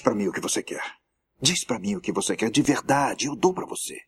[0.00, 0.82] Diz para mim o que você quer.
[1.42, 3.26] Diz para mim o que você quer de verdade.
[3.26, 4.00] Eu dou para você.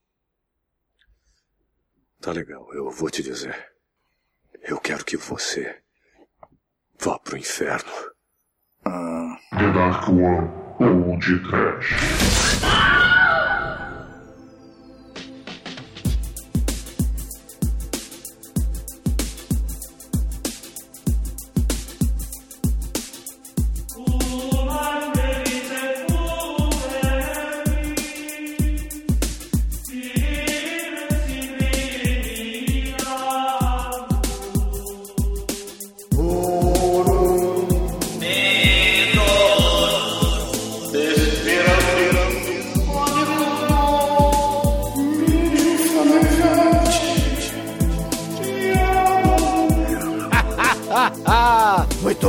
[2.19, 3.55] Tá legal, eu vou te dizer.
[4.63, 5.83] Eu quero que você
[6.99, 7.93] vá pro inferno.
[8.87, 10.49] Ah, The Dark One
[10.81, 12.92] ou de Trash.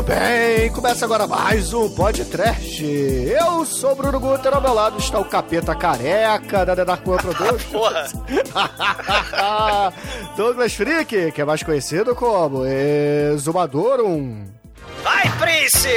[0.06, 2.84] Bem, começa agora mais um podcast.
[2.84, 7.08] Eu sou o Bruno Guter, ao meu lado está o capeta careca da The Dark
[7.08, 7.64] One Productions.
[7.72, 8.08] Porra!
[10.36, 14.46] Douglas Freak, que é mais conhecido como Exumadorum.
[15.04, 15.88] Vai, Prince!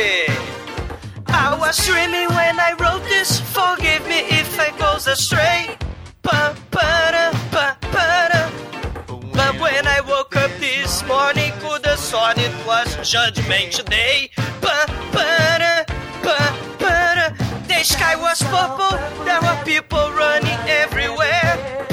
[1.29, 3.41] I was dreaming when I wrote this.
[3.41, 5.77] Forgive me if I goes astray.
[6.23, 8.49] Pa, para, pa, para.
[9.09, 11.46] But when I woke up this morning,
[12.13, 14.31] have it was Judgment Day.
[17.69, 21.87] The sky was purple, there were people running everywhere.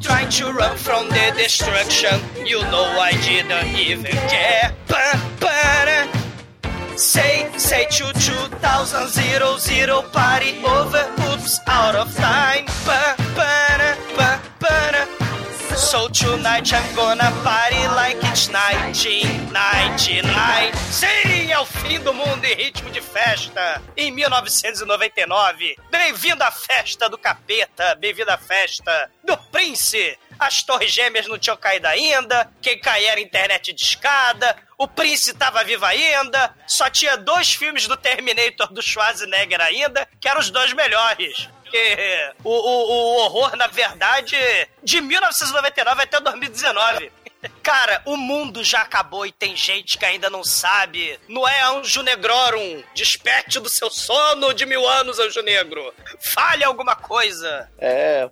[0.00, 4.74] Trying to run from the destruction, you know I didn't even care.
[6.96, 12.66] Say, say to 2000 zero, zero party over, oops, out of time.
[12.84, 13.79] Pa, para.
[15.90, 20.76] So tonight I'm gonna party like it's 1999.
[20.92, 23.82] Sim, é o fim do mundo em ritmo de festa.
[23.96, 25.74] Em 1999.
[25.90, 27.96] Bem-vindo à festa do capeta.
[27.96, 30.16] Bem-vindo à festa do Prince.
[30.38, 32.48] As torres gêmeas não tinham caído ainda.
[32.62, 34.56] Quem caía era internet de escada.
[34.78, 36.54] O Prince tava vivo ainda.
[36.68, 41.48] Só tinha dois filmes do Terminator do Schwarzenegger ainda, que eram os dois melhores.
[41.70, 44.36] Porque o, o, o horror, na verdade,
[44.82, 47.12] de 1999 até 2019.
[47.62, 51.18] Cara, o mundo já acabou e tem gente que ainda não sabe.
[51.26, 52.82] Não é Anjo Negrorum.
[52.94, 55.94] Desperte do seu sono de mil anos, Anjo Negro.
[56.18, 57.70] Fale alguma coisa.
[57.78, 58.28] É,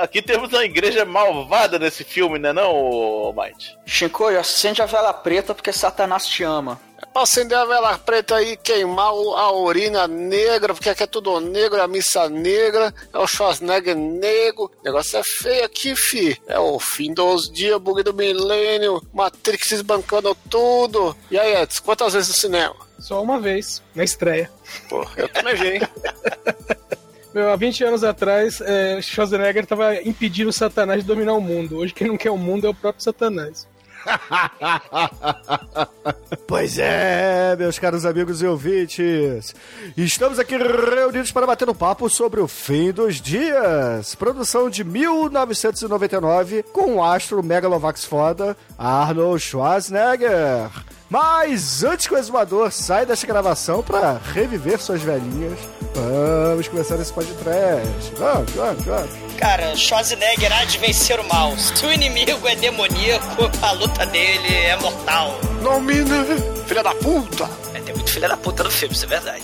[0.00, 3.76] aqui temos uma igreja malvada nesse filme, né não, Might?
[3.84, 6.80] Shinkoio, acende a vela preta porque Satanás te ama.
[7.14, 11.82] Acender a vela preta aí, queimar a urina negra, porque aqui é tudo negro, é
[11.82, 14.64] a missa negra, é o Schwarzenegger negro.
[14.64, 16.40] O negócio é feio aqui, fi.
[16.46, 21.16] É o fim dos dias, bug do milênio, Matrix esbancando tudo.
[21.30, 22.76] E aí, Edson, quantas vezes no cinema?
[22.98, 24.50] Só uma vez, na estreia.
[24.88, 25.80] Pô, eu também vi.
[27.34, 31.78] Meu, há 20 anos atrás, é, Schwarzenegger tava impedindo o Satanás de dominar o mundo.
[31.78, 33.66] Hoje quem não quer o mundo é o próprio Satanás.
[36.46, 39.54] Pois é, meus caros amigos e ouvintes.
[39.96, 44.14] Estamos aqui reunidos para bater um papo sobre o fim dos dias.
[44.14, 50.70] Produção de 1999 com o astro Megalovax foda Arnold Schwarzenegger.
[51.12, 55.58] Mas antes que o exumador saia desta gravação para reviver suas velhinhas,
[55.94, 58.14] vamos começar esse podcast.
[58.16, 59.10] Vamos, vamos, vamos.
[59.36, 61.54] Cara, Schwarzenegger há de vencer o mal.
[61.58, 65.38] Se o inimigo é demoníaco, a luta dele é mortal.
[65.60, 66.24] Nomina,
[66.66, 67.46] filha da puta!
[67.74, 69.42] É, tem muito filha da puta no filme, isso é verdade.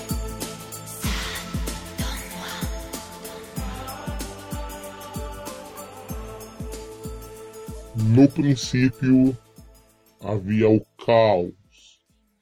[7.95, 9.37] No princípio
[10.25, 11.58] havia o caos.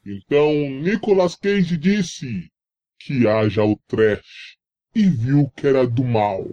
[0.09, 2.49] Então Nicolas Cage disse
[3.00, 4.56] que haja o trash
[4.94, 6.47] e viu que era do mal.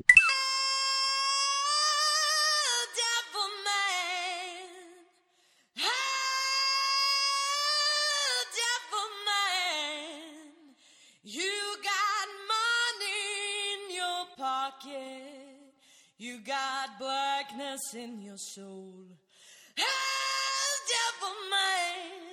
[16.20, 18.94] You got blackness in your soul.
[19.78, 22.33] Oh, devil man.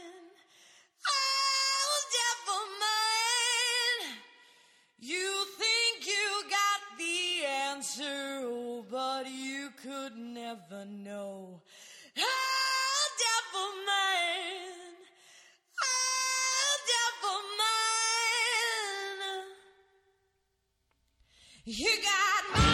[2.81, 4.17] Man.
[4.99, 11.62] You think you got the answer, but you could never know.
[12.19, 14.95] Oh, devil man.
[15.83, 17.90] Oh, devil man.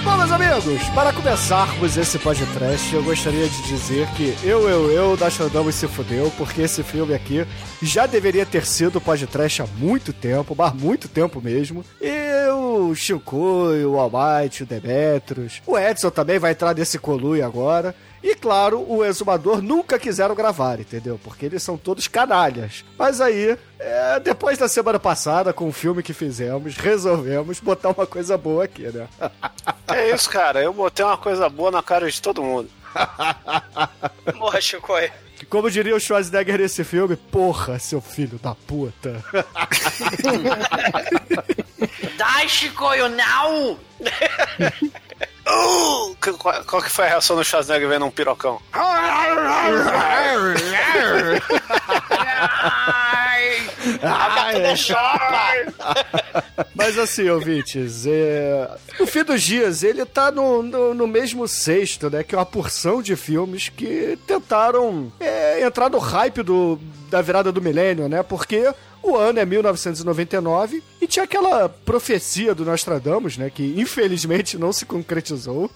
[0.03, 5.17] Bom, meus amigos, para começarmos esse podcast, eu gostaria de dizer que eu, eu, eu,
[5.19, 7.47] Nostradamus se fudeu, porque esse filme aqui
[7.83, 11.85] já deveria ter sido podcast há muito tempo, mas muito tempo mesmo.
[12.01, 17.95] E o Chico, o Almighty, o Demetrius, o Edson também vai entrar nesse colui agora.
[18.27, 21.17] E claro, o exumador nunca quiseram gravar, entendeu?
[21.23, 22.85] Porque eles são todos canalhas.
[22.99, 28.05] Mas aí, é, depois da semana passada, com o filme que fizemos, resolvemos botar uma
[28.05, 29.07] coisa boa aqui, né?
[29.87, 30.61] É isso, cara.
[30.61, 32.69] Eu botei uma coisa boa na cara de todo mundo.
[34.35, 34.95] Morra, Chico.
[35.49, 39.23] Como diria o Schwarzenegger nesse filme, porra, seu filho da puta.
[42.17, 43.79] Die, Chicoio, now!
[46.39, 48.61] Qual, qual que foi a reação do Schwarzenegger vendo um pirocão?
[56.75, 58.71] Mas assim, ouvintes, é...
[58.99, 62.25] o fim dos dias, ele tá no, no, no mesmo cesto, né?
[62.25, 66.79] Que é uma porção de filmes que tentaram é, entrar no hype do,
[67.09, 68.23] da virada do milênio, né?
[68.23, 68.73] Porque
[69.11, 73.51] o ano é 1999 e tinha aquela profecia do Nostradamus, né?
[73.51, 75.71] Que infelizmente não se concretizou.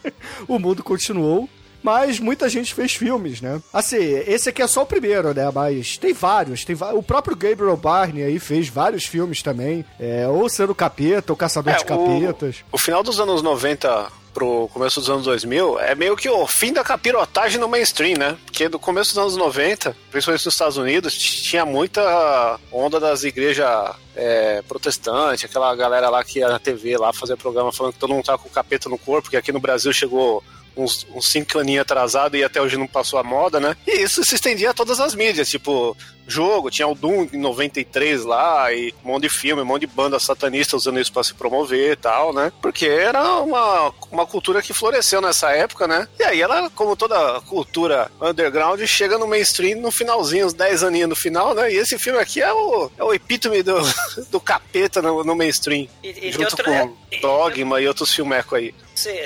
[0.48, 1.48] o mundo continuou.
[1.82, 3.60] Mas muita gente fez filmes, né?
[3.70, 5.50] Assim, esse aqui é só o primeiro, né?
[5.54, 6.64] Mas tem vários.
[6.64, 9.84] Tem O próprio Gabriel Barney aí fez vários filmes também.
[10.00, 12.64] É, ou sendo capeta, ou caçador É, de capetas.
[12.72, 16.72] O final dos anos 90 pro começo dos anos 2000 é meio que o fim
[16.72, 18.36] da capirotagem no mainstream, né?
[18.44, 23.94] Porque do começo dos anos 90, principalmente nos Estados Unidos, tinha muita onda das igrejas
[24.16, 28.12] é, protestantes, aquela galera lá que ia na TV lá fazer programa falando que todo
[28.12, 30.42] mundo tá com o capeta no corpo, que aqui no Brasil chegou
[30.76, 33.76] uns, uns cinco aninhos atrasado e até hoje não passou a moda, né?
[33.86, 38.24] E isso se estendia a todas as mídias, tipo, jogo, tinha o Doom em 93
[38.24, 41.34] lá, e um monte de filme, um monte de banda satanista usando isso pra se
[41.34, 42.52] promover e tal, né?
[42.62, 46.08] Porque era uma, uma cultura que floresceu nessa época, né?
[46.18, 51.08] E aí ela, como toda cultura underground, chega no mainstream no finalzinho, uns 10 aninhos
[51.10, 51.72] no final, né?
[51.72, 53.74] E esse filme aqui é o, é o epítome do,
[54.30, 55.86] do capeta no, no mainstream.
[56.02, 58.74] E- e junto outro- com Dogma e outros filmecos aí.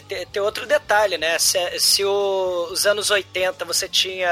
[0.09, 1.39] Tem, tem outro detalhe, né?
[1.39, 4.31] Se, se o- os anos 80 você tinha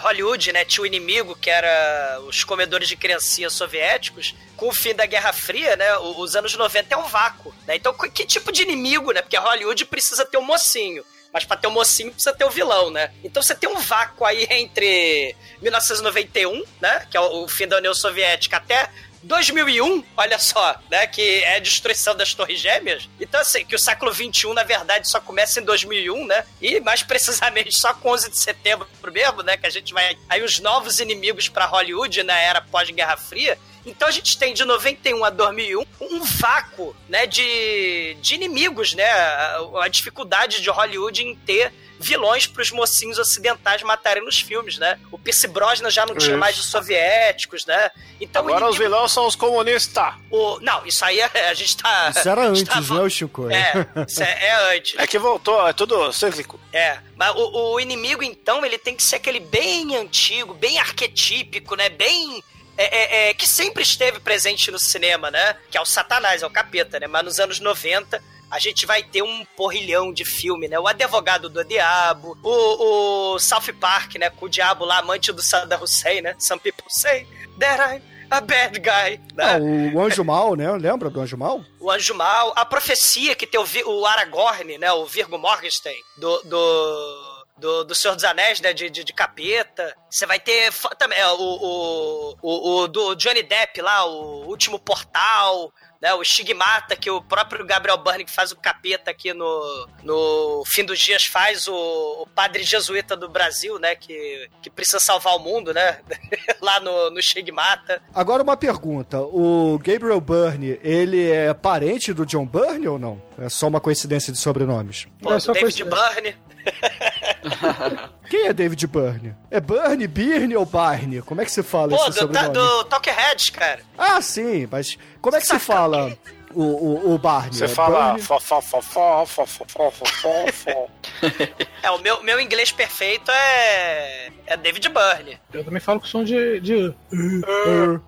[0.00, 0.64] Hollywood, né?
[0.64, 4.34] Tinha o inimigo, que era os comedores de criancinha soviéticos.
[4.56, 5.96] Com o fim da Guerra Fria, né?
[5.98, 7.76] o- Os anos 90 é um vácuo, né?
[7.76, 9.22] Então, que tipo de inimigo, né?
[9.22, 11.04] Porque Hollywood precisa ter um mocinho.
[11.32, 13.12] Mas pra ter um mocinho precisa ter o vilão, né?
[13.22, 17.06] Então você tem um vácuo aí entre 1991, né?
[17.10, 18.88] Que é o, o fim da União Soviética, até
[19.22, 21.06] 2001, olha só, né?
[21.06, 23.08] Que é a destruição das Torres Gêmeas.
[23.20, 26.44] Então, assim, que o século XXI, na verdade, só começa em 2001, né?
[26.60, 29.56] E mais precisamente só com 11 de setembro mesmo, né?
[29.56, 30.16] Que a gente vai.
[30.28, 33.58] Aí os novos inimigos pra Hollywood na era pós-Guerra Fria.
[33.84, 39.08] Então a gente tem de 91 a 2001 um vácuo, né, de, de inimigos, né,
[39.08, 44.78] a, a dificuldade de Hollywood em ter vilões para os mocinhos ocidentais matarem nos filmes,
[44.78, 44.98] né?
[45.10, 46.38] O Pierce Brosnan já não tinha Isso.
[46.38, 47.90] mais de soviéticos, né?
[48.20, 50.14] Então Agora os inimigo- vilões são os comunistas.
[50.30, 52.12] o, não, isso aí é- a gente tá.
[52.16, 53.50] Isso era antes, tá- né, o Chico?
[53.50, 53.72] É,
[54.08, 54.94] isso é, é antes.
[54.98, 56.58] É que voltou, é tudo cíclico.
[56.72, 61.74] É, mas o, o inimigo, então, ele tem que ser aquele bem antigo, bem arquetípico,
[61.74, 61.88] né?
[61.88, 62.42] Bem.
[62.76, 65.56] é, é, é, que sempre esteve presente no cinema, né?
[65.70, 67.06] Que é o Satanás, é o capeta, né?
[67.08, 68.22] Mas nos anos 90.
[68.50, 70.78] A gente vai ter um porrilhão de filme, né?
[70.78, 74.30] O Advogado do Diabo, o, o South Park, né?
[74.30, 76.34] Com o diabo lá, amante do Saddam Hussein, né?
[76.38, 77.26] Some people say
[77.58, 79.20] that I'm a bad guy.
[79.34, 79.44] Né?
[79.44, 79.58] Ah,
[79.94, 80.70] o Anjo Mal, né?
[80.72, 81.64] Lembra do Anjo Mal?
[81.80, 86.42] o Anjo Mal, a profecia que tem o, o Aragorn, né, o Virgo Morgenstern, do,
[86.42, 89.96] do, do, do Senhor dos Anéis, né, de, de, de capeta.
[90.10, 94.78] Você vai ter também é, o, o, o, o do Johnny Depp lá, o Último
[94.78, 99.88] Portal, né, o Estigmata, que o próprio Gabriel Byrne, que faz o capeta aqui no,
[100.02, 105.00] no Fim dos Dias, faz o, o padre jesuíta do Brasil, né, que, que precisa
[105.00, 105.98] salvar o mundo, né,
[106.60, 108.00] lá no, no Estigmata.
[108.14, 109.20] Agora uma pergunta.
[109.20, 113.20] O Gabriel Byrne, ele é parente do John Byrne ou não?
[113.38, 115.06] É só uma coincidência de sobrenomes.
[115.20, 116.36] Pô, do David Byrne.
[118.28, 119.34] Quem é David Byrne?
[119.50, 121.22] É Byrne, Byrne ou Barney?
[121.22, 122.52] Como é que se fala Pô, esse do, sobrenome?
[122.54, 123.80] do Talkheads, cara.
[123.96, 126.12] Ah, sim, mas como é que se fala
[126.54, 127.54] o, o, o Barney?
[127.54, 128.22] Você É fala Byrne?
[128.22, 130.86] fó, fó, fó, fó, fó, fó, fó, fó, fó, fó.
[131.82, 134.28] É, o meu, meu inglês perfeito é.
[134.46, 135.38] É David Byrne.
[135.52, 136.60] Eu também falo com som de.
[136.60, 136.94] de...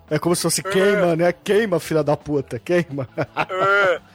[0.09, 1.31] É como se fosse queima, né?
[1.33, 3.07] Queima, filha da puta, queima.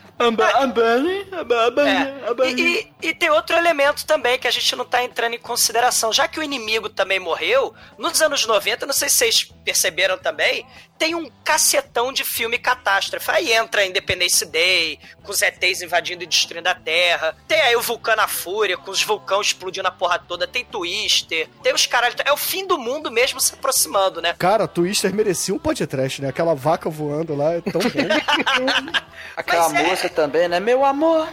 [1.89, 2.15] É.
[2.51, 6.13] E, e- e tem outro elemento também que a gente não tá entrando em consideração.
[6.13, 10.67] Já que o inimigo também morreu, nos anos 90, não sei se vocês perceberam também,
[10.99, 13.31] tem um cacetão de filme catástrofe.
[13.31, 17.37] Aí entra Independence Day, com os ETs invadindo e destruindo a Terra.
[17.47, 20.47] Tem aí o Vulcano à Fúria, com os vulcões explodindo a porra toda.
[20.47, 21.49] Tem Twister.
[21.63, 22.15] Tem os caralho.
[22.25, 24.35] É o fim do mundo mesmo se aproximando, né?
[24.39, 26.29] Cara, Twister merecia um podcast, né?
[26.29, 28.93] Aquela vaca voando lá é tão bom.
[29.37, 29.73] Aquela Mas
[30.07, 30.61] moça também, né?
[30.61, 31.29] Meu amor.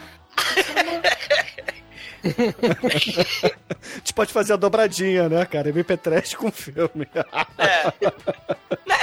[2.23, 5.69] a gente pode fazer a dobradinha, né, cara?
[5.69, 7.07] MP Trash com filme.
[8.85, 9.02] Né, É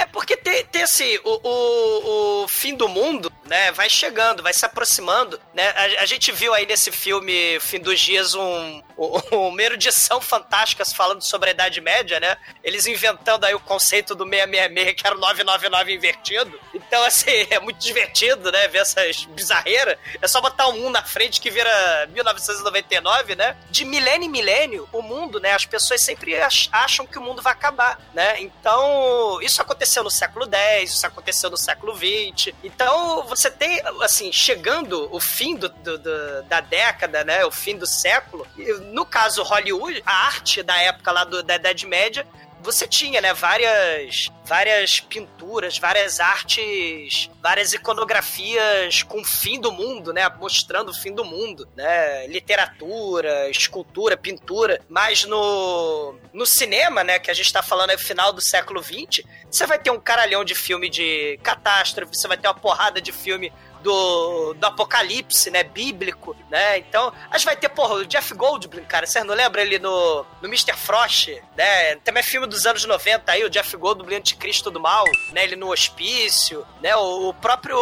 [0.51, 5.39] tem, tem assim, o, o, o fim do mundo, né, vai chegando, vai se aproximando,
[5.53, 5.69] né?
[5.69, 10.83] A, a gente viu aí nesse filme Fim dos Dias um, um- uma erudição fantástica
[10.85, 12.37] falando sobre a Idade Média, né?
[12.63, 16.59] Eles inventando aí o conceito do 666, que era o 999 invertido.
[16.73, 19.97] Então, assim, é muito divertido, né, ver essas bizarreiras.
[20.21, 23.55] É só botar um 1 na frente que vira 1999, né?
[23.69, 27.41] De milênio em milênio, o mundo, né, as pessoas sempre ach- acham que o mundo
[27.41, 28.39] vai acabar, né?
[28.41, 32.53] Então, isso aconteceu no século X, isso aconteceu no século XX.
[32.63, 37.43] Então, você tem, assim, chegando o fim do, do- do- da década, né?
[37.45, 38.45] O fim do século.
[38.91, 42.25] No caso, Hollywood, a arte da época lá da Idade Média,
[42.61, 50.11] você tinha, né, várias várias pinturas, várias artes, várias iconografias com o fim do mundo,
[50.11, 57.19] né, mostrando o fim do mundo, né, literatura, escultura, pintura, mas no no cinema, né,
[57.19, 60.43] que a gente tá falando aí final do século XX, você vai ter um caralhão
[60.43, 63.51] de filme de catástrofe, você vai ter uma porrada de filme
[63.81, 68.83] do, do apocalipse, né, bíblico, né, então, a gente vai ter, porra, o Jeff Goldblum,
[68.85, 70.73] cara, vocês não lembram ele no, no Mr.
[70.77, 75.05] Frost, né, também é filme dos anos 90 aí, o Jeff Goldblum, anticristo do mal,
[75.31, 77.77] né, ele no hospício, né, o, o próprio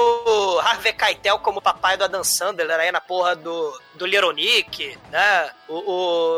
[0.60, 5.50] Harvey Keitel como papai do Adam Sandler aí na porra do, do Little Nick, né,
[5.68, 5.76] o,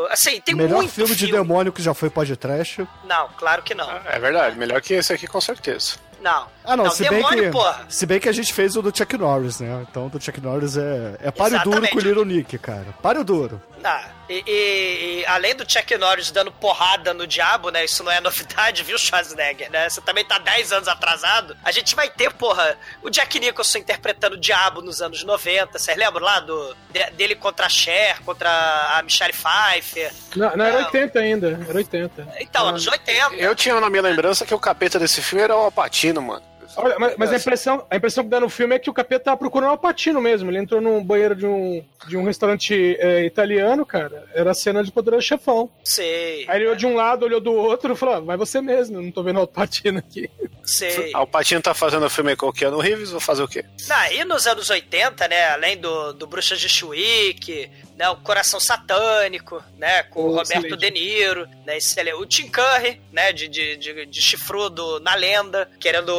[0.02, 2.86] o- assim, tem Melhor muito filme de demônio que já foi podcast.
[3.04, 3.90] Não, claro que não.
[4.06, 5.96] É verdade, melhor que esse aqui com certeza.
[6.22, 6.46] Não.
[6.64, 7.84] Ah, não, se, bem demônio, que, porra.
[7.88, 9.84] se bem que a gente fez o do Chuck Norris, né?
[9.90, 12.86] Então, o do Chuck Norris é, é páreo duro com o Little Nick, cara.
[13.02, 13.60] Páreo duro.
[13.84, 17.84] Ah, e, e- e além do Chuck Norris dando porrada no diabo, né?
[17.84, 19.88] Isso não é novidade, viu, Schwarzenegger, né?
[19.88, 21.56] Você também tá 10 anos atrasado.
[21.64, 25.78] A gente vai ter, porra, o Jack Nicholson interpretando o diabo nos anos 90.
[25.78, 28.48] Vocês lembram lá do, de- dele contra a Cher, contra
[28.96, 30.12] a Michelle Pfeiffer?
[30.36, 32.28] Não, não era 80 ainda, era 80.
[32.40, 33.34] Então, anos 80.
[33.36, 36.42] Eu tinha na minha lembrança que o capeta desse filme era o Alpatino, mano.
[36.76, 39.24] Olha, mas, mas a, impressão, a impressão que dá no filme é que o capeta
[39.26, 40.50] tava procurando o Patino mesmo.
[40.50, 44.24] Ele entrou num banheiro de um, de um restaurante é, italiano, cara.
[44.34, 45.70] Era a cena de Poderoso Chefão.
[45.84, 48.60] Sei, Aí ele olhou de um lado, olhou do outro e falou: ah, vai você
[48.60, 50.30] mesmo, eu não tô vendo o Patino aqui.
[50.64, 51.10] sei.
[51.14, 53.64] Ah, o Patino tá fazendo o filme com o Keanu Reeves, vou fazer o quê?
[54.12, 59.62] E nos anos 80, né, além do, do Bruxas de Schwick, né, o Coração Satânico,
[59.78, 60.76] né, com o Oh, Roberto excelente.
[60.78, 62.14] De Niro, né, excelente.
[62.16, 66.12] o Tim Curry, né, de, de, de, de chifrudo na lenda, querendo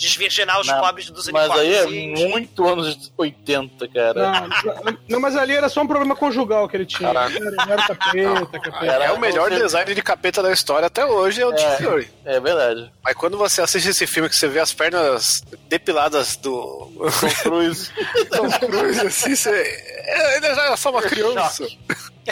[0.00, 4.48] desvirginar os Não, pobres dos Mas aí é muito anos 80, cara.
[4.84, 7.12] Não, não, mas ali era só um problema conjugal que ele tinha.
[7.12, 7.36] Caraca.
[7.36, 8.70] Era, era capeta, capeta.
[8.86, 11.62] Cara, É o melhor você- design de capeta da história até hoje, é o Tim
[11.64, 11.76] É.
[11.76, 12.08] Fury.
[12.24, 12.90] É verdade.
[13.04, 16.90] Mas quando você assiste esse filme que você vê as pernas depiladas do
[17.20, 17.90] Tom Cruise.
[18.30, 19.50] Tom Cruise, assim, você...
[19.50, 21.66] é, Ele já é só uma criança.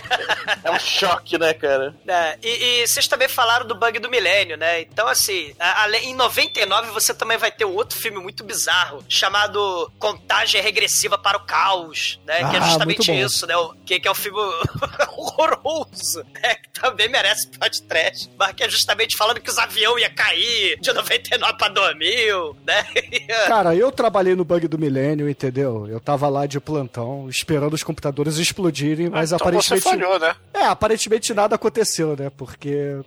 [0.65, 1.95] é um choque, né, cara?
[2.07, 4.81] É, e, e vocês também falaram do bug do milênio, né?
[4.81, 9.05] Então, assim, a- além- em 99 você também vai ter um outro filme muito bizarro
[9.09, 12.39] chamado Contagem Regressiva para o Caos, né?
[12.51, 13.57] que é Ah, justamente isso, né?
[13.57, 14.39] O, que, que é um filme
[15.17, 16.55] horroroso, né?
[16.57, 20.79] Que também merece plot trash, mas que é justamente falando que os aviões iam cair
[20.81, 22.87] de 99 para 2000, né?
[23.47, 25.87] Cara, eu trabalhei no bug do milênio, entendeu?
[25.89, 29.83] Eu tava lá de plantão, esperando os computadores explodirem, mas então aparentemente.
[29.91, 30.35] Falhou, né?
[30.53, 32.31] É, aparentemente nada aconteceu, né?
[32.37, 32.99] Porque.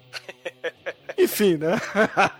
[1.17, 1.79] Enfim, né?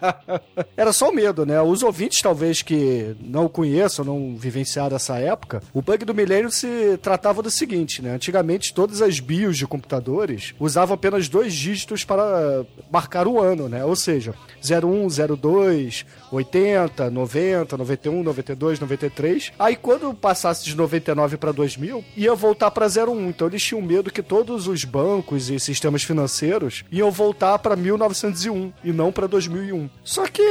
[0.75, 1.61] Era só o medo, né?
[1.61, 6.97] Os ouvintes, talvez, que não conheçam, não vivenciaram essa época, o bug do milênio se
[7.01, 8.11] tratava do seguinte, né?
[8.11, 13.83] Antigamente, todas as BIOS de computadores usavam apenas dois dígitos para marcar o ano, né?
[13.83, 14.33] Ou seja,
[14.63, 19.51] 01, 02, 80, 90, 91, 92, 93.
[19.59, 23.29] Aí, quando passasse de 99 para 2000, ia voltar para 01.
[23.29, 28.73] Então, eles tinham medo que todos os bancos e sistemas financeiros iam voltar para 1901
[28.83, 29.89] e não para 2001.
[30.03, 30.41] Só que,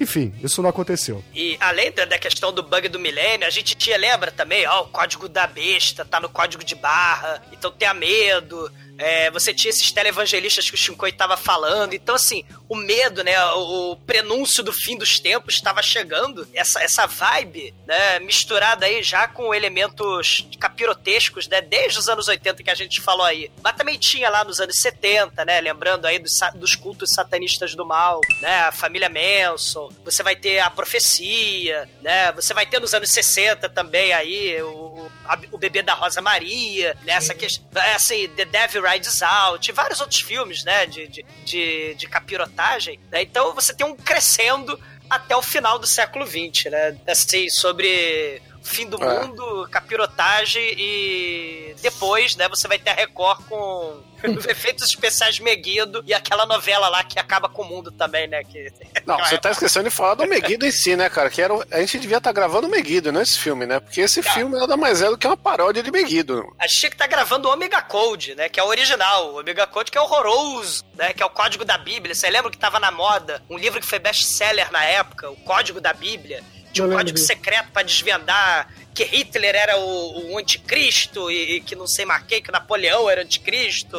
[0.00, 1.22] enfim, isso não aconteceu.
[1.34, 4.88] E além da, questão do bug do milênio, a gente tinha, lembra também, ó, o
[4.88, 9.90] código da besta tá no código de barra, então tenha medo, é, você tinha esses
[9.90, 11.94] televangelistas que o Shinkoi tava falando.
[11.94, 13.42] Então, assim, o medo, né?
[13.54, 16.46] O, prenúncio do fim dos tempos estava chegando.
[16.54, 18.18] Essa, essa vibe, né?
[18.20, 21.60] Misturada aí já com elementos capirotescos, né?
[21.60, 23.50] Desde os anos 80 que a gente falou aí.
[23.62, 25.60] Mas também tinha lá nos anos 70, né?
[25.60, 28.60] Lembrando aí dos, dos cultos satanistas do mal, né?
[28.60, 29.90] A família Manson.
[30.04, 32.32] Você vai ter a profecia, né?
[32.32, 34.83] Você vai ter nos anos 60 também aí o,
[35.26, 37.12] a- o bebê da Rosa Maria, né?
[37.14, 40.86] Essa questão, assim, The Devil Rides Out, e vários outros filmes, né?
[40.86, 43.22] De, de, de, de capirotagem, né?
[43.22, 46.96] Então você tem um crescendo até o final do século XX, né?
[47.06, 49.20] Assim, sobre o fim do É.
[49.26, 54.00] mundo, capirotagem e depois, né, você vai ter a Record com
[54.38, 58.42] os efeitos especiais Meguido e aquela novela lá que acaba com o mundo também, né?
[58.42, 58.72] Que...
[59.04, 61.28] Não, você tá esquecendo de falar do Meguido em si, né, cara?
[61.28, 63.80] Que era, a gente devia estar gravando o Meguido, não esse filme, né?
[63.80, 66.42] Porque esse filme nada mais é do que uma paródia de Meguido.
[66.58, 68.48] A gente tinha que tá gravando o Omega Code, né?
[68.48, 69.34] Que é o original.
[69.34, 71.12] O Omega Code que é horroroso, né?
[71.12, 72.14] Que é o código da Bíblia.
[72.14, 73.42] Você lembra que tava na moda?
[73.50, 76.42] Um livro que foi best-seller na época, o Código da Bíblia.
[76.74, 81.74] De um código secreto pra desvendar que Hitler era o, o anticristo e, e que
[81.74, 83.96] não sei marquei que Napoleão era anticristo.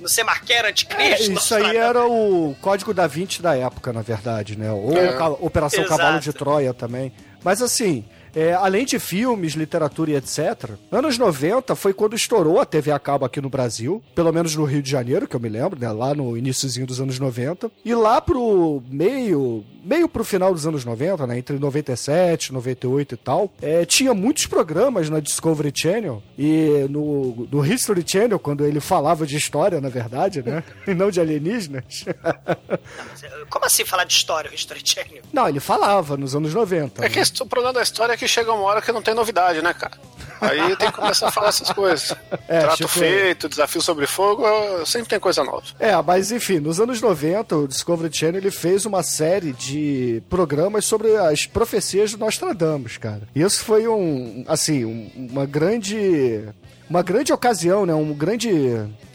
[0.00, 1.32] Não sei marquei era É, anticristo.
[1.32, 4.70] isso aí era o código da Vinci da época, na verdade, né?
[4.70, 5.18] Ou É.
[5.40, 5.98] Operação Exato.
[5.98, 7.12] Cavalo de Troia também.
[7.42, 8.04] Mas assim,
[8.38, 12.98] é, além de filmes, literatura e etc., anos 90 foi quando estourou a TV a
[12.98, 15.90] cabo aqui no Brasil, pelo menos no Rio de Janeiro, que eu me lembro, né?
[15.90, 17.70] Lá no iníciozinho dos anos 90.
[17.84, 21.38] E lá pro meio, meio pro final dos anos 90, né?
[21.38, 27.64] Entre 97, 98 e tal, é, tinha muitos programas na Discovery Channel e no, no
[27.66, 30.62] History Channel, quando ele falava de história, na verdade, né?
[30.86, 32.04] E não de alienígenas.
[33.50, 35.22] Como assim falar de história, o History Channel?
[35.32, 37.04] Não, ele falava nos anos 90.
[37.04, 37.22] É que né?
[37.22, 39.72] esse- o problema da história é que chega uma hora que não tem novidade, né,
[39.74, 39.92] cara?
[40.40, 42.14] Aí tem que começar a falar essas coisas.
[42.46, 44.42] É, Trato tipo- feito, desafio sobre fogo,
[44.86, 45.62] sempre tem coisa nova.
[45.78, 50.86] É, mas enfim, nos anos 90, o Discovery Channel ele fez uma série de programas
[50.86, 53.22] sobre as profecias do Nostradamus, cara.
[53.34, 56.42] E Isso foi um, assim, um- uma grande
[56.88, 58.48] uma grande ocasião, né, um grande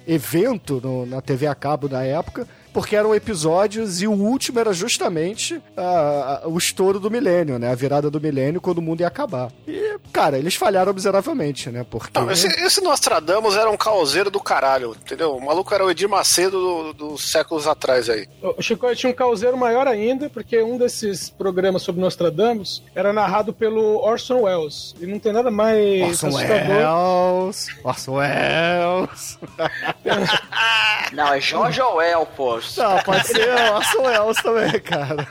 [0.05, 4.73] evento no- na TV a cabo da época, porque eram episódios e o último era
[4.73, 9.01] justamente a- a- o estouro do milênio, né, a virada do milênio quando o mundo
[9.01, 9.51] ia acabar.
[9.67, 14.39] E, cara, eles falharam miseravelmente, né, porque Não, esse, esse Nostradamus era um causeiro do
[14.39, 15.35] caralho, entendeu?
[15.35, 18.27] O maluco era o Edir Macedo do- dos séculos atrás aí.
[18.41, 23.53] O Chico tinha um causeiro maior ainda, porque um desses programas sobre Nostradamus era narrado
[23.53, 24.95] pelo Orson Welles.
[24.99, 26.37] E não tem nada mais Orson.
[26.37, 29.39] Welles, Orson Welles.
[31.13, 32.59] Não, é Jorge Orwell, pô.
[32.77, 35.27] Não, pode ser Orson Welles também, cara.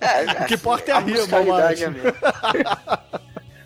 [0.00, 1.90] É, O que importa é a rima, musicalidade eu.
[1.90, 2.02] Não,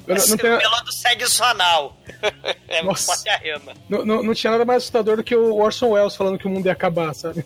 [0.07, 1.97] não, Esse tem- melão do segue sua anal.
[2.69, 3.07] É, Nossa.
[3.13, 3.73] pode ter a rima.
[3.89, 6.51] não- não- não tinha nada mais assustador do que o Orson Welles falando que o
[6.51, 7.45] mundo ia acabar, sabe?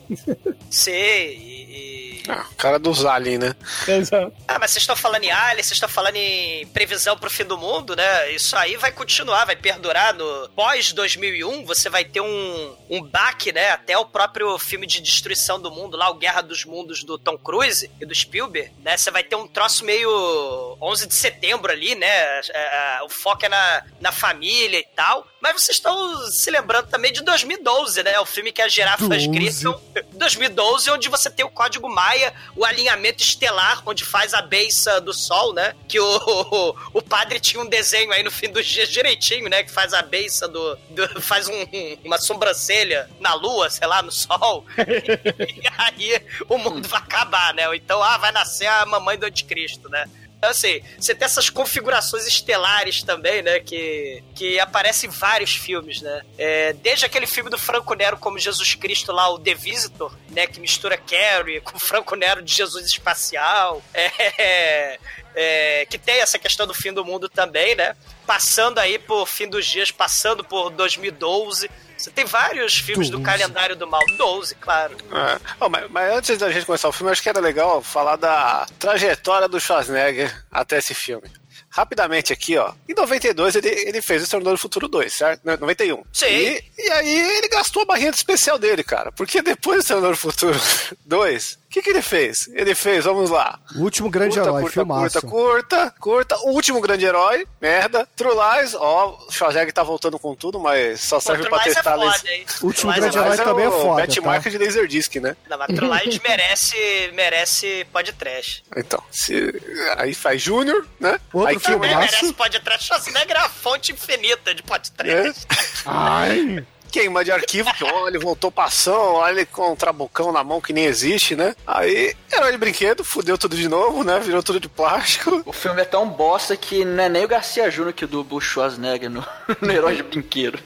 [0.71, 2.10] Sei, e- e...
[2.31, 3.57] Ah, cara dos aliens, né?
[3.89, 4.33] Exato.
[4.47, 7.59] Ah, mas vocês estão falando em Alien, vocês estão falando em previsão pro fim do
[7.59, 8.31] mundo, né?
[8.31, 13.71] Isso aí vai continuar, vai perdurar no pós-2001, você vai ter um, um baque, né?
[13.71, 17.37] Até o próprio filme de destruição do mundo, lá, o Guerra dos Mundos do Tom
[17.37, 18.97] Cruise e do Spielberg, né?
[18.97, 22.07] Você vai ter um troço meio 11 de setembro ali, né?
[22.07, 25.27] É, é, o foco é na, na família e tal.
[25.41, 28.19] Mas vocês estão se lembrando também de 2012, né?
[28.21, 29.29] O filme que as girafas 12.
[29.29, 29.81] gritam.
[30.13, 35.13] 2012, onde você tem o código Maia, o alinhamento estelar, onde faz a beiça do
[35.15, 35.75] sol, né?
[35.89, 39.63] Que o, o, o padre tinha um desenho aí no fim dos dias direitinho, né?
[39.63, 40.77] Que faz a beiça do.
[40.91, 44.65] do- faz um- um- uma sobrancelha na lua, sei lá, no sol.
[44.77, 47.67] e aí o mundo vai acabar, né?
[47.69, 50.05] Ou então, ah, vai nascer a mamãe do anticristo, né?
[50.41, 53.61] Então, assim, você tem essas configurações estelares também, né?
[53.61, 56.23] Que, que aparecem em vários filmes, né?
[56.39, 60.47] É, desde aquele filme do Franco Nero como Jesus Cristo lá, o The Visitor, né?
[60.47, 63.83] Que mistura Carrie com o Franco Nero de Jesus espacial.
[63.93, 64.99] É,
[65.35, 67.95] é, que tem essa questão do fim do mundo também, né?
[68.27, 71.71] Passando aí por fim dos dias, passando por 2012.
[72.01, 73.25] Você tem vários filmes do 12.
[73.31, 74.01] calendário do mal.
[74.17, 74.97] 12, claro.
[75.13, 75.39] É.
[75.61, 78.17] Ó, mas, mas antes da gente começar o filme, eu acho que era legal falar
[78.17, 81.31] da trajetória do Schwarzenegger até esse filme.
[81.71, 82.73] Rapidamente aqui, ó.
[82.89, 85.41] Em 92 ele, ele fez o Exterminador do Futuro 2, certo?
[85.45, 86.03] Não, 91.
[86.13, 86.27] Sim.
[86.27, 89.13] E, e aí ele gastou a barrinha especial dele, cara.
[89.13, 90.59] Porque depois do Exterminador do Futuro
[91.07, 92.49] 2, o que, que ele fez?
[92.53, 93.59] Ele fez, vamos lá.
[93.77, 95.21] O último grande curta, herói, curta, filmaço.
[95.21, 96.37] curta, curta, curta.
[96.39, 98.09] O último grande herói, merda.
[98.17, 101.71] True Lies, ó, o Schwarzenegger tá voltando com tudo, mas só serve True pra Lies
[101.71, 102.33] é testar foda, laser.
[102.33, 102.47] hein?
[102.61, 104.51] O último grande é herói Mas também é o foda, benchmark tá?
[104.51, 105.37] de Laserdisc, né?
[105.49, 108.65] Não, mas True Lies merece, merece podcast.
[108.77, 109.63] Então, se,
[109.97, 111.21] aí faz Júnior, né?
[111.33, 112.85] Outro aí filme Também merece podcast.
[112.87, 114.67] Schwarzenegger é a fonte infinita de É.
[114.67, 115.47] podcast.
[115.87, 116.65] Ai!
[116.91, 120.43] queima de arquivo, que olha, ele voltou pra ação, olha ele com um trabucão na
[120.43, 121.55] mão que nem existe, né?
[121.65, 124.19] Aí, herói de brinquedo, fudeu tudo de novo, né?
[124.19, 125.41] Virou tudo de plástico.
[125.47, 128.41] O filme é tão bosta que não é nem o Garcia Júnior que dubla o
[128.41, 129.25] Schwarzenegger no,
[129.63, 130.59] no Herói de Brinquedo.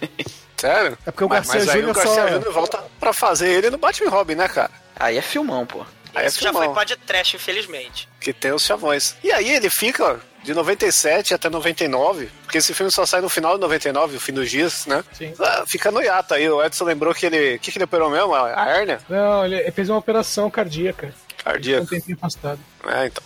[0.56, 0.96] Sério?
[1.04, 3.50] É porque o Mas- Garcia mas aí Júnior o Garcia só- Júnior volta pra fazer
[3.50, 4.70] ele no Batman Robin, né, cara?
[4.96, 5.84] Aí é filmão, pô.
[6.14, 6.64] Aí é Isso já filmão.
[6.64, 8.08] foi pod trash, infelizmente.
[8.20, 9.14] Que tem os chavões.
[9.22, 13.54] E aí ele fica de 97 até 99, porque esse filme só sai no final
[13.54, 15.02] de 99, o fim dos dias, né?
[15.12, 15.32] Sim.
[15.40, 16.48] Ah, Fica no hiato aí.
[16.48, 17.56] O Edson lembrou que ele.
[17.56, 18.34] O que, que ele operou mesmo?
[18.34, 19.00] A a hérnia?
[19.08, 21.14] Não, ele fez uma operação cardíaca.
[21.42, 21.82] Cardíaca.
[21.84, 22.60] Um tempinho afastado.
[22.86, 23.22] É, então.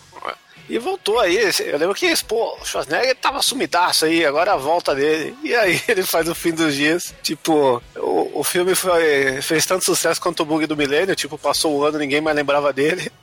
[0.69, 1.39] E voltou aí.
[1.61, 5.35] Eu lembro que pô, o Schwarzenegger tava sumidaço aí, agora a volta dele.
[5.43, 7.15] E aí ele faz o fim dos dias.
[7.23, 11.17] Tipo, o, o filme foi, fez tanto sucesso quanto o Bug do Milênio.
[11.17, 13.11] Tipo, passou o ano, ninguém mais lembrava dele.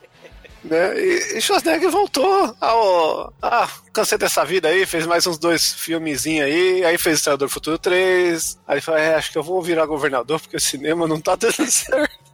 [0.65, 0.99] Né?
[0.99, 3.31] E, e Schwarzenegger voltou ao.
[3.39, 7.77] Ah, cansei dessa vida aí, fez mais uns dois filmezinhos aí, aí fez Senador Futuro
[7.77, 8.57] 3.
[8.67, 11.53] Aí falou: é, acho que eu vou virar governador porque o cinema não tá dando
[11.69, 12.25] certo.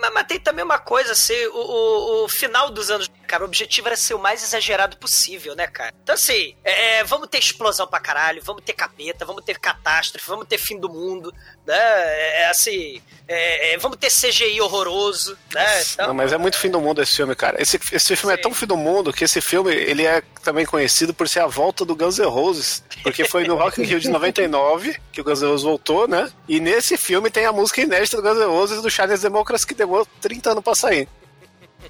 [0.00, 3.46] Mas, mas tem também uma coisa, assim, o, o, o final dos anos, cara, o
[3.46, 5.92] objetivo era ser o mais exagerado possível, né, cara?
[6.02, 10.46] Então, assim, é, vamos ter explosão pra caralho, vamos ter capeta, vamos ter catástrofe, vamos
[10.46, 11.32] ter fim do mundo,
[11.66, 11.76] né?
[11.76, 15.82] É, assim, é, é, vamos ter CGI horroroso, né?
[15.92, 17.60] Então, Não, mas é muito fim do mundo esse filme, cara.
[17.60, 21.14] Esse, esse filme é tão fim do mundo que esse filme ele é também conhecido
[21.14, 22.84] por ser a volta do Guns N' Roses.
[23.02, 26.30] Porque foi no Rock in Rio de 99 que o Guns N' Roses voltou, né?
[26.46, 29.64] E nesse filme tem a música inédita do Guns N' Roses e do Charles Democrats
[29.64, 31.08] que demorou 30 anos pra sair.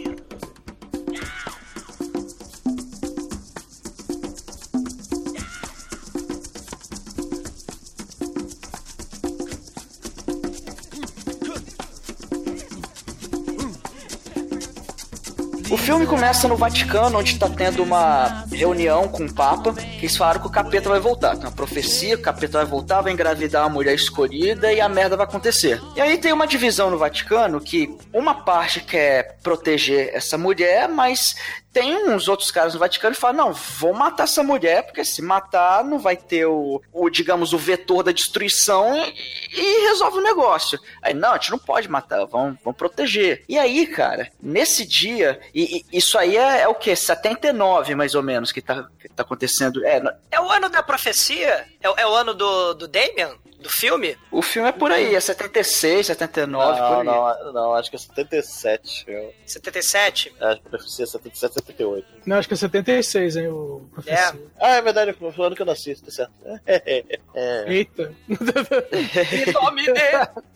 [15.76, 20.16] O filme começa no Vaticano, onde tá tendo uma reunião com o Papa, que eles
[20.16, 21.36] falaram que o capeta vai voltar.
[21.36, 25.18] Tem uma profecia, o capeta vai voltar, vai engravidar uma mulher escolhida e a merda
[25.18, 25.78] vai acontecer.
[25.94, 31.36] E aí tem uma divisão no Vaticano que uma parte quer proteger essa mulher, mas
[31.76, 35.20] tem uns outros caras no Vaticano que falam, não, vou matar essa mulher, porque se
[35.20, 39.14] matar não vai ter o, o digamos, o vetor da destruição e,
[39.52, 40.80] e resolve o negócio.
[41.02, 43.44] Aí, não, a gente não pode matar, vamos, vamos proteger.
[43.46, 46.96] E aí, cara, nesse dia, e, e isso aí é, é o quê?
[46.96, 49.84] 79, mais ou menos, que tá, que tá acontecendo.
[49.84, 51.66] É, É o ano da profecia?
[51.82, 53.36] É, é o ano do, do Damien?
[53.60, 54.16] Do filme?
[54.30, 57.44] o filme é por aí, é 76, 79, por Não, aí.
[57.44, 59.04] não, não, acho que é 77.
[59.08, 60.34] Eu, 77?
[60.40, 62.06] acho que profecia é 77, 78.
[62.26, 64.38] Não, acho que é 76, hein, o professor.
[64.60, 66.32] Ah, é verdade, foi o ano que eu nasci, tá certo.
[66.66, 67.64] É, é, é.
[67.72, 68.12] Eita.
[68.28, 69.92] Em nome de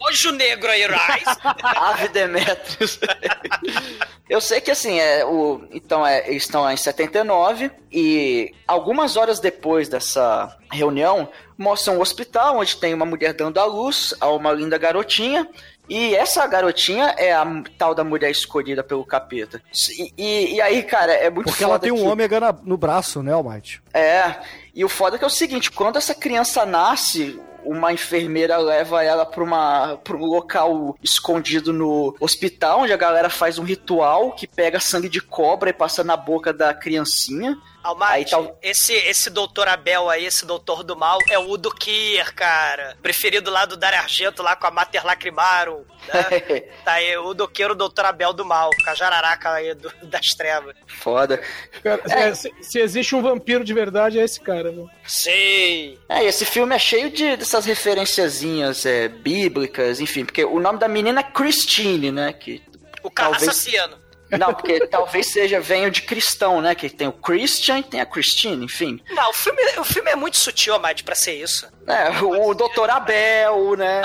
[0.08, 1.40] Anjo Negro aí, Rise.
[1.62, 2.98] Ave Demetrius.
[4.28, 9.16] Eu sei que assim, é, o, então é, eles estão lá em 79 e algumas
[9.16, 11.28] horas depois dessa reunião
[11.58, 15.48] mostram um hospital onde tem uma mulher dando à luz a uma linda garotinha.
[15.88, 17.44] E essa garotinha é a
[17.76, 19.60] tal da mulher escolhida pelo capeta.
[19.98, 22.76] E, e- e aí, cara, é muito Porque ela tem um que- ômega na- no
[22.76, 23.82] braço, né, Almighty?
[23.92, 24.36] é,
[24.72, 29.02] e o foda é que é o seguinte, quando essa criança nasce, uma enfermeira leva
[29.02, 34.30] ela pra, uma, pra um local escondido no hospital, onde a galera faz um ritual
[34.32, 37.58] que pega sangue de cobra e passa na boca da criancinha.
[37.82, 42.96] Almighty, esse, esse doutor Abel aí, esse doutor do mal, é o Udo Kier, cara.
[43.02, 45.84] Preferido lá do Dario Argento, lá com a Mater Lacrimarum.
[46.12, 46.60] Né?
[46.84, 49.92] tá aí, o Udo Kier, o doutor Abel do mal, com a jararaca aí do-
[50.06, 50.74] das trevas.
[50.86, 51.42] Foda.
[51.82, 54.88] Cara, é, se, se existe um vampiro de verdade, é esse cara, viu?
[55.06, 55.98] Sei.
[56.08, 60.78] É, e esse filme é cheio de dessas referenciazinhas é, bíblicas, enfim, porque o nome
[60.78, 62.32] da menina é Christine, né?
[62.32, 62.62] Que
[63.02, 63.98] O cara Talvez- assassino.
[64.38, 66.74] Não, porque talvez seja venho de cristão, né?
[66.74, 69.02] Que tem o Christian e tem a Christine, enfim.
[69.10, 71.66] Não, o filme, o filme é muito sutil, Almighty, pra ser isso.
[71.86, 72.88] É, o Dr.
[72.90, 74.02] Abel, né?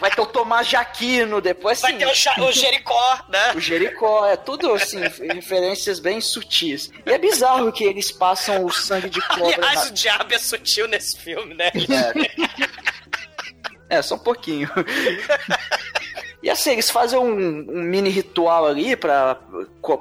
[0.00, 1.80] Vai ter o Tomás Jaquino depois.
[1.80, 3.52] Vai assim, ter o, o Jericó, né?
[3.54, 5.00] O Jericó, é tudo assim,
[5.32, 6.90] referências bem sutis.
[7.06, 9.54] E é bizarro que eles passam o sangue de cobra.
[9.58, 11.70] Aliás, na- o diabo é sutil nesse filme, né?
[13.90, 14.68] É, só um pouquinho.
[16.48, 19.38] E assim, eles fazem um, um mini ritual ali pra.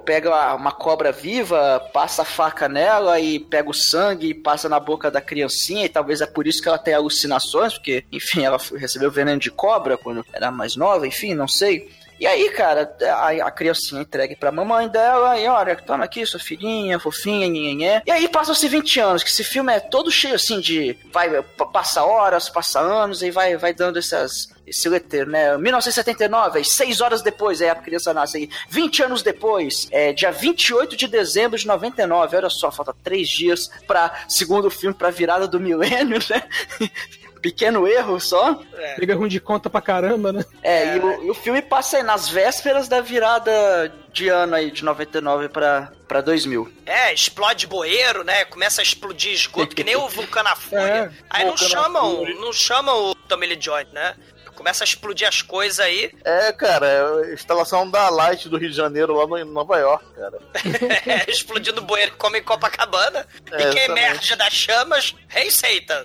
[0.05, 4.79] Pega uma cobra viva, passa a faca nela e pega o sangue e passa na
[4.79, 5.83] boca da criancinha.
[5.83, 9.51] E talvez é por isso que ela tem alucinações, porque, enfim, ela recebeu veneno de
[9.51, 11.91] cobra quando era mais nova, enfim, não sei.
[12.19, 16.39] E aí, cara, a, a criancinha entregue pra mamãe dela, e olha, toma aqui sua
[16.39, 18.01] filhinha, fofinha, nhenhenhé.
[18.05, 20.97] E aí passam-se 20 anos, que esse filme é todo cheio assim de.
[21.13, 24.55] Vai, pa- passa horas, passa anos, e vai, vai dando essas.
[24.67, 25.57] Esse letreiro, né?
[25.57, 28.49] 1979, aí, seis horas depois, aí a criança nasce aí.
[28.69, 32.35] 20 anos depois, é dia 28 de dezembro de 99.
[32.35, 36.43] Olha só, falta três dias pra segundo filme, pra virada do milênio, né?
[37.41, 38.59] Pequeno erro só.
[38.97, 40.45] Liga ruim de conta pra caramba, né?
[40.63, 44.71] É, E, o, e o filme passa aí nas vésperas da virada de ano aí,
[44.71, 46.71] de 99 pra, pra 2000.
[46.85, 48.45] É, explode bueiro, né?
[48.45, 50.81] Começa a explodir esgoto, que nem o Vulcano à Fúria.
[50.81, 54.15] É, Aí não chamam, não chamam o Tommy Lee Jones, né?
[54.57, 56.11] Começa a explodir as coisas aí.
[56.25, 59.77] É, cara, é a instalação da Light do Rio de Janeiro lá no, em Nova
[59.77, 60.39] York, cara.
[61.07, 63.25] É, explodindo bueiro como em Copacabana.
[63.51, 63.89] É, e quem exatamente.
[63.91, 65.49] emerge das chamas, Rei.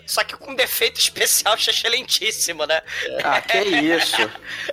[0.06, 2.82] Só que com defeito especial excelentíssimo, né?
[3.24, 4.16] Ah, que isso.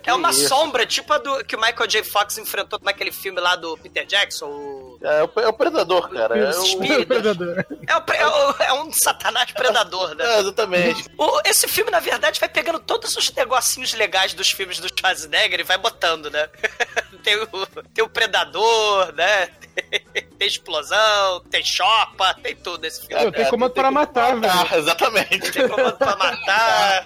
[0.03, 0.47] É uma isso.
[0.47, 2.03] sombra, tipo a do que o Michael J.
[2.03, 4.47] Fox enfrentou naquele filme lá do Peter Jackson.
[4.47, 6.38] o- É, o, é o Predador, cara.
[6.38, 7.07] É, o, Espírito.
[7.07, 7.65] Predador.
[7.88, 10.25] É, o é o- é um satanás predador, né?
[10.25, 11.05] é, exatamente.
[11.17, 15.62] O- esse filme, na verdade, vai pegando todos os negocinhos legais dos filmes do Schwarzenegger
[15.62, 16.49] e vai botando, né?
[17.23, 17.47] tem, o,
[17.93, 19.49] tem o Predador, né?
[20.38, 23.23] Tem explosão, tem chopa, tem tudo esse filme.
[23.25, 24.53] Pô, tem comando para matar, velho.
[24.77, 25.51] Exatamente.
[25.53, 27.05] Tem comando pra matar.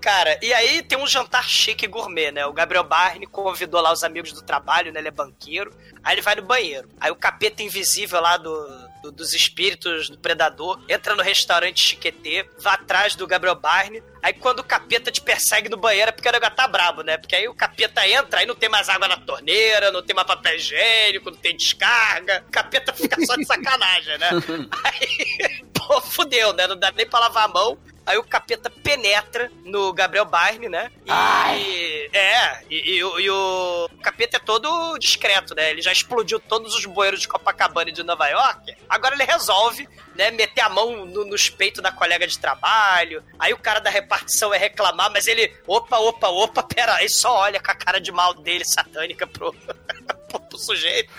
[0.00, 2.46] Cara, e aí tem um jantar chique gourmet, né?
[2.46, 5.00] O Gabriel Barney convidou lá os amigos do trabalho, né?
[5.00, 5.74] Ele é banqueiro.
[6.02, 6.88] Aí ele vai no banheiro.
[6.98, 12.48] Aí o capeta invisível lá do, do- dos espíritos do predador entra no restaurante chiquetê,
[12.58, 14.02] vai atrás do Gabriel Barney.
[14.22, 17.18] Aí quando o capeta te persegue no banheiro é porque o negócio tá brabo, né?
[17.18, 20.26] Porque aí o capeta entra, aí não tem mais água na torneira, não tem mais
[20.26, 22.42] papel higiênico, não tem descarga.
[22.48, 24.30] O capeta fica só de sacanagem, né?
[24.84, 26.66] Aí, pô, fudeu, né?
[26.66, 27.78] Não dá nem pra lavar a mão.
[28.10, 30.90] Aí o capeta penetra no Gabriel Barney, né?
[31.06, 32.10] E.
[32.12, 35.70] É, e, e o- e o capeta é todo discreto, né?
[35.70, 38.74] Ele já explodiu todos os bueiros de Copacabana e de Nova York.
[38.88, 43.22] Agora ele resolve, né, meter a mão no- nos peitos da colega de trabalho.
[43.38, 45.56] Aí o cara da repartição é reclamar, mas ele.
[45.66, 49.54] Opa, opa, opa, pera aí, só olha com a cara de mal dele, satânica, pro.
[50.30, 51.10] pro- pro sujeito.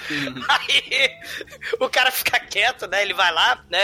[0.47, 1.09] Aí
[1.79, 3.01] o cara fica quieto, né?
[3.01, 3.79] Ele vai lá, né?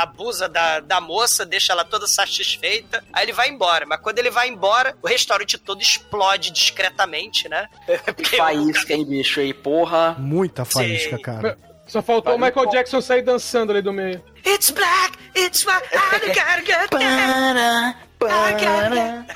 [0.00, 3.02] Abusa da, da moça, deixa ela toda satisfeita.
[3.12, 3.86] Aí ele vai embora.
[3.86, 7.68] Mas quando ele vai embora, o restaurante todo explode discretamente, né?
[8.16, 10.16] Porque Faísca, hein, bicho aí, porra.
[10.18, 11.22] Muita faísca, Sim.
[11.22, 11.58] cara.
[11.86, 14.22] Só faltou o Michael Jackson sair dançando ali do meio.
[14.46, 17.94] It's black, it's white, I gotta get down.
[18.18, 19.26] Para, I gotta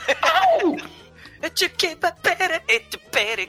[0.79, 0.89] get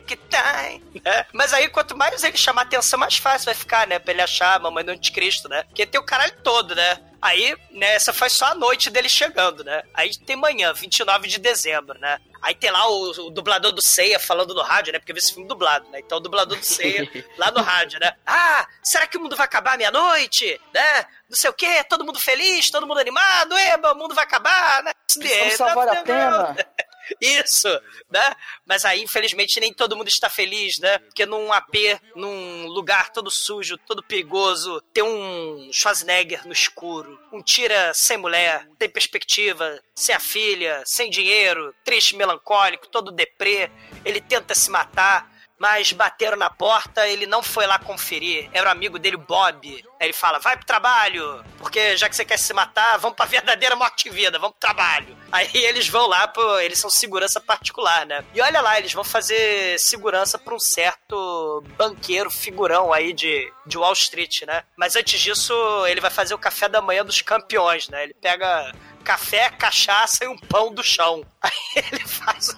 [0.08, 0.82] Get down.
[1.04, 1.26] Né?
[1.34, 4.00] Mas aí, quanto mais ele chamar atenção, mais fácil vai ficar, né?
[4.00, 5.64] Pra ele achar a mamãe do anticristo, né?
[5.64, 7.00] Porque tem o caralho todo, né?
[7.22, 9.84] Aí, né, essa foi só a noite dele chegando, né?
[9.94, 12.18] Aí tem manhã, 29 de dezembro, né?
[12.42, 15.00] Aí tem lá o, o dublador do Ceia falando no rádio, né?
[15.00, 16.00] Porque eu vi esse filme dublado, né?
[16.00, 18.14] Então o dublador do Ceia lá no rádio, né?
[18.26, 20.60] Ah, será que o mundo vai acabar meia-noite?
[20.74, 21.06] Né?
[21.30, 24.82] Não sei o quê, todo mundo feliz, todo mundo animado, eba, o mundo vai acabar,
[24.84, 24.94] né?
[25.40, 26.56] Vamos salvar a pena.
[27.22, 27.68] Isso,
[28.10, 28.36] né?
[28.66, 31.00] Mas aí, infelizmente, nem todo mundo está feliz, né?
[31.00, 31.76] Porque num AP,
[32.16, 38.68] num lugar todo sujo, todo perigoso, tem um Schwarzenegger no escuro, um tira sem mulher,
[38.80, 43.70] sem perspectiva, sem a filha, sem dinheiro, triste, melancólico, todo deprê.
[44.06, 45.39] Ele tenta se matar.
[45.60, 48.50] Mas bateram na porta, ele não foi lá conferir.
[48.54, 49.86] Era o amigo dele, Bob.
[50.00, 53.26] Aí ele fala: vai pro trabalho, porque já que você quer se matar, vamos pra
[53.26, 55.18] verdadeira morte e vida, vamos pro trabalho.
[55.32, 58.24] Aí eles vão lá, pro, eles são segurança particular, né?
[58.34, 63.78] E olha lá, eles vão fazer segurança pra um certo banqueiro figurão aí de, de
[63.78, 64.64] Wall Street, né?
[64.78, 65.54] Mas antes disso,
[65.88, 68.04] ele vai fazer o café da manhã dos campeões, né?
[68.04, 71.26] Ele pega café, cachaça e um pão do chão.
[71.42, 71.52] Aí
[71.92, 72.56] ele faz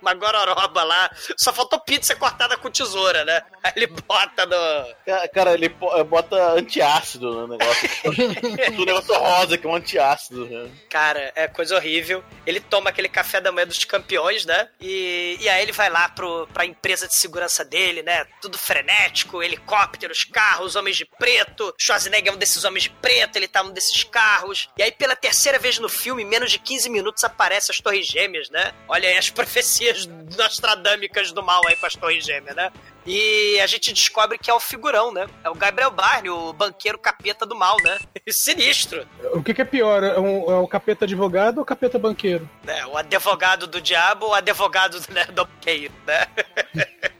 [0.00, 1.10] uma gororoba lá.
[1.36, 3.42] Só faltou pizza cortada com tesoura, né?
[3.62, 4.94] Aí ele bota no.
[5.04, 7.88] Ca- Cara, ele bota antiácido no negócio.
[8.78, 10.46] o negócio rosa, que é um antiácido.
[10.46, 10.70] Né?
[10.88, 12.22] Cara, é coisa horrível.
[12.46, 14.68] Ele toma aquele café da manhã dos campeões, né?
[14.80, 18.24] E, e aí ele vai lá pro, pra empresa de segurança dele, né?
[18.40, 21.74] Tudo frenético, helicópteros, carros, homens de preto.
[21.78, 24.68] Schwarzenegger é um desses homens de preto, ele tá num desses carros.
[24.76, 28.06] E aí, pela terceira vez no filme, em menos de 15 minutos, aparece as torres
[28.06, 28.72] gêmeas, né?
[28.88, 32.70] Olha aí as profecias teorias nostradâmicas do mal aí com as torres gêmeas, né?
[33.06, 35.26] E a gente descobre que é o figurão, né?
[35.42, 37.98] É o Gabriel Barney, o banqueiro capeta do mal, né?
[38.28, 39.06] Sinistro.
[39.32, 40.02] O que, que é pior?
[40.02, 42.48] É, um- é o capeta advogado ou o capeta banqueiro?
[42.64, 42.84] né?
[42.86, 46.26] O advogado do diabo ou o advogado né, do banqueiro, né?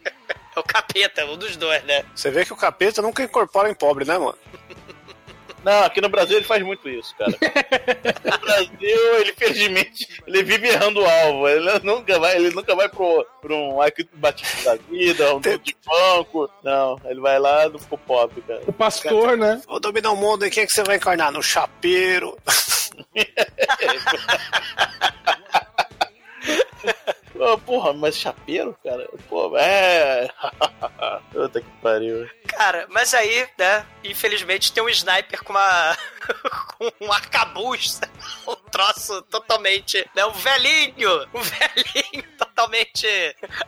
[0.57, 2.05] É o capeta, um dos dois, né?
[2.13, 4.37] Você vê que o capeta nunca incorpora em pobre, né, mano?
[5.65, 7.31] Não, aqui no Brasil ele faz muito isso, cara.
[7.31, 11.49] no Brasil, ele felizmente, ele vive errando o alvo.
[11.49, 15.77] Ele nunca vai, ele nunca vai pro, pro um Aikito Batista da vida, um de
[15.85, 16.51] banco.
[16.63, 18.63] Não, ele vai lá no pro pobre, cara.
[18.67, 19.61] O pastor, né?
[19.67, 21.33] Vou dominar o mundo e quem é que você vai encarnar?
[21.33, 22.37] No chapeiro.
[27.41, 29.09] Ô, porra, mas chapeiro, cara?
[29.29, 30.29] Pô, é.
[31.33, 32.29] Puta que pariu.
[32.47, 35.97] Cara, mas aí, né, infelizmente tem um sniper com uma.
[36.79, 38.01] com um arcabuz,
[38.47, 40.07] um troço totalmente.
[40.15, 41.27] né, um velhinho!
[41.33, 43.07] Um velhinho totalmente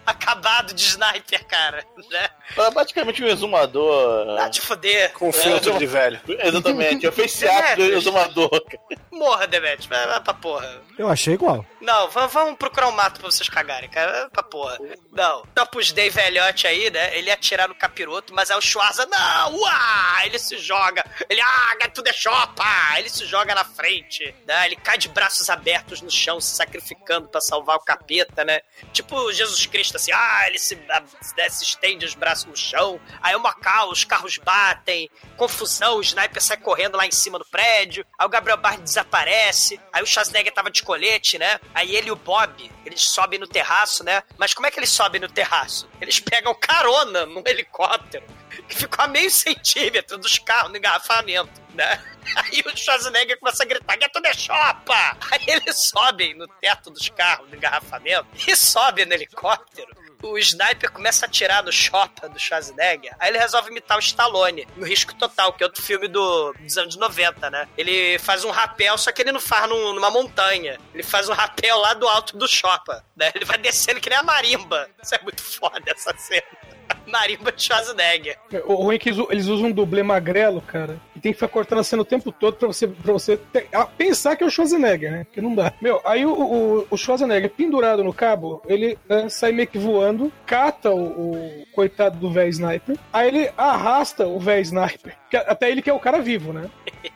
[0.05, 2.29] acabado de sniper, cara, né?
[2.57, 4.39] É praticamente um exumador.
[4.39, 5.13] Ah, te foder.
[5.15, 6.21] Com filtro É, de velho.
[6.29, 8.51] Exatamente, o faceapp do exumador.
[8.51, 9.01] cara.
[9.11, 10.83] Morra, Demet, vai, vai pra porra.
[10.99, 11.65] Eu achei igual.
[11.83, 14.31] Não, va- vamos procurar um mato pra vocês cagarem, cara.
[14.31, 14.79] Pra porra.
[15.11, 15.43] Não.
[15.55, 17.17] Topos Day velhote aí, né?
[17.19, 19.57] Ele ia atirar no capiroto, mas aí o Schwarza, não!
[19.59, 20.21] Uá!
[20.25, 21.05] Ele se joga.
[21.29, 22.65] Ele, ah, tudo é chopa!
[22.99, 24.67] Ele se joga na frente, né?
[24.67, 28.61] Ele cai de braços abertos no chão, se sacrificando pra salvar o capeta, né?
[28.93, 33.01] Tipo Jesus Cristo, assim, ah, ele se, né, se estende os braços no chão.
[33.21, 37.45] Aí uma cal, os carros batem, confusão, o sniper sai correndo lá em cima do
[37.45, 38.07] prédio.
[38.19, 39.81] Aí o Gabriel Barnes desaparece.
[39.93, 41.59] Aí o Schwarzenegger tava de colete, né?
[41.75, 44.23] Aí ele e o Bob, eles sobem no terraço, né?
[44.37, 45.89] Mas como é que eles sobem no terraço?
[46.01, 48.25] Eles pegam carona num helicóptero
[48.69, 52.03] que ficou a meio centímetro dos carros no engarrafamento, né?
[52.37, 55.17] Aí o Schwarzenegger começa a gritar, Gueto de chopa!
[55.31, 60.02] Aí eles sobem no teto dos carros no engarrafamento e sobem no helicóptero.
[60.23, 63.15] O sniper começa a atirar no chopa do Schwarzenegger.
[63.19, 66.77] Aí ele resolve imitar o Stallone no Risco Total, que é outro filme do, dos
[66.79, 67.69] anos 90, né?
[67.77, 70.79] Ele faz um rapel, só que ele não faz num- numa montanha.
[70.95, 73.05] Ele faz um rapel lá do alto do chopa.
[73.17, 73.33] Né?
[73.35, 74.89] Ele vai descendo que nem a marimba.
[75.03, 76.43] Isso é muito foda essa cena.
[77.07, 78.39] Marimba de Schwarzenegger.
[78.65, 81.85] O ruim é que eles usam um dublê magrelo, cara, tem que ficar cortando a
[81.85, 85.25] cena o tempo todo pra você, pra você ter- pensar que é o Schwarzenegger, né?
[85.25, 85.73] Porque não dá.
[85.81, 90.33] Meu, aí o, o, o Schwarzenegger pendurado no cabo, ele né, sai meio que voando,
[90.45, 95.17] cata o, o coitado do velho sniper, aí ele arrasta o velho sniper.
[95.47, 96.69] até ele que é o cara vivo, né?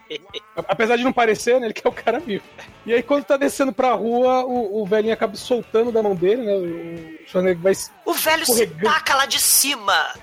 [0.57, 1.67] Apesar de não parecer, né?
[1.67, 2.45] Ele que é o cara vivo.
[2.87, 6.43] E aí, quando tá descendo pra rua, o, o velhinho acaba soltando da mão dele,
[6.43, 6.55] né?
[6.55, 7.73] O Schwarzenegger vai.
[8.05, 10.15] O velho se taca lá de cima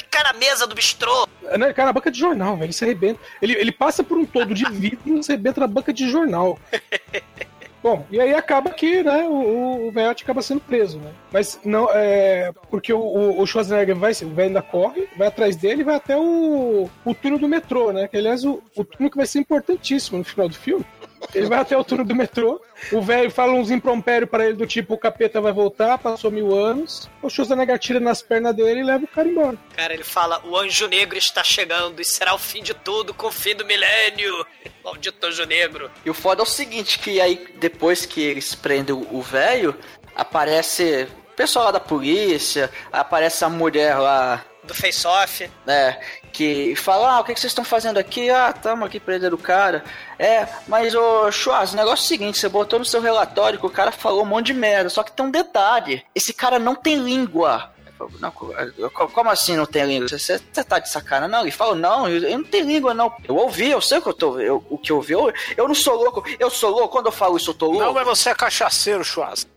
[0.00, 1.28] cai na mesa do bistrô.
[1.42, 2.66] Não, ele cai na banca de jornal, velho.
[2.66, 3.20] Ele se arrebenta.
[3.40, 6.58] Ele, ele passa por um todo de vidro e se arrebenta na banca de jornal.
[7.82, 11.10] Bom, e aí acaba que, né, o, o velhote acaba sendo preso, né?
[11.32, 12.52] Mas não, é.
[12.70, 15.96] Porque o, o, o Schwarzenegger vai, o velho ainda corre, vai atrás dele e vai
[15.96, 18.06] até o, o túnel do metrô, né?
[18.06, 20.86] Que aliás, o, o túnel que vai ser importantíssimo no final do filme.
[21.34, 22.60] Ele vai até o túnel do metrô,
[22.92, 26.54] o velho fala uns imprompérios pra ele do tipo, o capeta vai voltar, passou mil
[26.54, 29.56] anos, o Schwarzenegger tira nas pernas dele e leva o cara embora.
[29.76, 33.28] Cara, ele fala: o anjo negro está chegando e será o fim de tudo com
[33.28, 34.46] o fim do milênio.
[34.84, 35.90] Maldito anjo negro.
[36.04, 39.74] E o foda é o seguinte, que aí depois que eles prendem o- o velho,
[40.14, 45.50] aparece o pessoal lá da polícia, aparece a mulher lá, Do face-off.
[45.66, 45.98] né,
[46.32, 48.30] que fala, ah, o que, que vocês estão fazendo aqui?
[48.30, 49.84] Ah, tamo aqui prendendo o cara.
[50.18, 53.66] É, mas ô Schwarz, o negócio é o seguinte, você botou no seu relatório que
[53.66, 56.74] o cara falou um monte de merda, só que tem um detalhe, esse cara não
[56.74, 57.70] tem língua.
[58.18, 58.52] Não, co-
[58.92, 60.08] co- como assim não tem língua?
[60.08, 61.28] Você, você tá de sacana?
[61.28, 63.14] Não, ele falou, não, eu, eu não tenho língua, não.
[63.28, 65.68] Eu ouvi, eu sei o que eu tô, eu, o que eu ouvi, eu, eu
[65.68, 67.84] não sou louco, eu sou louco, quando eu falo isso eu tô louco.
[67.84, 69.46] Não, mas você é cachaceiro, Schwarz.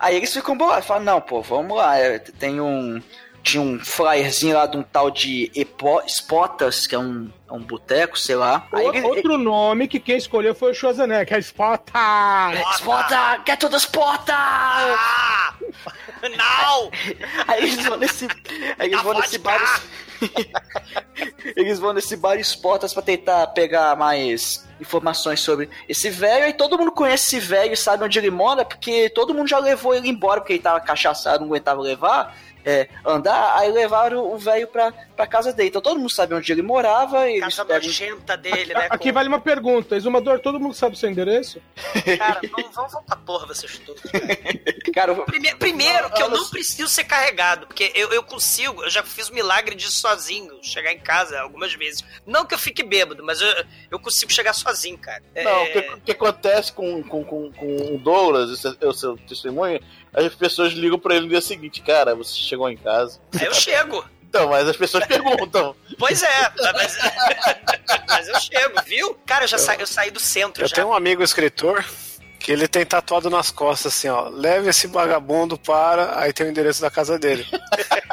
[0.00, 3.00] Aí eles ficam bolados, falam, não, pô, vamos lá, é, tem um.
[3.42, 7.60] Tinha um flyerzinho lá de um tal de Epo, Spotas, que é um, é um
[7.60, 8.66] boteco, sei lá.
[8.70, 11.92] Aí ele- Outro nome que quem escolheu foi o Schwarzenegger, que é Spota!
[12.76, 13.40] Spota!
[13.46, 14.34] Get to the Spota!
[14.36, 15.54] Ah!
[16.36, 16.90] Não!
[17.48, 18.28] Aí eles vão nesse.
[18.78, 19.80] Aí eles vão nesse bar.
[21.56, 26.46] eles vão nesse bar Spotas pra tentar pegar mais informações sobre esse velho.
[26.48, 29.58] E todo mundo conhece esse velho e sabe onde ele mora, porque todo mundo já
[29.58, 32.36] levou ele embora, porque ele tava cachaçado, não aguentava levar.
[32.64, 35.68] É, andar, aí levaram o velho pra, pra casa dele.
[35.68, 37.86] Então todo mundo sabe onde ele morava e Casa pegam...
[37.86, 38.86] nojenta dele, né?
[38.90, 39.96] Aqui com- vale uma pergunta.
[39.96, 41.60] Exumador, todo mundo sabe o seu endereço?
[42.18, 42.40] Cara,
[43.06, 44.02] pra porra vocês todos.
[44.94, 48.90] Cara, eu- Primeiro, primeiro que eu não preciso ser carregado, porque eu, eu consigo, eu
[48.90, 52.04] já fiz o milagre de sozinho, chegar em casa algumas vezes.
[52.26, 53.48] Não que eu fique bêbado, mas eu,
[53.90, 55.22] eu consigo chegar sozinho, cara.
[55.34, 58.86] É, Não, o que, o que acontece com, com, com, com o Douglas, esse é
[58.86, 59.80] o seu testemunho,
[60.12, 63.20] as pessoas ligam pra ele no dia seguinte, cara, você chegou em casa.
[63.38, 64.04] aí eu chego.
[64.28, 65.74] Então, mas as pessoas perguntam.
[65.98, 66.98] Pois é, mas,
[68.08, 69.14] mas eu chego, viu?
[69.26, 70.76] Cara, eu já sa, eu saí do centro Eu já.
[70.76, 71.84] tenho um amigo escritor
[72.38, 74.28] que ele tem tatuado nas costas assim, ó.
[74.28, 76.18] Leve esse vagabundo para.
[76.20, 77.44] Aí tem o endereço da casa dele.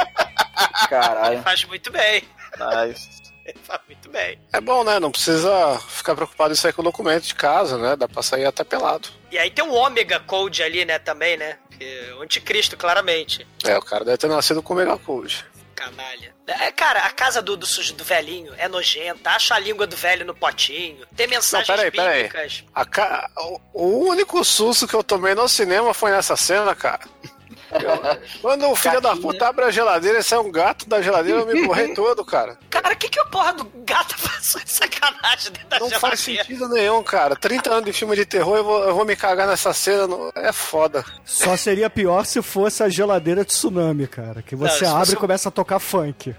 [0.90, 1.42] Caralho.
[1.44, 2.24] Faz muito bem.
[2.58, 3.27] Mas,
[3.64, 4.40] Faz muito bem.
[4.54, 5.00] É bom, né?
[5.00, 7.96] Não precisa ficar preocupado em sair com o documento de casa, né?
[7.96, 9.10] Dá pra sair até pelado.
[9.32, 11.58] E aí tem um Omega Code ali, né, também, né?
[11.78, 13.46] Que- O anticristo, claramente.
[13.64, 15.46] É, o cara deve ter nascido com o Mega Code.
[15.76, 16.34] Canalha.
[16.48, 19.30] É, cara, a casa do, do, sujo- do velhinho é nojenta.
[19.32, 21.06] Acha a língua do velho no potinho.
[21.16, 22.24] Tem mensagens Não, peraí, peraí.
[22.24, 22.64] bíblicas.
[22.74, 23.30] A ca...
[23.38, 27.02] o, o único susto que eu tomei no cinema foi nessa cena, cara.
[28.42, 31.46] Quando o filho da puta abre a geladeira e sai um gato da geladeira, eu
[31.46, 32.58] me borrei todo, cara.
[32.70, 36.00] Cara, o que, que a porra do gato passou de sacanagem dentro da Não geladeira?
[36.00, 37.36] faz sentido nenhum, cara.
[37.36, 40.08] 30 anos de filme de terror, eu vou, eu vou me cagar nessa cena.
[40.08, 41.04] não- É foda.
[41.26, 44.42] Só seria pior se fosse a geladeira de tsunami, cara.
[44.42, 46.36] Que você Não, abre fosse e começa a tocar funk.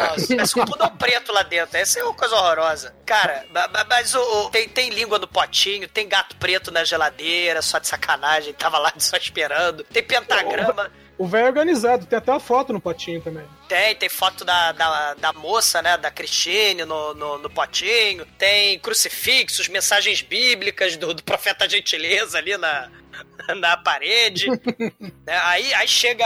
[0.00, 2.94] Não, tivesse um pudor preto lá dentro, essa é uma coisa horrorosa.
[3.06, 3.44] Cara,
[3.88, 7.86] mas o, o- tem, tem língua no potinho, tem gato preto na geladeira, só de
[7.88, 9.84] sacanagem, tava lá só esperando.
[9.84, 10.90] Tem pentagrama.
[11.18, 13.44] O velho é organizado, tem até uma foto no potinho também.
[13.66, 18.24] Tem, tem foto da, da, da moça, né, da Cristine no, no, no potinho.
[18.38, 22.88] Tem crucifixos, mensagens bíblicas do, do profeta Gentileza ali na,
[23.56, 24.46] na parede.
[25.26, 26.24] né, aí, aí chega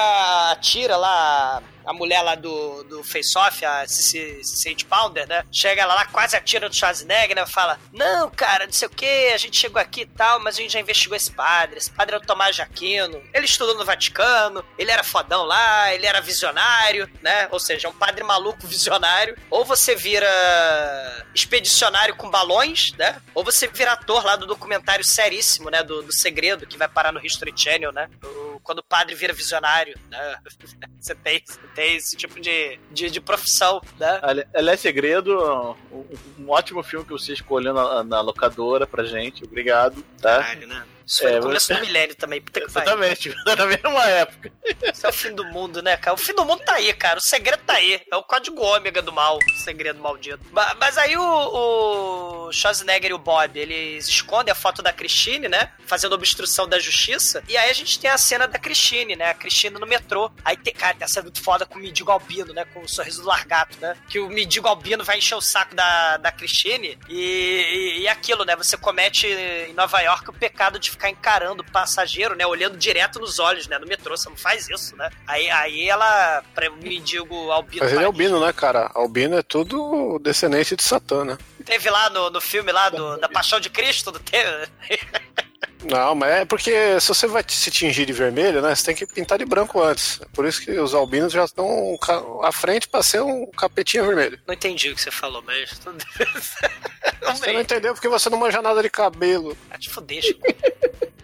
[0.50, 5.44] a tira lá, a mulher lá do, do Face Off, a Sage Pounder, né?
[5.50, 7.46] Chega ela lá, quase atira do Schwarzenegger, né?
[7.46, 10.62] Fala, não, cara, não sei o que, a gente chegou aqui e tal, mas a
[10.62, 11.78] gente já investigou esse padre.
[11.78, 13.22] Esse padre é o Tomás de Aquino.
[13.32, 17.48] Ele estudou no Vaticano, ele era fodão lá, ele era visionário, né?
[17.50, 19.36] Ou seja, um padre maluco visionário.
[19.50, 20.28] Ou você vira
[21.34, 23.20] expedicionário com balões, né?
[23.34, 25.82] Ou você vira ator lá do documentário seríssimo, né?
[25.82, 28.08] Do, do segredo, que vai parar no History Channel, né?
[28.62, 30.36] Quando o padre vira visionário, né?
[31.02, 34.20] Você tem, você tem esse tipo de, de, de profissão, né?
[34.22, 35.36] ali- aliás, Segredo,
[35.90, 36.04] um,
[36.44, 39.42] um ótimo filme que você escolheu na, na locadora pra gente.
[39.42, 40.38] Obrigado, tá?
[40.38, 40.84] Caralho, né?
[41.07, 42.40] Isso É, no começo você- do milênio também.
[42.40, 42.66] Puta que.
[42.66, 44.53] Exatamente, na mesma época.
[44.92, 46.14] Isso é o fim do mundo, né, cara?
[46.14, 47.18] O fim do mundo tá aí, cara.
[47.18, 48.00] O segredo tá aí.
[48.11, 49.36] É o código ômega do mal.
[49.38, 50.40] O segredo maldito.
[50.50, 55.48] Ba- Mas aí o, o Schwarzenegger e o Bob, eles escondem a foto da Christine,
[55.48, 55.72] né?
[55.86, 57.42] Fazendo obstrução da justiça.
[57.48, 59.30] E aí a gente tem a cena da Christine, né?
[59.30, 60.30] A Christine no metrô.
[60.44, 62.64] Aí tem, cara, tem a cena muito foda com o Mendigo Albino, né?
[62.72, 63.96] Com o sorriso do largato, né?
[64.09, 66.98] Que o Mendigo Albino vai encher o saco da, da Christine.
[67.09, 68.55] E, e, e aquilo, né?
[68.57, 72.47] Você comete em Nova York o pecado de ficar encarando o passageiro, né?
[72.47, 73.78] Olhando direto nos olhos, né?
[73.78, 75.11] No metrô, você não faz isso, né?
[75.26, 77.82] Aí, aí ela, pra o mendigo albino.
[77.82, 78.90] Mas ele é para- albino, né, cara?
[78.95, 81.36] Albino é tudo descendente de Satã, né?
[81.64, 84.68] Teve lá no, no filme lá do, da Paixão de Cristo, do teve.
[85.84, 88.72] Não, mas é porque se você vai se tingir de vermelho, né?
[88.74, 90.20] Você tem que pintar de branco antes.
[90.32, 91.99] Por isso que os albinos já estão
[92.43, 94.40] à frente pra ser um capetinha vermelho.
[94.47, 95.80] Não entendi o que você falou, mas.
[97.24, 99.56] Você não entendeu porque você não manja nada de cabelo.
[99.70, 100.46] Ah, te fuder, Chico.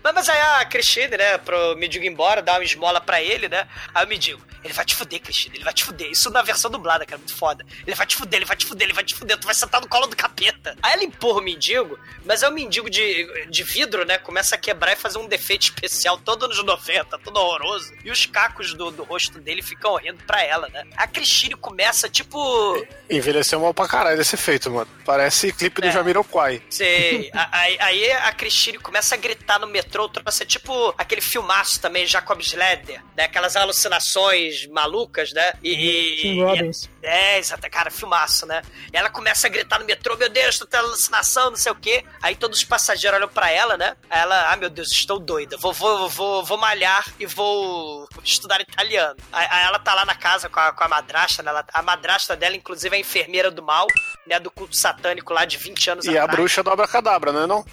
[0.03, 3.49] Mas, mas aí a Cristine, né, pro Mendigo ir embora, dá uma esmola pra ele,
[3.49, 3.67] né?
[3.95, 6.11] Aí o Mendigo, ele vai te fuder, Cristine, ele vai te fuder.
[6.11, 7.65] Isso na versão dublada, cara, muito foda.
[7.87, 9.81] Ele vai te fuder, ele vai te fuder, ele vai te fuder, tu vai sentar
[9.81, 10.77] no colo do capeta.
[10.83, 14.59] Aí ela empurra o Mendigo, mas é o Mendigo de, de vidro, né, começa a
[14.59, 17.93] quebrar e fazer um defeito especial todo anos 90, todo horroroso.
[18.05, 20.85] E os cacos do, do rosto dele ficam rindo pra ela, né?
[20.97, 22.87] A Cristine começa, tipo...
[23.09, 24.89] Envelheceu mal pra caralho esse efeito, mano.
[25.05, 25.91] Parece clipe do É.
[25.93, 26.63] Jamiroquai.
[26.71, 27.31] Sei.
[27.33, 32.41] Aí, aí a Christine começa a gritar no metrô, trouxe tipo aquele filmaço também, Jacob
[32.43, 33.25] Schledder, né?
[33.25, 35.53] Aquelas alucinações malucas, né?
[35.63, 35.73] E.
[35.73, 36.89] e- Tim e- Robbins.
[37.03, 38.63] é, exato, cara, filmaço, né?
[38.93, 41.75] E ela começa a gritar no metrô, meu Deus, tô tendo alucinação, não sei o
[41.75, 42.05] quê.
[42.23, 43.97] Aí todos os passageiros olham pra ela, né?
[44.11, 45.57] Aí ela, ah, meu Deus, estou doida.
[45.59, 49.17] Vou, vou, vou, vou malhar e vou estudar italiano.
[49.33, 51.51] Aí, aí ela tá lá na casa com a, com a madrasta, né?
[51.51, 53.87] Ela- a madrasta dela, inclusive, é a enfermeira do mal,
[54.27, 54.39] né?
[54.39, 56.37] Do culto satânico lá de 20 anos E a atrás.
[56.39, 57.65] bruxa do Abracadabra, não é não?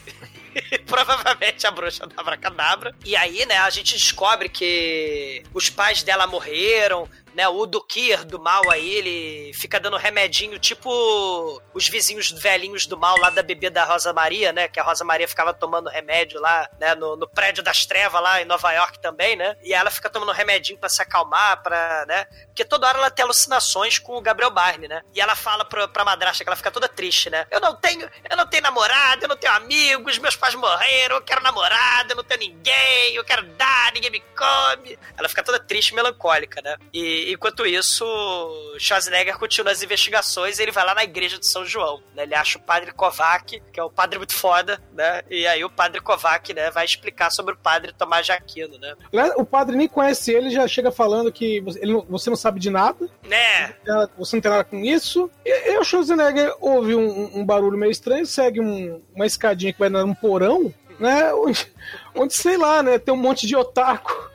[0.86, 2.96] Provavelmente a bruxa da Abracadabra.
[3.04, 7.48] E aí, né, a gente descobre que os pais dela morreram, né?
[7.50, 13.18] O Dukir do mal aí, ele fica dando remedinho, tipo os vizinhos velhinhos do mal
[13.20, 14.68] lá da bebê da Rosa Maria, né?
[14.70, 16.96] Que a Rosa Maria ficava tomando remédio lá, né?
[16.96, 19.56] No, no prédio das trevas lá em Nova York também, né?
[19.62, 22.26] E ela fica tomando remedinho pra se acalmar, pra, né?
[22.48, 25.02] Porque toda hora ela tem alucinações com o Gabriel Barney, né?
[25.14, 27.46] E ela fala pra, pra madrasta que ela fica toda triste, né?
[27.52, 31.22] Eu não tenho, eu não tenho namorado, eu não tenho amigos, meus pais morreram, eu
[31.22, 34.98] quero namorado, eu não tenho ninguém, eu quero dar, ninguém me come.
[35.18, 36.78] Ela fica toda triste melancólica, né?
[36.94, 38.06] E enquanto isso,
[38.80, 42.24] Schwarzenegger continua as investigações e ele vai lá na igreja de São João, né?
[42.24, 45.22] Ele acha o padre Kovac, que é um padre muito foda, né?
[45.30, 48.96] E aí o padre Kovac, né, vai explicar sobre o padre Tomás Jaquino, né?
[49.12, 52.38] Aliás, O padre nem conhece ele, já chega falando que você, ele não- você não
[52.38, 53.76] sabe de nada, Né?
[54.18, 55.30] você não tem nada com isso.
[55.46, 59.80] E, e o Schwarzenegger ouve um, um barulho meio estranho, segue um- uma escadinha que
[59.80, 61.34] vai num porão, né?
[61.36, 61.74] Onde,
[62.16, 62.98] onde, sei lá, né?
[62.98, 64.30] Tem um monte de otaku.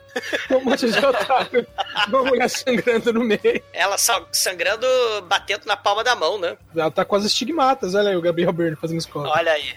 [0.47, 1.65] Tem um monte de otaku.
[2.09, 3.63] Uma mulher sangrando no meio.
[3.73, 4.85] Ela sa- sangrando,
[5.27, 6.57] batendo na palma da mão, né?
[6.75, 9.29] Ela tá com as estigmatas, olha aí o Gabriel Byrne fazendo escola.
[9.29, 9.75] Olha aí.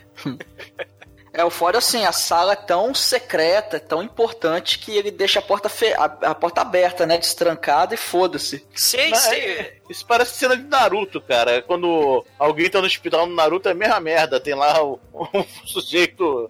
[1.32, 5.42] É, o fora assim, a sala é tão secreta, tão importante que ele deixa a
[5.42, 5.92] porta, fe...
[5.94, 7.18] a, a porta aberta, né?
[7.18, 8.64] Destrancada e foda-se.
[8.72, 9.34] Sim, Mas sim.
[9.34, 11.60] é- Isso parece cena de Naruto, cara.
[11.62, 14.38] Quando alguém tá no hospital no Naruto é a mesma merda.
[14.38, 15.00] Tem lá o-
[15.34, 16.48] um sujeito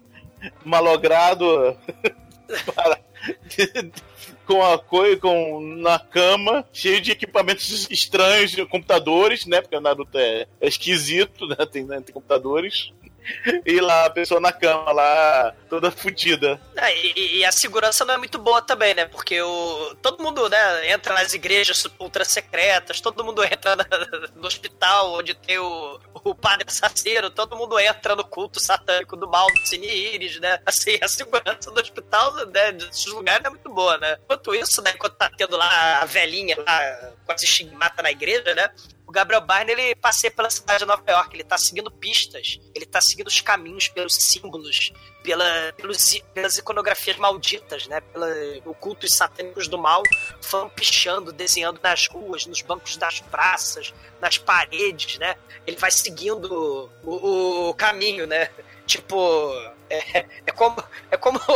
[0.63, 1.75] malogrado
[2.75, 2.99] para-
[4.45, 9.61] com a coisa com na cama, cheio de equipamentos estranhos, computadores, né?
[9.61, 11.57] Porque o Naruto é, é esquisito, né?
[11.71, 12.01] Tem, né?
[12.01, 12.91] tem computadores.
[13.65, 16.59] E lá a pessoa na cama lá, toda fodida.
[16.77, 19.05] Ah, e, e- a segurança não é muito boa também, né?
[19.05, 23.85] Porque o, todo mundo, né, entra nas igrejas ultra secretas, todo mundo entra na-
[24.35, 29.27] no hospital onde tem o, o padre assassino, todo mundo entra no culto satânico do
[29.29, 30.59] mal do Cine Iris, né?
[30.65, 34.17] Assim, a segurança do hospital, né, desses lugares é muito boa, né?
[34.23, 38.69] Enquanto isso, né, enquanto tá tendo lá a velhinha lá, quase estigmata na igreja, né?
[39.07, 42.85] O Gabriel Barney, ele passeia pela cidade de Nova York, ele tá seguindo pistas, ele
[42.85, 44.91] tá seguindo os caminhos pelos símbolos,
[45.23, 48.01] pela, pelos, pelas iconografias malditas, né?
[48.01, 48.27] Pela,
[48.65, 50.01] ocultos satânicos do mal,
[50.41, 55.35] fã pichando, desenhando nas ruas, nos bancos das praças, nas paredes, né?
[55.67, 58.49] Ele vai seguindo o, o caminho, né?
[58.87, 59.51] Tipo,
[59.89, 60.83] é, é como.
[61.11, 61.39] É como.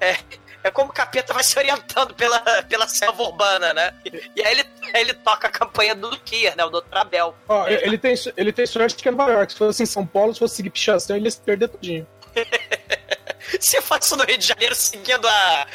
[0.00, 0.18] É,
[0.64, 3.94] é como o capeta vai se orientando pela, pela selva urbana, né?
[4.34, 6.64] E, aí ele, ele toca a campanha do Kier, né?
[6.64, 6.96] O Dr.
[6.96, 7.34] Abel.
[7.46, 9.52] Ó, ele tem, ele tem sorte que é Nova York.
[9.52, 12.06] Se fosse em São Paulo, se fosse seguir pichação, ele ia se perder tudinho.
[13.60, 15.66] Se fosse no Rio de Janeiro seguindo a,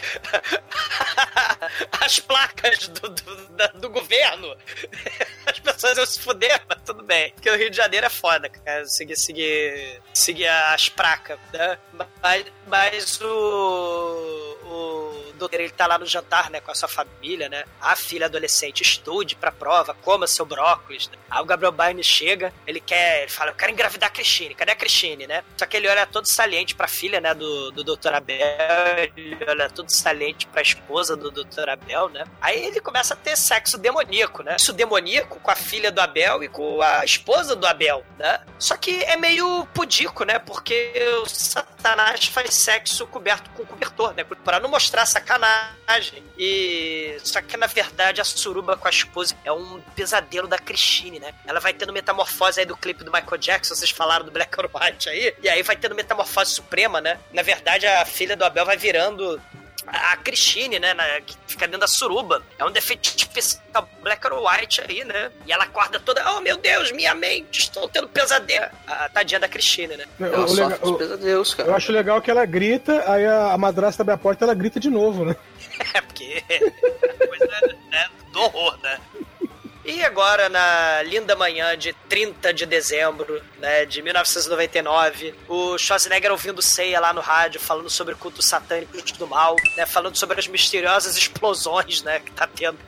[2.01, 4.55] as placas do, do, da- do governo,
[5.45, 7.31] as pessoas iam se fuder, mas tudo bem.
[7.33, 8.85] Porque o Rio de Janeiro é foda, cara.
[8.85, 11.77] Seguir, seguir, seguir as placas, né?
[12.21, 14.55] Mas, mas o.
[14.65, 17.63] O doutor, ele tá lá no jantar, né, com a sua família, né?
[17.81, 21.07] A filha adolescente, estude pra prova, coma seu brócolis.
[21.07, 21.17] Né?
[21.29, 24.55] Aí o Gabriel Byrne chega, ele quer, ele fala, eu quero engravidar a Cristine.
[24.55, 25.43] Cadê a Cristine, né?
[25.57, 28.13] Só que ele olha todo saliente pra filha, né, do, do Dr.
[28.13, 28.37] Abel,
[28.97, 31.69] ele olha todo saliente pra esposa do Dr.
[31.69, 32.25] Abel, né?
[32.41, 34.55] Aí ele começa a ter sexo demoníaco, né?
[34.59, 38.41] Isso demoníaco com a filha do Abel e com a esposa do Abel, né?
[38.57, 40.39] Só que é meio pudico, né?
[40.39, 44.23] Porque o Satanás faz sexo coberto com cobertor, né?
[44.23, 46.23] Pra não mostrar sacanagem.
[46.37, 51.19] E só que na verdade a suruba com a esposa é um pesadelo da Christine,
[51.19, 51.33] né?
[51.45, 54.69] Ela vai tendo metamorfose aí do clipe do Michael Jackson, vocês falaram do Black or
[54.73, 57.19] White aí, e aí vai tendo metamorfose suprema, né?
[57.31, 59.39] Na verdade a filha do Abel vai virando
[59.91, 62.41] a Christine, né, na- que fica dentro da suruba.
[62.57, 65.31] É um defeito especial Black or White aí, né?
[65.45, 68.67] E ela acorda toda, oh meu Deus, minha mente, estou tendo pesadelo.
[68.87, 70.05] A tadinha da Christine, né?
[70.19, 71.69] O- Ela sofre legal- pesadelos, cara.
[71.69, 74.79] Eu acho legal que ela grita, aí a, a madrasta abre a porta ela grita
[74.79, 75.35] de novo, né?
[75.93, 76.59] É, porque é
[77.25, 78.99] coisa né, do horror, né?
[79.89, 86.61] E agora, na linda manhã de 30 de dezembro né, de 1999, o Schwarzenegger ouvindo
[86.61, 91.17] Ceia lá no rádio, falando sobre cultos satânicos do mal, né, falando sobre as misteriosas
[91.17, 92.77] explosões né, que tá tendo.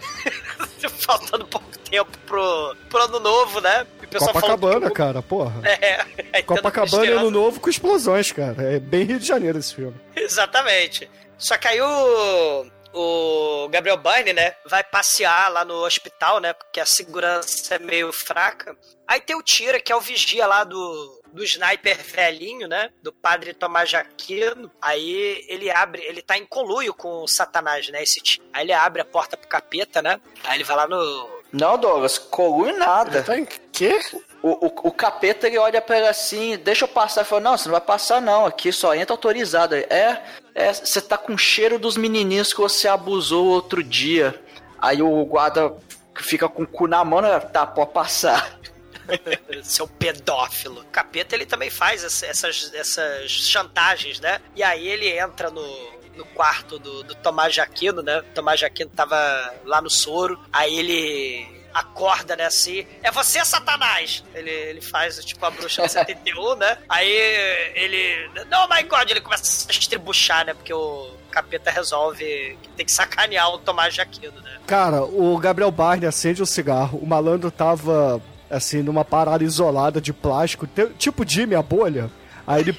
[1.00, 3.86] Faltando pouco tempo pro, pro ano novo, né?
[4.04, 5.62] O pessoal falando Copacabana, que cara, porra.
[5.64, 8.62] É, tendo Copacabana e Ano Novo com explosões, cara.
[8.62, 9.96] É bem Rio de Janeiro esse filme.
[10.16, 11.10] Exatamente.
[11.38, 16.80] Só que aí o, o Gabriel Byrne, né, vai passear lá no hospital, né, porque
[16.80, 18.76] a segurança é meio fraca.
[19.08, 23.12] Aí tem o Tira, que é o vigia lá do, do sniper velhinho, né, do
[23.12, 24.72] padre Tomás Jaquino.
[24.82, 28.46] Aí ele abre, ele tá em conluio com o Satanás, né, esse Tira.
[28.54, 31.42] Aí ele abre a porta pro capeta, né, aí ele vai lá no...
[31.52, 33.24] Não, Douglas, colui nada.
[33.24, 34.00] Tá em quê?
[34.44, 37.22] O, o, o capeta ele olha pra ele assim, deixa eu passar.
[37.22, 39.76] Ele fala, não, você não vai passar não, aqui só entra autorizado.
[39.76, 40.22] É,
[40.56, 44.40] é, você tá com cheiro dos menininhos que você abusou outro dia.
[44.80, 45.74] Aí o guarda
[46.16, 47.40] fica com o cu na mão, né?
[47.40, 48.60] Tá, pode passar.
[49.64, 50.82] Seu pedófilo.
[50.82, 54.42] O capeta ele também faz essa- essas, essas chantagens, né?
[54.56, 55.62] E aí ele entra no,
[56.16, 58.24] no quarto do, do Tomás Jaquino, né?
[58.34, 60.40] Tomás Jaquino tava lá no soro.
[60.52, 62.86] Aí ele acorda, né, assim.
[63.02, 64.24] É você, Satanás!
[64.34, 66.78] Ele, ele faz, tipo, a bruxa de 71, né?
[66.88, 67.12] Aí
[67.76, 68.30] ele.
[68.50, 69.10] Não, my God!
[69.10, 70.54] Ele começa a estribuchar, né?
[70.54, 74.58] Porque o capeta resolve que tem que sacanear o Tomás Jaquino, né?
[74.68, 77.00] Cara, o Gabriel Barney acende um cigarro.
[77.00, 80.68] O malandro tava, assim, numa parada isolada de plástico,
[80.98, 82.10] tipo Jimmy, a bolha.
[82.46, 82.78] Aí ele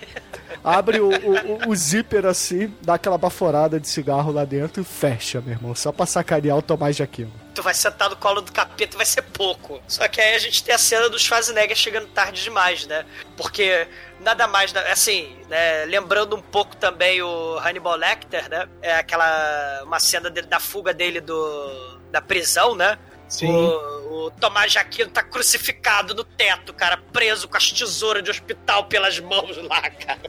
[0.65, 5.41] abre o, o- o zíper assim, dá aquela baforada de cigarro lá dentro e fecha,
[5.41, 5.75] meu irmão.
[5.75, 7.33] Só pra sacanear o Tomás de Aquino.
[7.55, 9.81] tu vai sentar no colo do capeta e vai ser pouco.
[9.89, 13.05] Só que aí a gente tem a cena do Schwarzenegger chegando tarde demais, né?
[13.37, 13.87] Porque
[14.21, 15.85] nada mais, assim, né?
[15.85, 18.69] Lembrando um pouco também o Hannibal Lecter, né?
[18.81, 22.99] É aquela, uma cena dele, da fuga dele do, da prisão, né?
[23.29, 23.51] Sim.
[23.51, 28.85] O, o Tomás Jaquino tá crucificado no teto, cara, preso com as tesouras de hospital
[28.85, 30.21] pelas mãos lá, cara.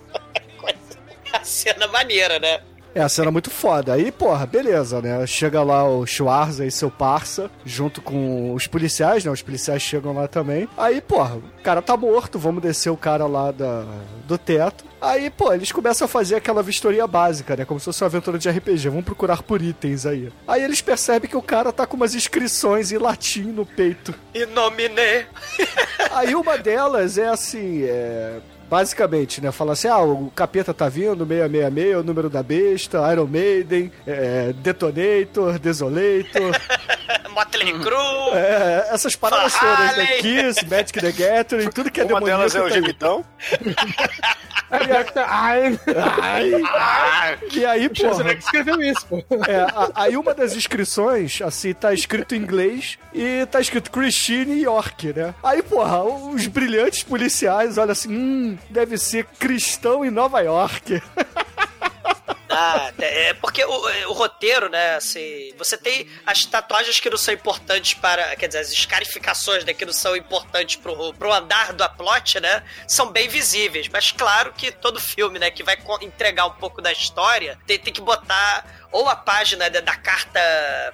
[1.42, 2.62] A cena maneira, né?
[2.96, 3.94] É, a cena muito foda.
[3.94, 5.26] Aí, porra, beleza, né?
[5.26, 9.32] Chega lá o Schwarza e seu parça, junto com os policiais, né?
[9.32, 10.70] Os policiais chegam lá também.
[10.78, 13.84] Aí, porra, o cara tá morto, vamos descer o cara lá da,
[14.28, 14.86] do teto.
[15.02, 17.66] Aí, pô, eles começam a fazer aquela vistoria básica, né?
[17.66, 18.90] Como se fosse uma aventura de RPG.
[18.90, 20.32] Vamos procurar por itens aí.
[20.48, 24.14] Aí eles percebem que o cara tá com umas inscrições em latim no peito.
[24.36, 25.26] E nominé.
[26.12, 28.40] Aí uma delas é assim, é,
[28.74, 29.52] basicamente, né?
[29.52, 33.92] Fala assim, ah, o capeta tá vindo, 666, é o número da besta, Iron Maiden,
[34.08, 36.60] é, Detonator, Desolator,
[37.30, 38.32] Motley Crue.
[38.34, 40.06] é, essas paradas todas, né?
[40.22, 42.82] Kiss, Magic the Gathering, tudo que é Uma demoníaco delas é o tá aí.
[42.82, 43.26] Gemidão.
[46.20, 47.40] Ai, Ai.
[47.54, 49.18] E aí, porra, Schwarzenegger escreveu isso, pô.
[49.48, 55.14] é, aí uma das inscrições, assim, tá escrito em inglês e tá escrito Christine York,
[55.14, 55.36] né?
[55.44, 61.02] Aí, porra, os brilhantes policiais olham assim, hum, deve ser cristão em Nova York.
[62.56, 67.34] Ah, é porque o, o roteiro, né, assim, você tem as tatuagens que não são
[67.34, 71.90] importantes para, quer dizer, as escarificações, né, que não são importantes pro, pro andar do
[71.90, 76.54] plot, né, são bem visíveis, mas claro que todo filme, né, que vai entregar um
[76.54, 80.40] pouco da história, tem, tem que botar ou a página da, da carta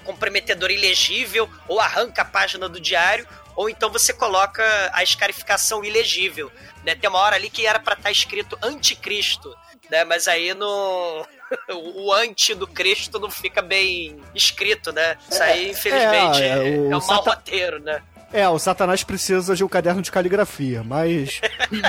[0.05, 3.27] comprometedora ilegível, ou arranca a página do diário,
[3.59, 6.49] ou então você coloca a escarificação ilegível,
[6.85, 9.53] né, tem uma hora ali que era pra estar escrito anticristo,
[9.91, 11.25] né, mas aí no
[11.67, 15.17] o anti do Cristo não fica bem escrito, né?
[15.29, 18.01] Isso aí, infelizmente, é, é, é, o é um mau Satan- roteiro, né?
[18.31, 21.41] É, o Satanás precisa de um caderno de caligrafia, mas.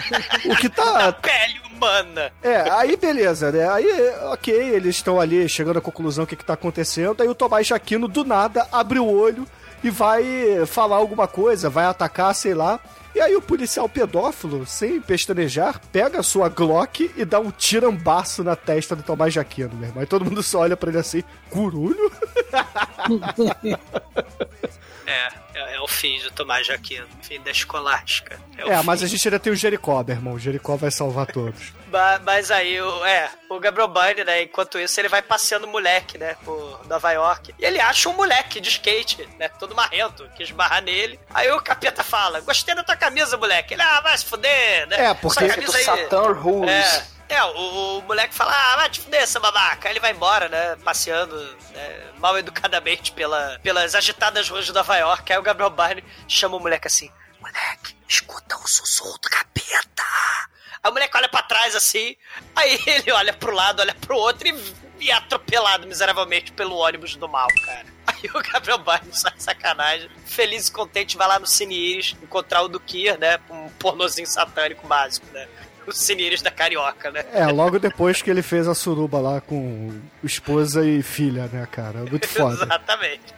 [0.50, 1.12] o que tá.
[1.12, 2.32] Pele humana.
[2.42, 3.70] É, aí beleza, né?
[3.70, 3.86] Aí,
[4.32, 7.22] ok, eles estão ali chegando à conclusão do que, que tá acontecendo.
[7.22, 9.46] Aí o Tomás Jaquino, do nada, abre o olho
[9.82, 10.24] e vai
[10.66, 12.78] falar alguma coisa, vai atacar, sei lá.
[13.14, 18.44] E aí o policial pedófilo, sem pestanejar, pega a sua Glock e dá um tirambaço
[18.44, 20.00] na testa do Tomás Jaquino, meu irmão.
[20.00, 22.10] Aí todo mundo só olha pra ele assim, curulho?
[25.06, 28.38] É, é, é o fim de Tomás Jaquino, fim da escolástica.
[28.56, 30.34] É, É, mas a gente ainda tem o Jericó, meu irmão.
[30.34, 31.72] O Jericó vai salvar todos.
[32.24, 36.18] Mas aí, o, é, o Gabriel Byrne, né, enquanto isso, ele vai passeando o moleque,
[36.18, 37.54] né, por Nova York.
[37.58, 41.18] E ele acha um moleque de skate, né, todo marrento, que esbarra nele.
[41.32, 43.74] Aí o capeta fala, gostei da tua camisa, moleque.
[43.74, 45.06] Ele, ah, vai se fuder, né?
[45.06, 45.84] É, porque- camisa aí...
[45.84, 46.70] Satan Rules.
[46.70, 49.88] É, é o, o moleque fala, ah, vai te fuder, essa babaca.
[49.88, 51.36] Aí ele vai embora, né, passeando
[51.72, 55.32] né, mal educadamente pela, pelas agitadas ruas de Nova York.
[55.32, 57.10] Aí o Gabriel Byrne chama o moleque assim,
[57.40, 60.04] moleque, escuta o sussurro do capeta.
[60.82, 62.16] Aí o moleque olha pra trás assim,
[62.56, 67.16] aí ele olha pro lado, olha pro outro e, e é atropelado miseravelmente pelo ônibus
[67.16, 67.86] do mal, cara.
[68.06, 72.62] Aí o Gabriel Byrne, de sacanagem, feliz e contente, vai lá no Cine Iris encontrar
[72.62, 73.38] o Dukir, né?
[73.48, 75.46] Um pornozinho satânico básico, né?
[75.86, 77.24] O Cine Iris da Carioca, né?
[77.32, 82.00] É, logo depois que ele fez a suruba lá com esposa e filha, né, cara?
[82.00, 82.64] Muito foda.
[82.64, 83.34] Exatamente.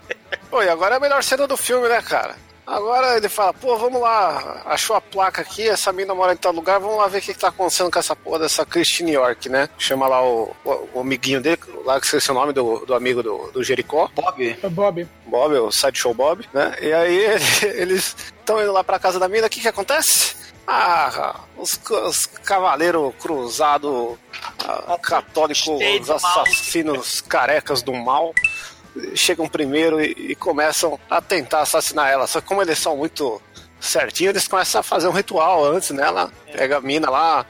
[0.48, 2.34] Pô, e agora é a melhor cena do filme, né, cara?
[2.72, 6.52] Agora ele fala, pô, vamos lá, achou a placa aqui, essa mina mora em tal
[6.52, 9.50] lugar, vamos lá ver o que, que tá acontecendo com essa porra dessa Christine York,
[9.50, 9.68] né?
[9.76, 13.22] Chama lá o, o, o amiguinho dele, lá que esqueci o nome do, do amigo
[13.22, 14.08] do, do Jericó.
[14.14, 14.58] Bob.
[14.62, 15.06] É Bob.
[15.26, 16.74] Bob, o Sideshow Bob, né?
[16.80, 17.26] E aí
[17.76, 20.34] eles estão indo lá pra casa da mina, o que que acontece?
[20.66, 24.16] Ah, os, os cavaleiros cruzados,
[24.66, 26.16] ah, católicos, do mal.
[26.16, 28.32] assassinos carecas do mal,
[29.14, 32.26] chegam primeiro e, e começam a tentar assassinar ela.
[32.26, 33.40] Só que como eles são muito
[33.80, 37.44] certinhos, eles começam a fazer um ritual antes nela, pega a mina lá,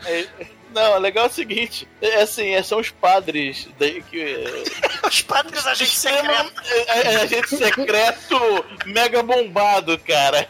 [0.73, 4.45] Não, o legal é o seguinte: é assim, é, são os padres daí que.
[5.07, 6.63] Os padres agente Sistema- secreto.
[6.89, 10.49] É, é agente secreto mega bombado, cara.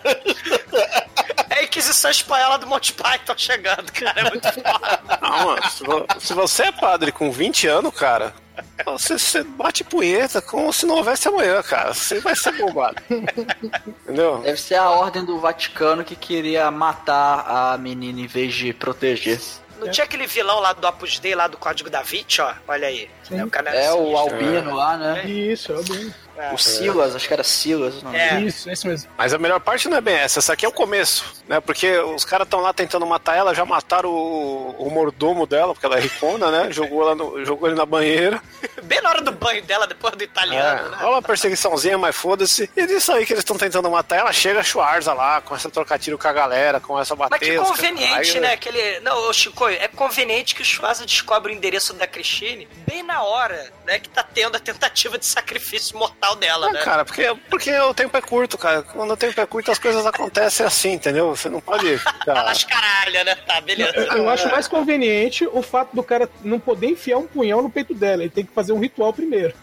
[1.50, 4.20] É a Inquisição Espanhola do Monty Python chegando, cara.
[4.20, 5.00] É muito foda.
[5.20, 8.32] Não, mano, se, vo- se você é padre com 20 anos, cara,
[8.84, 11.94] você, você bate punheta como se não houvesse amanhã, cara.
[11.94, 12.96] Você vai ser bombado.
[14.04, 14.38] Entendeu?
[14.38, 19.40] Deve ser a ordem do Vaticano que queria matar a menina em vez de proteger.
[19.78, 22.54] Não tinha aquele vilão lá do Opus Dei, lá do Código da Vinci, ó.
[22.68, 23.10] Olha aí.
[23.30, 24.16] É o É o.
[24.16, 25.24] Albino lá, né?
[25.24, 26.14] Isso, é o bem.
[26.36, 26.52] É.
[26.54, 28.00] O Silas, acho que era Silas.
[28.00, 28.40] o nome É.
[28.40, 29.10] Isso, esse mesmo.
[29.18, 31.60] Mas a melhor parte não é bem essa, essa aqui é o começo, né?
[31.60, 35.84] Porque os caras estão lá tentando matar ela, já mataram o, o mordomo dela, porque
[35.86, 36.72] ela é ricona, né?
[36.72, 38.42] Jogou, ela no- jogou ele na banheira.
[38.82, 40.96] Bem na hora do banho dela, depois do É, italiano, né?
[41.00, 42.68] olha uma perseguiçãozinha, mas foda-se.
[42.76, 45.70] E disso aí que eles estão tentando matar ela, chega a Schwarza lá, começa a
[45.70, 47.58] trocar tiro com a galera, começa a bater.
[47.58, 48.56] Mas que conveniente, né?
[48.56, 49.00] Que ele...
[49.00, 53.22] Não, ô Chico, é conveniente que o Schwarza descobre o endereço da Christine bem na
[53.22, 53.98] hora, né?
[53.98, 56.80] Que tá tendo a tentativa de sacrifício mortal dela, Não, né?
[56.80, 58.82] cara, porque, porque o tempo é curto, cara.
[58.82, 61.34] Quando o tempo é curto, as coisas acontecem assim, entendeu?
[61.34, 62.36] Você não pode ficar...
[62.36, 63.34] Elas caralha, né?
[63.34, 63.92] Tá, beleza.
[63.96, 67.92] Eu acho mais conveniente o fato do cara não poder enfiar um punhal no peito
[67.92, 68.22] dela.
[68.22, 69.54] Ele tem que fazer um ritual primeiro.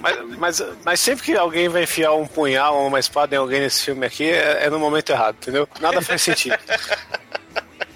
[0.00, 3.60] Mas, mas, mas sempre que alguém vai enfiar um punhal ou uma espada em alguém
[3.60, 5.66] nesse filme aqui, é, é no momento errado, entendeu?
[5.80, 6.58] Nada faz sentido.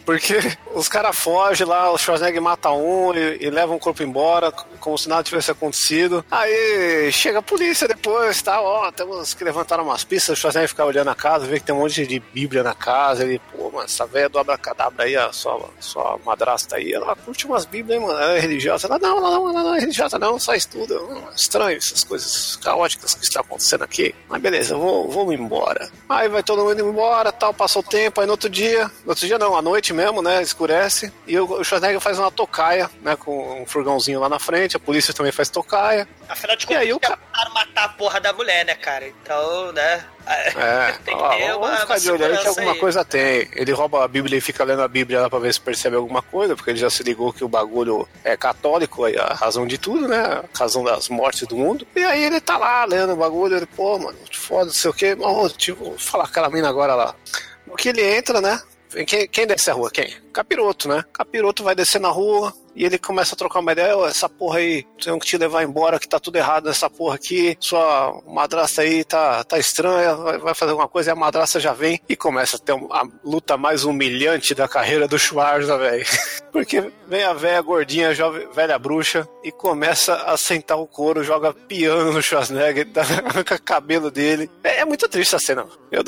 [0.04, 0.38] Porque
[0.74, 4.98] os caras fogem lá, o Schwarzenegger mata um e, e leva um corpo embora, como
[4.98, 6.24] se nada tivesse acontecido.
[6.30, 8.60] Aí chega a polícia depois, tá?
[8.60, 11.74] Ó, temos que levantar umas pistas, o Schwarzenegger fica olhando a casa, vê que tem
[11.74, 13.24] um monte de bíblia na casa.
[13.24, 17.46] Ele, pô, mano, essa velha do abracadabra aí, a sua, sua madrasta aí, ela curte
[17.46, 18.18] umas bíblias, hein, mano?
[18.18, 18.86] Ela é religiosa.
[18.86, 21.00] Ela, não, não, não, não, é religiosa, não, só estuda.
[21.00, 24.14] Hum, estranho essas coisas caóticas que estão acontecendo aqui.
[24.28, 25.90] Mas beleza, vou, vou embora.
[26.08, 29.26] Aí vai todo mundo embora, tal, passou o tempo, aí no outro dia, no outro
[29.26, 33.62] dia não, à noite mesmo, né, escurece, e o, Schwarzenegger faz uma tocaia, né, com
[33.62, 36.08] um furgãozinho lá na frente, a polícia também faz tocaia.
[36.28, 37.00] Afinal de E contas, aí o
[37.52, 39.06] matar a porra da mulher, né, cara?
[39.06, 40.04] Então, né?
[40.26, 42.78] É, Tem que ter uma, ficar uma de olho aí que alguma aí.
[42.78, 43.48] coisa tem.
[43.54, 46.22] Ele rouba a Bíblia e fica lendo a Bíblia lá pra ver se percebe alguma
[46.22, 50.06] coisa, porque ele já se ligou que o bagulho é católico, a razão de tudo,
[50.08, 50.20] né?
[50.20, 51.86] A razão das mortes do mundo.
[51.94, 54.94] E aí ele tá lá lendo o bagulho, ele, pô, mano, foda, não sei o
[54.94, 55.14] quê.
[55.14, 57.14] Mas, tipo, vou falar aquela mina agora lá.
[57.66, 58.60] No que ele entra, né?
[59.06, 59.90] Quem, quem desce a rua?
[59.90, 60.14] Quem?
[60.32, 61.04] Capiroto, né?
[61.12, 63.96] Capiroto vai descer na rua e ele começa a trocar uma ideia.
[63.96, 67.16] "Ô, essa porra aí, tenho que te levar embora, que tá tudo errado nessa porra
[67.16, 67.56] aqui.
[67.60, 72.00] Sua madrasta aí tá, tá estranha, vai, fazer alguma coisa e a madrasta já vem
[72.08, 76.04] e começa a ter a luta mais humilhante da carreira do Schwarza, velho.
[76.52, 81.52] Porque vem a velha gordinha, jovem, velha bruxa e começa a sentar o couro, joga
[81.54, 82.86] piano no Schwarzenegger,
[83.26, 84.50] arranca cabelo dele.
[84.62, 85.66] É, é muito triste essa cena.
[85.90, 86.02] Eu-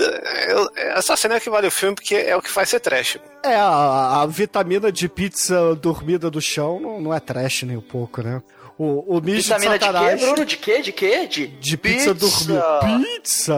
[0.48, 3.18] eu- essa cena é que vale o filme porque é o que faz ser trash.
[3.44, 7.82] É, a, a vitamina de pizza dormida do chão não, não é trash nem um
[7.82, 8.42] pouco, né?
[8.76, 10.20] O, o mijo de Vitamina de quê, satanás...
[10.20, 10.44] Bruno?
[10.44, 10.82] De quê?
[10.82, 11.26] De quê?
[11.28, 12.80] De, De pizza, dormida.
[12.80, 13.54] Pizza!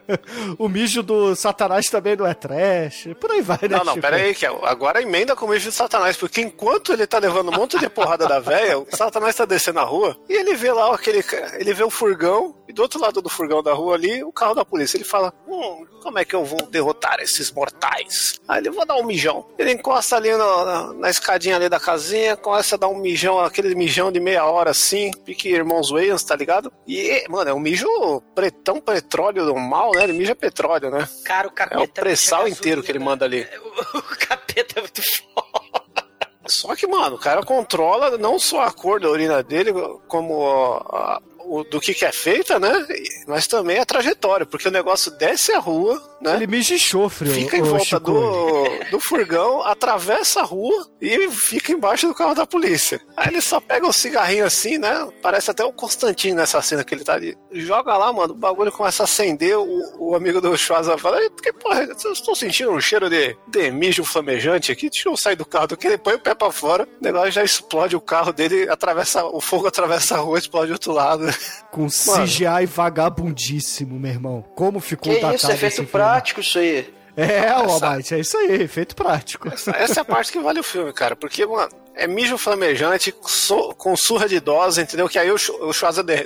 [0.58, 3.08] o mijo do satanás também não é trash.
[3.20, 4.00] Por aí vai, né, Não, não, Chico?
[4.00, 7.50] pera aí, que agora emenda com o mesmo de Satanás, porque enquanto ele tá levando
[7.50, 10.72] um monte de porrada da véia, o Satanás tá descendo a rua e ele vê
[10.72, 11.22] lá aquele.
[11.58, 14.54] Ele vê o furgão, e do outro lado do furgão da rua ali, o carro
[14.54, 14.96] da polícia.
[14.96, 18.40] Ele fala: Hum, como é que eu vou derrotar esses mortais?
[18.48, 19.46] Aí ele vou dar um mijão.
[19.58, 23.38] Ele encosta ali na, na- na escadinha ali da casinha, começa a dar um mijão,
[23.40, 26.72] aquele mijão de meia hora assim, pique irmãos Wayans, tá ligado?
[26.86, 27.86] E, mano, é um mijo
[28.34, 30.04] pretão petróleo do mal, né?
[30.04, 31.08] Ele mija petróleo, né?
[31.24, 31.82] Cara, o É capeta.
[31.82, 33.46] o pré-sal mija inteiro que ele manda ali.
[33.94, 36.06] O, o capeta é muito foda.
[36.48, 39.72] Só que, mano, o cara controla não só a cor da urina dele,
[40.06, 40.46] como
[40.92, 42.86] a- o, do que, que é feita, né?
[43.26, 46.34] Mas também a trajetória, porque o negócio desce a rua, né?
[46.36, 48.00] Ele mija enxofre, Fica em volta Chico.
[48.00, 53.00] do, do furgão, atravessa a rua e fica embaixo do carro da polícia.
[53.16, 55.08] Aí ele só pega o cigarrinho assim, né?
[55.22, 57.36] Parece até o Constantino nessa cena que ele tá ali.
[57.52, 59.56] Joga lá, mano, o bagulho começa a acender.
[59.58, 63.36] O, o amigo do Schwarza fala: "Ei, que porra, eu estou sentindo um cheiro de,
[63.48, 64.90] de mijo flamejante aqui.
[64.90, 66.88] Deixa eu sair do carro do que ele põe o pé pra fora.
[67.00, 70.72] O negócio já explode o carro dele, atravessa, o fogo atravessa a rua, explode do
[70.74, 71.26] outro lado.
[71.70, 74.42] Com CGI vagabundíssimo, meu irmão.
[74.54, 75.90] Como ficou Que datado isso, é esse efeito filme.
[75.90, 76.94] prático isso aí.
[77.16, 79.48] É, Almighty, é isso aí, efeito prático.
[79.48, 81.16] Essa é a parte que vale o filme, cara.
[81.16, 85.08] Porque, mano, é mijo flamejante so- com surra de idosa, entendeu?
[85.08, 85.72] Que aí o, o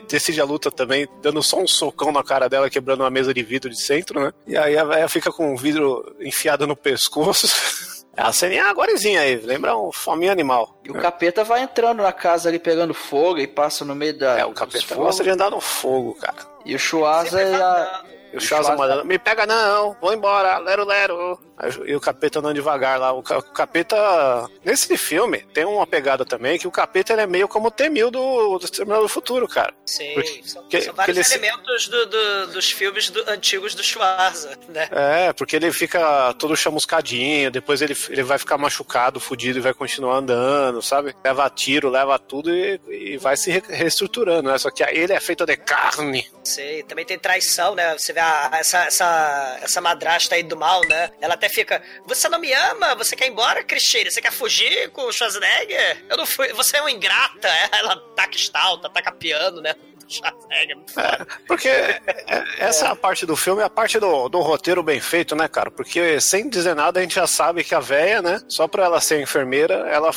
[0.08, 3.40] decide a luta também, dando só um socão na cara dela, quebrando uma mesa de
[3.40, 4.32] vidro de centro, né?
[4.48, 7.46] E aí a velha fica com o vidro enfiado no pescoço.
[8.16, 10.76] É a ceninha agorezinha aí, lembra um fominha animal.
[10.84, 14.38] E o capeta vai entrando na casa ali pegando fogo e passa no meio da.
[14.38, 16.38] É, o capeta gosta de andar no fogo, cara.
[16.64, 17.40] E o Schwarza.
[18.32, 21.38] E o Schwarza mandando, me pega não, vou embora, lero, lero.
[21.86, 23.12] E o capeta andando devagar lá.
[23.12, 23.96] O, ca- o capeta.
[24.64, 28.10] Nesse filme, tem uma pegada também que o capeta ele é meio como o T-1000
[28.10, 29.72] do, do Terminal do Futuro, cara.
[29.84, 33.82] Sim, Porque- são, que- são vários ele- elementos do- do- dos filmes do- antigos do
[33.82, 34.88] Schwarza, né?
[34.92, 39.74] É, porque ele fica todo chamuscadinho, depois ele, ele vai ficar machucado, fudido e vai
[39.74, 41.14] continuar andando, sabe?
[41.24, 44.58] Leva tiro, leva tudo e, e vai se re- reestruturando, né?
[44.58, 46.26] Só que aí ele é feito de carne.
[46.44, 47.96] Sei, também tem traição, né?
[47.98, 51.10] Você vê a- essa, essa, essa madrasta aí do mal, né?
[51.20, 52.94] Ela até fica, você não me ama?
[52.94, 54.10] Você quer ir embora, Cristina?
[54.10, 56.04] Você quer fugir com o Schwarzenegger?
[56.08, 57.48] Eu não fui, você é uma ingrata.
[57.72, 59.74] Ela taca estalta, taca piano, né?
[60.92, 61.26] Foda.
[61.46, 62.00] Porque é,
[62.58, 65.46] essa é a parte do filme, é a parte do, do roteiro bem feito, né,
[65.46, 65.70] cara?
[65.70, 69.00] Porque sem dizer nada, a gente já sabe que a véia, né, só pra ela
[69.00, 70.10] ser enfermeira, ela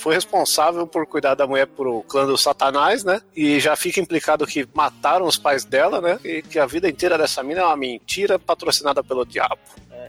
[0.00, 3.20] foi responsável por cuidar da mulher pro clã do Satanás, né?
[3.36, 6.18] E já fica implicado que mataram os pais dela, né?
[6.24, 9.58] E que a vida inteira dessa mina é uma mentira patrocinada pelo diabo.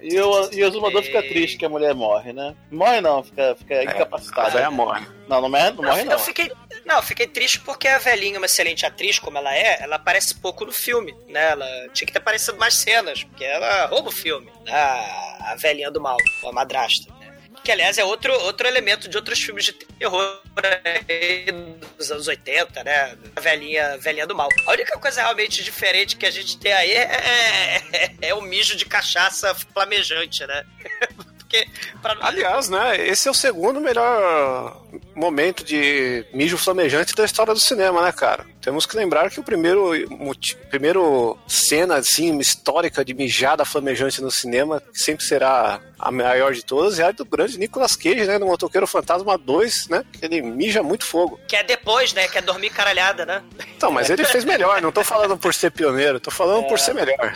[0.01, 2.55] E o, e o exumador fica triste que a mulher morre, né?
[2.71, 4.65] Morre não, fica, fica incapacitada.
[4.65, 5.05] a morre.
[5.27, 6.19] Não, não morre, não morre Eu não.
[6.19, 6.51] fiquei.
[6.83, 10.33] Não, eu fiquei triste porque a velhinha, uma excelente atriz como ela é, ela aparece
[10.33, 11.51] pouco no filme, né?
[11.51, 14.49] Ela tinha que ter aparecido mais cenas, porque ela rouba o filme.
[14.65, 14.71] né?
[14.73, 17.13] A, a velhinha do mal, a madrasta.
[17.63, 20.41] Que, aliás, é outro, outro elemento de outros filmes de terror
[21.97, 23.17] dos anos 80, né?
[23.35, 24.49] A velhinha, velhinha do mal.
[24.65, 28.75] A única coisa realmente diferente que a gente tem aí é, é, é o mijo
[28.75, 30.65] de cachaça flamejante, né?
[31.51, 31.67] Porque,
[32.01, 32.15] pra...
[32.21, 34.81] Aliás, né, esse é o segundo melhor
[35.13, 38.45] momento de mijo flamejante da história do cinema, né, cara?
[38.61, 39.91] Temos que lembrar que o primeiro,
[40.69, 46.63] primeiro cena, assim, histórica de mijada flamejante no cinema, que sempre será a maior de
[46.63, 50.41] todas, é a do grande Nicolas Cage, né, no Motoqueiro Fantasma 2, né, que ele
[50.41, 51.37] mija muito fogo.
[51.49, 52.29] Que é depois, né?
[52.29, 53.43] Que é dormir caralhada, né?
[53.75, 56.93] Então, mas ele fez melhor, não tô falando por ser pioneiro, tô falando por ser
[56.93, 57.33] melhor.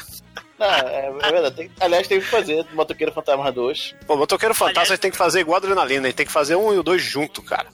[0.58, 1.56] Não, é, é verdade.
[1.56, 3.96] Tem- aliás, tem que fazer do Motoqueiro Fantasma 2.
[4.08, 6.56] Pô, Motoqueiro Fantasma a gente tem que fazer igual Adrenalina, a gente tem que fazer
[6.56, 7.68] um e o dois junto, cara.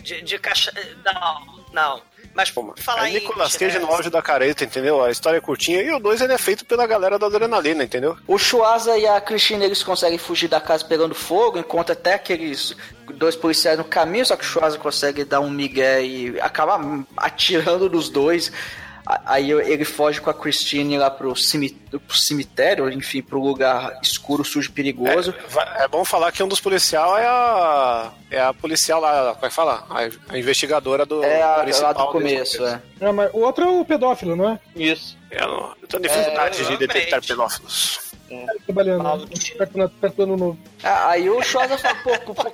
[0.00, 0.72] De, de caixa.
[1.04, 2.02] Não, não.
[2.34, 3.14] Mas falar É em.
[3.14, 5.02] Nicolas Cage no auge da careta, entendeu?
[5.02, 5.80] A história é curtinha.
[5.82, 8.18] E o 2 ele é feito pela galera da Adrenalina, entendeu?
[8.26, 12.76] O Schwarza e a Cristina eles conseguem fugir da casa pegando fogo, encontra até aqueles
[13.14, 16.80] dois policiais no caminho, só que o Schwarza consegue dar um migué e acaba
[17.16, 18.50] atirando nos dois.
[19.26, 24.42] Aí ele foge com a Christine lá pro cemi- pro cemitério, enfim, pro lugar escuro,
[24.42, 25.34] sujo, perigoso.
[25.78, 28.12] É, é bom falar que um dos policial é a.
[28.30, 29.84] É a policial lá, como é que fala?
[29.90, 31.22] A, a investigadora do.
[31.22, 32.80] É, a, lá do começo, é.
[33.00, 34.58] Ah, mas o outro é o pedófilo, não é?
[34.74, 35.18] Isso.
[35.30, 37.98] Eu, não- eu tô em dificuldade É, de detectar pedófilos.
[38.64, 40.58] Trabalhando perto, perto do ano novo.
[40.82, 42.52] Ah, Aí o Schwarza fala, pô, por, por,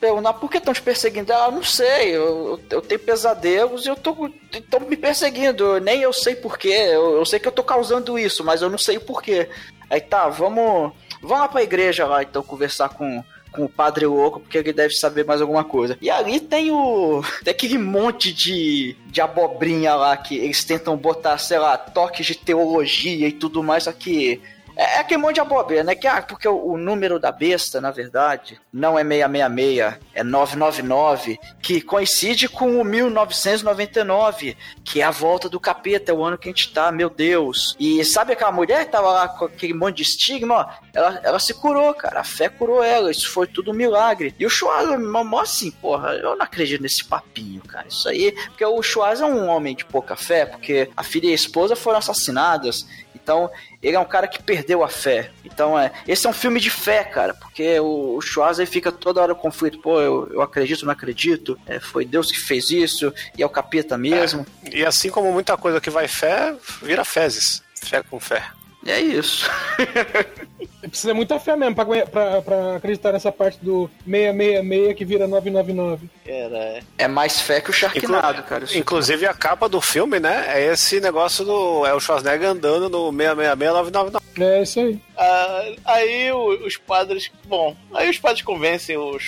[0.00, 1.32] perguntar por que estão te perseguindo?
[1.32, 6.12] Ela, não sei, eu, eu tenho pesadelos e eu tô, estão me perseguindo, nem eu
[6.12, 9.00] sei porquê, eu, eu sei que eu tô causando isso, mas eu não sei o
[9.00, 9.48] porquê.
[9.88, 13.22] Aí tá, vamos, vamos lá pra igreja lá então conversar com,
[13.56, 15.96] com o padre louco, porque ele deve saber mais alguma coisa.
[16.00, 17.22] E ali tem o.
[17.42, 22.34] Tem aquele monte de, de abobrinha lá que eles tentam botar, sei lá, toques de
[22.36, 24.40] teologia e tudo mais, só que.
[24.76, 25.94] É, é aquele monte de abobrinha, né?
[25.94, 31.38] Que, ah, porque o, o número da besta, na verdade, não é 666, é 999,
[31.62, 36.48] que coincide com o 1999, que é a volta do capeta, é o ano que
[36.48, 37.74] a gente tá, meu Deus.
[37.80, 40.68] E sabe aquela mulher que tava lá com aquele monte de estigma?
[40.92, 44.34] Ela, ela se curou, cara, a fé curou ela, isso foi tudo um milagre.
[44.38, 48.64] E o Schwarza, mó assim, porra, eu não acredito nesse papinho, cara, isso aí, porque
[48.64, 51.98] o Schwarza é um homem de pouca fé, porque a filha e a esposa foram
[51.98, 52.86] assassinadas,
[53.26, 53.50] então,
[53.86, 55.30] ele é um cara que perdeu a fé.
[55.44, 59.20] Então, é, esse é um filme de fé, cara, porque o, o Schwarzenegger fica toda
[59.20, 59.78] hora no conflito.
[59.78, 61.56] Pô, eu, eu acredito, não acredito.
[61.66, 64.44] É, foi Deus que fez isso e é o capeta mesmo.
[64.72, 67.62] E assim como muita coisa que vai fé, vira fezes.
[67.80, 68.42] Fé com fé.
[68.86, 69.50] É isso.
[70.80, 76.08] Precisa muita fé mesmo pra, pra, pra acreditar nessa parte do 666 que vira 999.
[76.24, 76.80] Era.
[76.96, 78.64] É mais fé que o Sharknado, cara.
[78.64, 78.78] isso.
[78.78, 80.44] Inclusive a capa do filme, né?
[80.48, 81.84] É esse negócio do.
[81.84, 85.00] É o Schwarzenegger andando no 666 É isso aí.
[85.16, 87.30] Ah, aí o- os padres.
[87.46, 89.18] Bom, aí os padres convencem o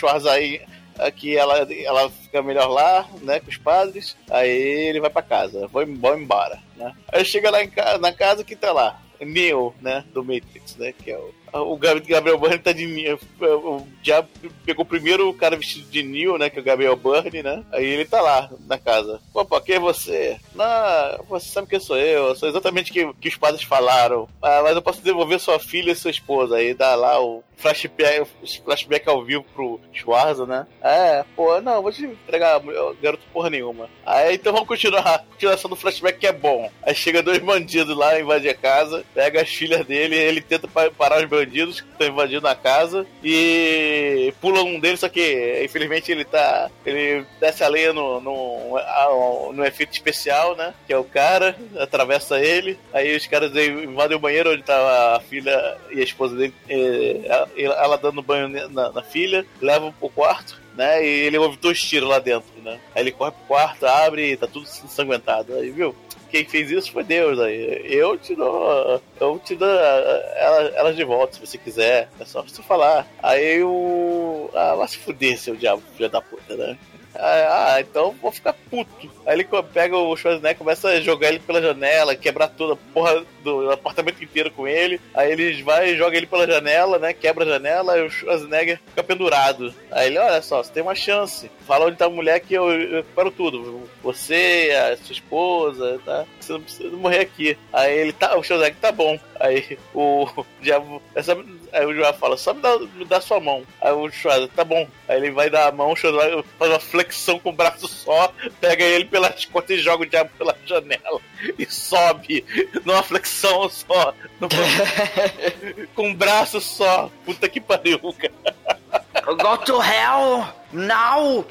[0.98, 4.16] ah, que ela, ela fica melhor lá, né, com os padres.
[4.30, 6.92] Aí ele vai pra casa, vou, vou embora, né?
[7.12, 11.10] Aí chega lá em na casa que tá lá, Neo, né, do Matrix, né, que
[11.10, 11.32] é o.
[11.50, 13.18] O Gab- Gabriel Byrne tá de Neo.
[13.40, 14.28] O diabo
[14.66, 16.50] pegou primeiro o cara vestido de Neo, né?
[16.50, 17.64] Que é o Gabriel Byrne, né?
[17.72, 19.18] Aí ele tá lá na casa.
[19.32, 20.38] Opa, quem é você?
[20.54, 22.26] Não, você sabe quem sou eu.
[22.28, 24.28] Eu sou exatamente o que, que os padres falaram.
[24.42, 26.56] Ah, mas eu posso devolver sua filha e sua esposa.
[26.56, 28.26] Aí dá lá o flashback,
[28.64, 30.66] flashback ao vivo pro Schwarza, né?
[30.82, 32.60] É, pô, não, vou te entregar
[33.02, 33.88] garoto porra nenhuma.
[34.06, 35.24] Aí então vamos continuar.
[35.30, 36.70] Continuação do flashback que é bom.
[36.82, 40.90] Aí chega dois bandidos lá, invade a casa, pega as filhas dele, ele tenta pa-
[40.90, 46.10] parar os bandidos que estão invadindo a casa e pula um deles, só que infelizmente
[46.10, 46.70] ele tá.
[46.86, 50.72] Ele desce a lenha no, no, no efeito especial, né?
[50.86, 55.20] Que é o cara, atravessa ele, aí os caras invadem o banheiro onde tá a
[55.20, 60.08] filha e a esposa dele, eh, ela, ela dando banho na, na filha, levam pro
[60.08, 60.58] quarto.
[60.76, 62.78] Né, e ele ouve dois tiros lá dentro, né?
[62.94, 65.52] Aí ele corre pro quarto, abre e tá tudo ensanguentado.
[65.56, 65.92] Aí, viu?
[66.30, 67.80] Quem fez isso foi Deus aí.
[67.84, 69.02] Eu te dou.
[69.18, 72.08] Eu te dou elas, elas de volta, se você quiser.
[72.20, 73.06] É só você falar.
[73.22, 74.50] Aí o.
[74.54, 76.78] Ah, vai se fuder, seu diabo, filho da puta, né?
[77.18, 79.10] Ah, então vou ficar puto.
[79.26, 83.24] Aí ele pega o Schwarzenegger, começa a jogar ele pela janela, quebrar toda a porra
[83.42, 85.00] do apartamento inteiro com ele.
[85.12, 87.12] Aí ele vai e joga ele pela janela, né?
[87.12, 89.74] Quebra a janela e o Schwarzenegger fica pendurado.
[89.90, 91.50] Aí ele, olha só, você tem uma chance.
[91.66, 93.88] Fala onde tá a mulher que eu, eu recupero tudo.
[94.02, 96.24] Você, a sua esposa, tá?
[96.40, 97.58] Você não precisa morrer aqui.
[97.72, 99.18] Aí ele, tá, o Schwarzenegger, tá bom.
[99.40, 100.26] Aí o
[100.60, 101.36] diabo, é só-
[101.72, 103.62] aí o diabo fala, só me dá, me dá sua mão.
[103.80, 104.86] Aí o Schwarzenegger, tá bom.
[105.08, 108.82] Aí ele vai dar a mão, o faz uma flexão com o braço só, pega
[108.84, 111.20] ele pelas costas e joga o diabo pela janela.
[111.58, 112.44] E sobe
[112.84, 114.12] numa flexão só.
[114.40, 114.48] no-
[115.94, 117.10] com um braço só.
[117.24, 119.34] Puta que pariu, cara.
[119.36, 121.44] Go to hell now!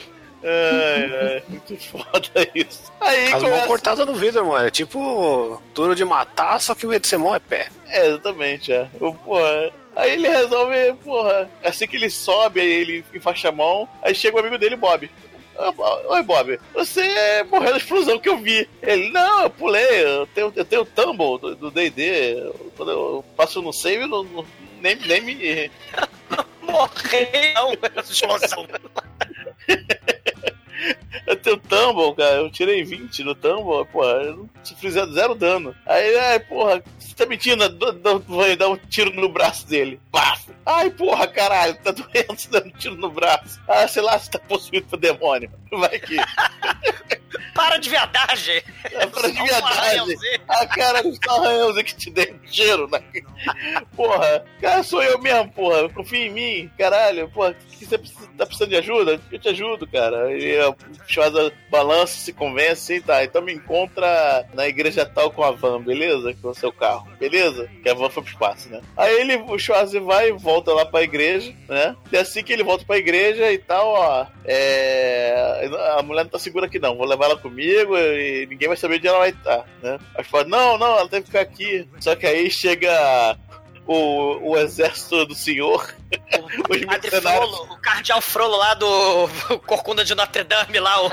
[0.43, 2.91] Ai, ai, muito foda isso.
[3.01, 3.67] Aí As mãos começa...
[3.67, 4.67] cortadas no vidro, mano.
[4.67, 7.69] É tipo duro de matar, só que o meio de ser mão é pé.
[7.87, 8.87] É, exatamente, é.
[8.99, 13.87] O, porra, aí ele resolve, porra, assim que ele sobe, aí ele enfaixa a mão,
[14.01, 15.09] aí chega o amigo dele, Bob.
[15.59, 15.73] Ah,
[16.09, 18.69] Oi, Bob, você morreu na explosão que eu vi.
[18.81, 23.59] Ele, não, eu pulei, eu tenho, eu tenho o Tumble do D&D, quando eu passo
[23.61, 24.45] no save, eu não, não-
[24.79, 25.71] nem, nem me...
[26.61, 27.79] Morreu!
[28.07, 28.67] Explosão.
[31.25, 35.35] Eu tenho Tumble, cara, eu tirei 20 no Tumble, porra, eu não sofri zero, zero
[35.35, 35.75] dano.
[35.85, 37.67] Aí, ai, porra, você tá mentindo?
[37.69, 39.99] Dá- Vai dar um tiro no braço dele.
[40.11, 40.51] Bafo.
[40.65, 43.59] Ai, porra, caralho, tá doendo, você dando um tiro no braço.
[43.67, 45.49] Ah, sei lá, você tá possuído por demônio.
[45.71, 46.15] Vai que.
[47.53, 48.61] Para de viadagem!
[48.83, 49.79] É para de viadagem.
[49.79, 50.39] arranhãozinho.
[50.47, 52.87] Ah, cara, só arranhãozinho que te dei um tiro.
[52.87, 53.01] Né?
[53.95, 55.89] Porra, cara, sou eu mesmo, porra.
[55.89, 57.27] Confia em mim, caralho.
[57.29, 57.97] Porra, que você
[58.37, 59.19] tá precisando de ajuda?
[59.31, 60.31] Eu te ajudo, cara.
[60.37, 60.75] E o
[61.07, 63.23] Schwarza balança, se convence, tá.
[63.23, 66.35] Então me encontra na igreja tal com a van, beleza?
[66.41, 67.69] Com o seu carro, beleza?
[67.81, 68.81] Que a van foi pro espaço, né?
[68.95, 71.95] Aí ele, o Schwarza vai e volta lá pra igreja, né?
[72.11, 74.25] E assim que ele volta pra igreja e tal, ó.
[74.45, 75.69] É...
[75.97, 76.95] A mulher não tá segura aqui, não.
[76.95, 79.97] Vou levar ela comigo e ninguém vai saber onde ela vai estar, né?
[80.15, 81.87] Aí fala, não, não, ela tem que ficar aqui.
[81.99, 83.37] Só que aí chega
[83.87, 85.95] o, o exército do senhor,
[86.69, 87.21] os Padre.
[87.21, 89.29] Frollo, o cardeal Frollo lá do
[89.65, 91.01] Corcunda de Notre Dame lá.
[91.03, 91.09] O...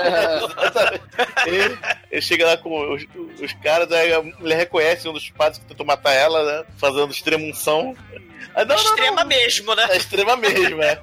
[1.47, 1.77] ele,
[2.11, 3.05] ele chega lá com os,
[3.41, 6.65] os caras, aí ele reconhece um dos padres que tentou matar ela, né?
[6.77, 7.95] Fazendo extrema unção.
[8.53, 9.27] Aí, não, não, Extrema não.
[9.27, 9.87] mesmo, né?
[9.89, 10.99] É extrema mesmo, é.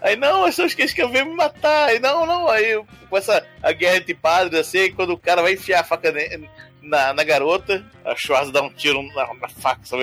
[0.00, 1.88] Aí, não, são os que querem me matar.
[1.88, 2.48] Aí, não, não.
[2.48, 6.48] Aí começa a guerra entre padres, assim, quando o cara vai enfiar a faca ne-
[6.88, 9.96] na, na garota, a Schwarz dá um tiro na, na faca, só,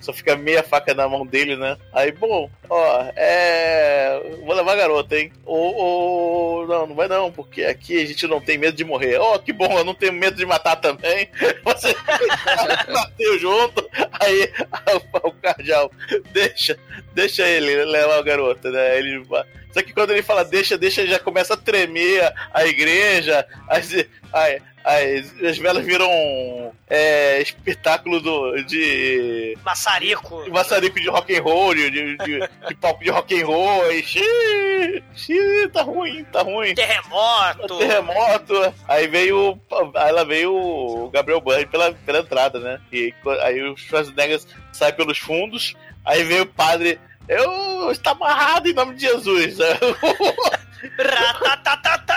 [0.00, 1.76] só fica meia faca na mão dele, né?
[1.92, 4.20] Aí, bom, ó, é.
[4.44, 5.30] Vou levar a garota, hein?
[5.44, 6.66] Ou, ou.
[6.66, 9.18] Não, não vai não, porque aqui a gente não tem medo de morrer.
[9.18, 11.28] Ó, que bom, eu não tenho medo de matar também.
[11.64, 11.94] Você
[12.92, 13.88] bateu junto.
[14.20, 14.50] Aí
[15.22, 15.90] o cardeal,
[16.32, 16.78] deixa,
[17.14, 18.98] deixa ele levar a garota, né?
[18.98, 19.24] Ele
[19.72, 23.90] Só que quando ele fala deixa, deixa, já começa a tremer a, igreja, as,
[24.32, 30.44] as, as velas viram é, espetáculo do, de, Maçarico.
[30.44, 34.02] de maçarico de rock and roll, de, de, de, palco de rock and roll, aí,
[34.02, 36.74] xiii, xiii, tá ruim, tá ruim.
[36.74, 37.78] Terremoto.
[37.78, 38.74] Terremoto.
[38.86, 39.58] Aí veio.
[39.94, 42.80] Aí lá veio o Gabriel Burry pela, pela entrada, né?
[42.92, 44.40] E aí o Schwarzenegger
[44.72, 45.74] sai pelos fundos.
[46.04, 47.00] Aí veio o padre.
[47.28, 49.58] Eu está amarrado em nome de Jesus.
[50.98, 52.14] Ratatatata.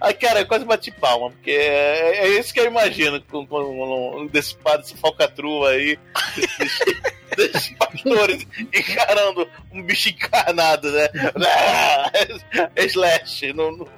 [0.00, 4.28] Aí, cara, eu quase bati palma, porque é, é isso que eu imagino com, com
[4.30, 5.98] desse padre, esse falcatrua aí,
[6.36, 6.80] desses,
[7.36, 11.08] desses pastores encarando um bicho encarnado, né?
[12.76, 13.88] Slash no,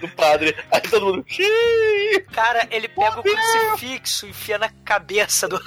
[0.00, 0.54] no padre.
[0.70, 1.24] Aí todo mundo.
[1.28, 2.20] "Xiii".
[2.32, 5.60] Cara, ele pega o crucifixo, enfia na cabeça do.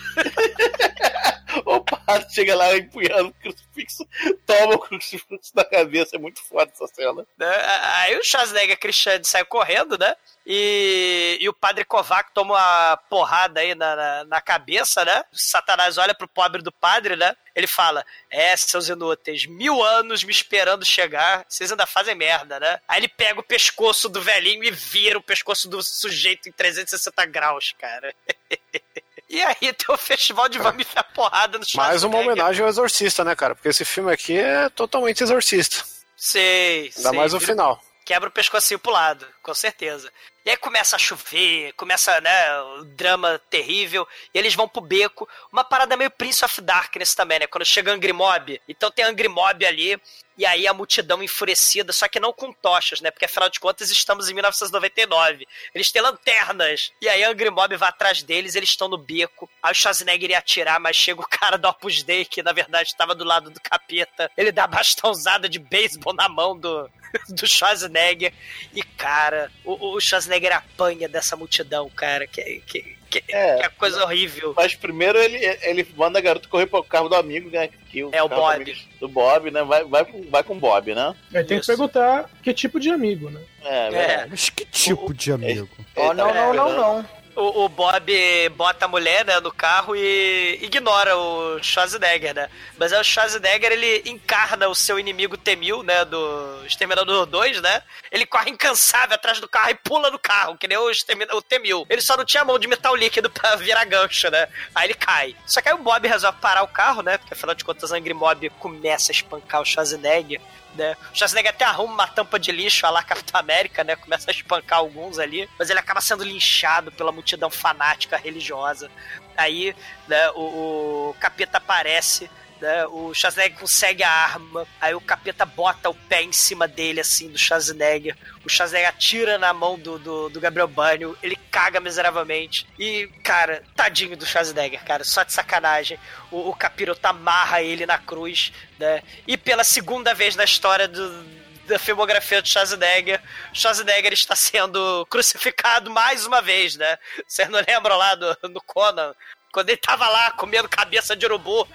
[1.66, 4.08] O padre chega lá empunhando o crucifixo,
[4.45, 6.16] toma o crucifixo na cabeça.
[6.16, 7.26] É muito foda essa cena.
[7.38, 7.48] né?
[7.95, 10.16] Aí o Schwarzenegger Cristiano sai correndo, né?
[10.50, 15.22] E, e o padre Kovac toma uma porrada aí na, na, na cabeça, né?
[15.34, 17.36] Satanás olha pro pobre do padre, né?
[17.54, 22.80] Ele fala: É, seus inúteis, mil anos me esperando chegar, vocês ainda fazem merda, né?
[22.88, 27.26] Aí ele pega o pescoço do velhinho e vira o pescoço do sujeito em 360
[27.26, 28.16] graus, cara.
[29.30, 33.26] E aí tem o festival de vamos enfiar porrada no Mais uma homenagem ao Exorcista,
[33.26, 33.54] né, cara?
[33.56, 35.84] Porque esse filme aqui é totalmente exorcista.
[36.16, 37.12] Sei, Ainda sei.
[37.12, 37.84] mais o final.
[38.06, 40.10] Quebra o pescocinho pro lado, com certeza.
[40.48, 45.28] E aí começa a chover, começa, né, o drama terrível, e eles vão pro beco.
[45.52, 47.48] Uma parada meio Prince of Darkness também, né?
[47.48, 48.62] Quando chega Angry Mob.
[48.66, 50.00] Então tem Angry Mob ali,
[50.38, 53.10] e aí a multidão enfurecida, só que não com tochas, né?
[53.10, 55.45] Porque afinal de contas estamos em 1999.
[55.74, 56.91] Eles têm lanternas.
[57.02, 59.50] E aí Angry Mob vai atrás deles, eles estão no beco.
[59.62, 62.88] Aí o Schwarzenegger ia atirar, mas chega o cara do Opus Dei, que na verdade
[62.88, 64.32] estava do lado do capeta.
[64.38, 66.88] Ele dá bastãozada de beisebol na mão do,
[67.30, 68.32] do Schwarzenegger.
[68.74, 72.28] E, cara, o, o Schwarzenegger apanha dessa multidão, cara.
[72.28, 73.56] Que, que, que, É.
[73.58, 74.54] que é coisa horrível.
[74.56, 77.70] Mas primeiro ele, ele manda a garota correr pro carro do amigo, né?
[77.90, 78.88] Que É, o carro do Bob.
[79.00, 79.64] Do Bob, né?
[79.64, 81.16] Vai, vai, com- vai com o Bob, né?
[81.34, 81.68] Aí tem que Isso.
[81.68, 83.42] perguntar que tipo de amigo, né?
[83.64, 84.26] É, É.
[84.30, 85.70] Mas que tipo de amigo?
[85.96, 87.10] Oh, não, não, não, não.
[87.38, 88.12] O, o Bob
[88.56, 92.50] bota a mulher né, no carro e ignora o Schwarzenegger, né?
[92.80, 96.04] Mas aí o Schwarzenegger, ele encarna o seu inimigo Temil, né?
[96.04, 97.84] Do Exterminador 2, né?
[98.12, 101.86] Ele corre incansável atrás do carro e pula no carro, que nem o, o Temil.
[101.92, 104.48] Ele só não tinha mão de metal líquido pra virar gancho, né?
[104.74, 105.36] Aí ele cai.
[105.46, 107.20] Só que aí o Bob resolve parar o carro, né?
[107.20, 110.42] Porque afinal de contas, Angry Mob começa a espancar o Schwarzenegger.
[110.78, 110.96] Né?
[111.12, 113.96] O Schwarzenegger até arruma uma tampa de lixo a lá Capitão América, né?
[113.96, 118.90] Começa a espancar alguns ali, mas ele acaba sendo linchado pela multidão fanática religiosa.
[119.36, 119.76] Aí,
[120.08, 122.86] né, o, o capeta aparece, né?
[122.88, 127.30] O Schwarzenegger consegue a arma, aí o capeta bota o pé em cima dele, assim,
[127.30, 128.16] do Schwarzenegger.
[128.45, 132.68] O Schwarzenegger atira na mão do, do, do Gabriel Bânio, ele caga miseravelmente.
[132.78, 135.99] E, cara, tadinho do Schwarzenegger, cara, só de sacanagem.
[136.32, 139.01] O, o capiroto amarra ele na cruz, né?
[139.26, 141.24] E pela segunda vez na história do,
[141.68, 143.22] da filmografia do Schwarzenegger,
[143.53, 146.97] Schwarzenegger está sendo crucificado mais uma vez, né?
[147.28, 149.14] Vocês não lembram lá do, do Conan?
[149.52, 151.68] Quando ele tava lá comendo cabeça de urubu,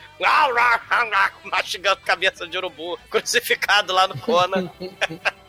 [1.45, 4.70] mastigando cabeça de urubu, crucificado lá no Conan.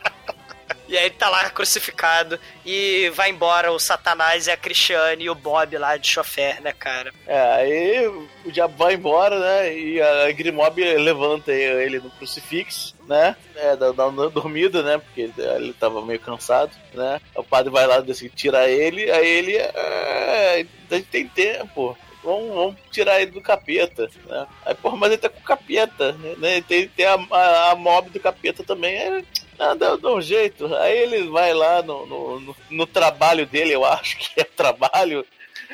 [0.86, 5.30] E aí ele tá lá crucificado e vai embora o Satanás e a Cristiane e
[5.30, 7.12] o Bob lá de chofer, né, cara?
[7.26, 9.78] É, aí o diabo vai embora, né?
[9.78, 13.34] E a Grimob levanta ele no crucifixo, né?
[13.56, 14.98] É, dá, dá uma dormida, né?
[14.98, 17.18] Porque ele, ele tava meio cansado, né?
[17.34, 19.56] O padre vai lá assim, tira ele, aí ele.
[19.56, 21.96] É, a gente tem tempo.
[22.24, 24.46] Vamos, vamos tirar ele do capeta, né?
[24.64, 26.62] Aí, porra, mas ele tá com o capeta, né?
[26.66, 28.96] Tem, tem a, a, a mob do capeta também.
[28.98, 29.24] Aí,
[29.58, 30.74] ah, dá, dá um jeito.
[30.76, 35.24] Aí ele vai lá no, no, no, no trabalho dele, eu acho que é trabalho,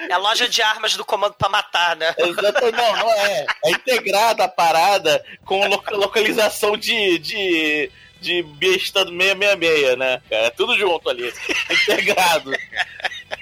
[0.09, 2.14] É a loja de armas do comando pra matar, né?
[2.18, 3.46] Exato, não, não é.
[3.64, 7.90] É integrada a parada com loca- localização de, de,
[8.20, 10.22] de besta do 666, né?
[10.28, 11.32] Cara, é tudo junto ali.
[11.70, 12.52] Integrado.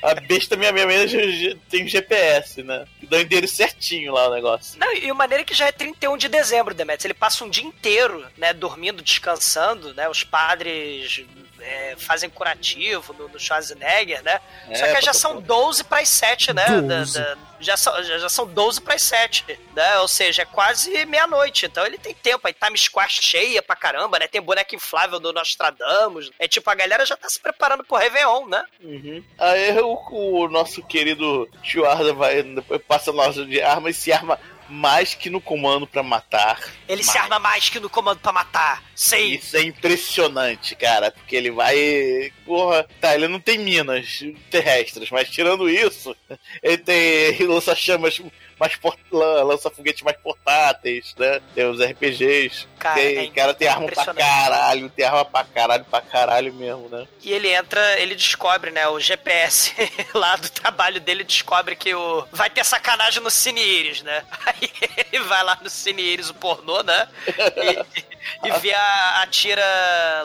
[0.03, 2.85] A besta 666 G- G- tem GPS, né?
[3.03, 4.79] Dá o endereço certinho lá o negócio.
[4.79, 7.07] Não, e o maneiro é que já é 31 de dezembro, Demetrius.
[7.07, 10.09] Ele passa um dia inteiro, né, dormindo, descansando, né?
[10.09, 11.25] Os padres
[11.69, 14.41] é, fazem curativo no, no Schwarzenegger, né?
[14.75, 16.65] Só É, que aí já são 12 para as 7, né?
[16.67, 17.19] Da- 12.
[17.21, 19.45] da- já, são, já, já são 12 para as 7,
[19.75, 19.99] né?
[19.99, 21.67] Ou seja, é quase meia-noite.
[21.67, 22.47] Então ele tem tempo.
[22.47, 24.27] Aí Time Square cheia pra caramba, né?
[24.29, 26.31] Tem boneco inflável do Nostradamus.
[26.39, 28.65] É tipo, a galera já tá se preparando pro Réveillon, né?
[28.81, 29.25] Uhum.
[29.39, 29.99] Aí o,
[30.45, 32.45] o nosso querido Chuarda vai,
[32.87, 34.39] passa na loja de armas e se arma
[34.69, 36.61] mais que no comando pra matar.
[36.89, 37.23] Ele se Mais.
[37.23, 38.83] arma mais que no comando pra matar.
[38.95, 39.37] Sei.
[39.37, 42.33] Isso é impressionante, cara, porque ele vai.
[42.45, 46.17] Porra, tá, ele não tem minas terrestres, mas tirando isso,
[46.63, 48.21] ele tem lança-chamas
[48.59, 48.99] mais port...
[49.13, 51.41] lan- lança-foguetes mais portáteis, né?
[51.55, 52.67] Tem os RPGs.
[52.79, 56.89] Cara, tem, é cara tem arma pra caralho, tem arma pra caralho, pra caralho mesmo,
[56.89, 57.07] né?
[57.23, 58.87] E ele entra, ele descobre, né?
[58.89, 59.75] O GPS
[60.15, 64.25] lá do trabalho dele descobre que o vai ter sacanagem no Cine Iris, né?
[64.47, 64.71] Aí
[65.13, 67.09] ele vai lá no Cine Iris, o pornô, né?
[67.57, 69.63] E, e vê a, a tira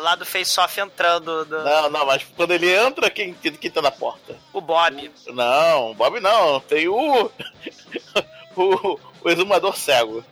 [0.01, 3.81] lá do Face Off entrando, do- Não, não, mas quando ele entra, quem, quem tá
[3.81, 4.35] na porta?
[4.51, 5.11] o Bob.
[5.27, 7.31] Não, o Bob não, tem o.
[8.55, 10.23] o, o exumador cego.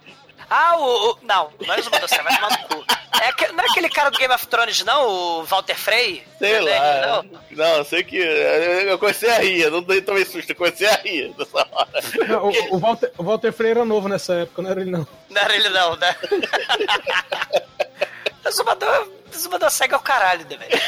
[0.53, 1.11] Ah, o.
[1.11, 2.83] o- não, não é o Cego, vai tomar no cu.
[3.21, 5.07] É, não é aquele cara do Game of Thrones, não?
[5.07, 6.25] O Walter Frey?
[6.39, 6.97] Sei Não é lá.
[6.97, 7.23] ele, Não?
[7.51, 8.17] Não, eu sei que.
[8.17, 11.89] Eu comecei a rir, eu não dei também susto, eu comecei a rir nessa hora.
[12.27, 15.07] Não, o, o Walter, o Walter Freire era novo nessa época, não era ele não.
[15.29, 16.15] Não era ele, não, né?
[18.45, 20.81] Exumador, Exumador Cego é o caralho, né, velho?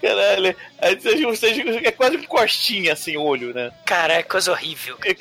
[0.00, 3.72] Caralho, aí vocês, vocês, é quase um costinha assim o olho, né?
[3.86, 4.96] Cara, é coisa horrível.
[4.98, 5.14] Que-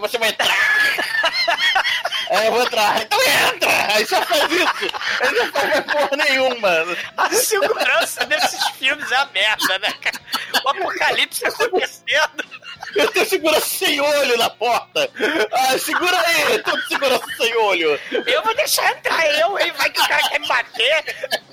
[0.00, 0.46] Você vai entrar!
[2.30, 3.94] É, eu vou entrar, então entra!
[3.94, 4.90] Aí só faz isso!
[5.20, 6.68] Aí não faz porra nenhuma!
[7.16, 10.20] A segurança desses filmes é a merda, né, cara?
[10.64, 12.43] O apocalipse acontecendo.
[12.94, 15.10] Eu tenho segurança sem olho na porta.
[15.52, 18.00] Ah, segura aí, tô com segurança sem olho.
[18.26, 19.72] Eu vou deixar entrar eu, hein?
[19.76, 21.04] Vai que o cara quer me bater.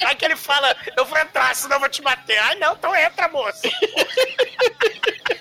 [0.02, 2.38] Vai que ele fala, eu vou entrar, senão eu vou te bater.
[2.40, 3.62] Ai, não, então entra, moço.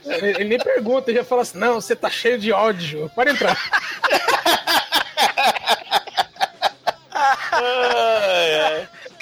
[0.04, 3.10] Ele, nem pergunta, ele já fala assim: não, você tá cheio de ódio.
[3.14, 3.56] Pode entrar.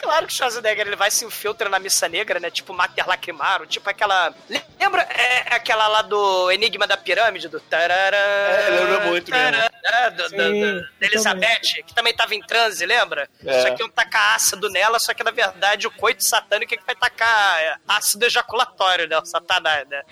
[0.09, 2.51] Claro que o Schwarzenegger ele vai se infiltra na missa negra, né?
[2.51, 4.32] Tipo Mater Lacrimaro, tipo aquela.
[4.80, 7.47] Lembra é, aquela lá do Enigma da Pirâmide?
[7.47, 7.60] Do.
[7.60, 9.52] Tarará, É, lembra muito mesmo.
[9.82, 13.28] tarará, do- da Elizabeth, que também tava em transe, lembra?
[13.44, 13.60] É.
[13.60, 16.86] Só que iam tacar ácido nela, só que na verdade o coito satânico é que
[16.86, 19.18] vai tacar é, ácido ejaculatório, né?
[19.18, 20.02] O satanás, né?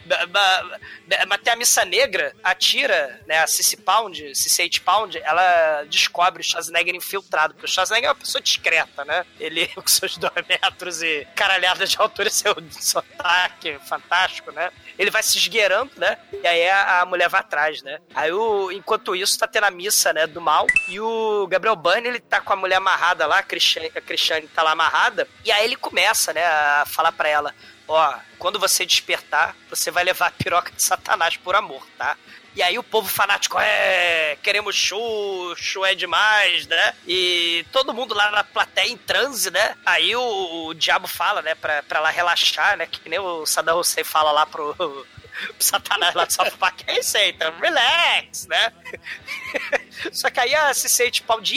[1.27, 3.39] Mas tem a missa negra, a tira, né?
[3.39, 8.13] A Cici Pound, Cici 8 Pound, ela descobre o Schwarzenegger infiltrado, porque o Schwarzenegger é
[8.13, 9.25] uma pessoa discreta, né?
[9.41, 14.71] Ele, com seus dois metros e caralhada de altura, seu sotaque fantástico, né?
[14.99, 16.19] Ele vai se esgueirando, né?
[16.43, 18.01] E aí a, a mulher vai atrás, né?
[18.15, 20.27] Aí, o, enquanto isso, tá tendo a missa, né?
[20.27, 20.67] Do mal.
[20.89, 24.49] E o Gabriel Byrne, ele tá com a mulher amarrada lá, a Cristiane, a Cristiane
[24.49, 25.29] tá lá amarrada.
[25.45, 26.45] E aí ele começa, né?
[26.45, 27.55] A falar pra ela:
[27.87, 32.17] Ó, quando você despertar, você vai levar a piroca de Satanás por amor, tá?
[32.57, 36.95] E aí o povo fanático, é, queremos Xuxo, é demais, né?
[37.07, 39.77] E todo mundo lá na plateia em transe, né?
[39.85, 42.87] Aí o, o diabo fala, né, pra, pra ela relaxar, né?
[42.87, 44.75] Que nem o Saddam Hussein fala lá pro,
[45.59, 46.83] Satanás lá do South Park.
[46.87, 48.73] É aí, então, relax, né?
[50.13, 51.57] Só que aí a se sente pau de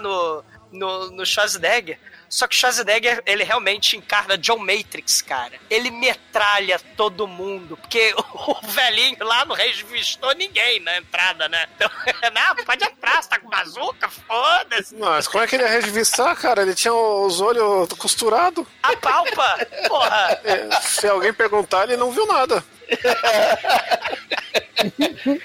[0.00, 1.98] no, no, no Schwarzenegger.
[2.30, 5.58] Só que o Schwarzenegger, ele realmente encarna John Matrix, cara.
[5.68, 8.14] Ele metralha todo mundo, porque
[8.46, 11.66] o velhinho lá não revistou ninguém na entrada, né?
[11.74, 11.90] Então,
[12.32, 14.94] não, pode entrar, você tá com bazuca, foda-se.
[14.94, 16.62] Mas como é que ele ia revistar, cara?
[16.62, 18.64] Ele tinha os olhos costurados.
[18.80, 20.40] A palpa, porra.
[20.44, 22.64] É, se alguém perguntar, ele não viu nada.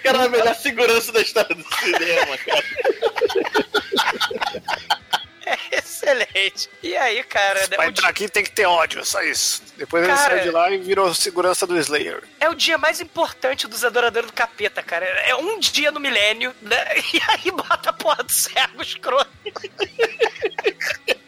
[0.03, 2.63] Cara, a melhor segurança da história do cinema, cara.
[5.45, 6.69] É excelente.
[6.81, 9.61] E aí, cara, Pra o entrar aqui tem que ter ódio, só isso.
[9.77, 12.23] Depois ele Cara- saiu de lá e virou segurança do Slayer.
[12.39, 15.05] É o dia mais importante dos adoradores do capeta, cara.
[15.05, 16.84] É um dia no milênio, né?
[17.13, 19.30] E aí bota a porra do cego escroto.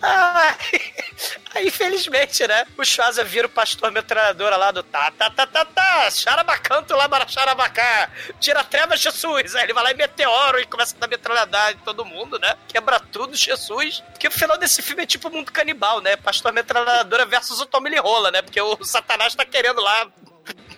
[0.00, 0.56] Ai,
[1.54, 2.66] aí, infelizmente, né?
[2.76, 7.08] O Schwarza vira o pastor metralhadora lá do tá, tá, tá, tá, tá, xarabacanto lá,
[7.08, 8.10] para xarabacá,
[8.40, 9.54] tira trevas, Jesus.
[9.54, 12.56] Aí ele vai lá e meteoro e começa a dar metralhadada em todo mundo, né?
[12.68, 14.00] Quebra tudo, Jesus.
[14.12, 16.16] Porque o final desse filme é tipo mundo canibal, né?
[16.16, 18.42] Pastor metralhadora versus o Tommy Lee Rola, né?
[18.42, 20.08] Porque o Satanás tá querendo lá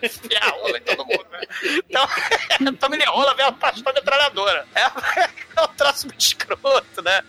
[0.03, 1.41] enfiar rola em todo mundo, né?
[1.89, 2.07] Então,
[2.79, 4.67] Tommy Lee Rola vê a pastor metralhadora.
[4.75, 4.83] É,
[5.57, 7.23] é um troço muito escroto, né?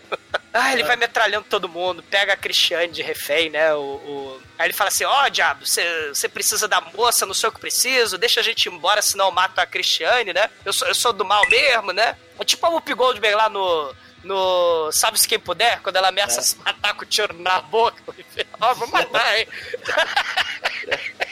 [0.58, 3.74] Ah, ele vai metralhando todo mundo, pega a Cristiane de refém, né?
[3.74, 7.52] O, o- Aí ele fala assim: Ó, diabo, você precisa da moça, não sei o
[7.52, 10.50] que preciso, deixa a gente ir embora, senão eu mato a Cristiane, né?
[10.64, 12.16] Eu sou, eu sou do mal mesmo, né?
[12.40, 13.94] É tipo a Whoopi Goldberg lá no.
[14.24, 18.02] No Sabe-se quem puder, quando ela ameaça se matar com o tiro na boca.
[18.60, 19.48] Ó, vou matar, hein?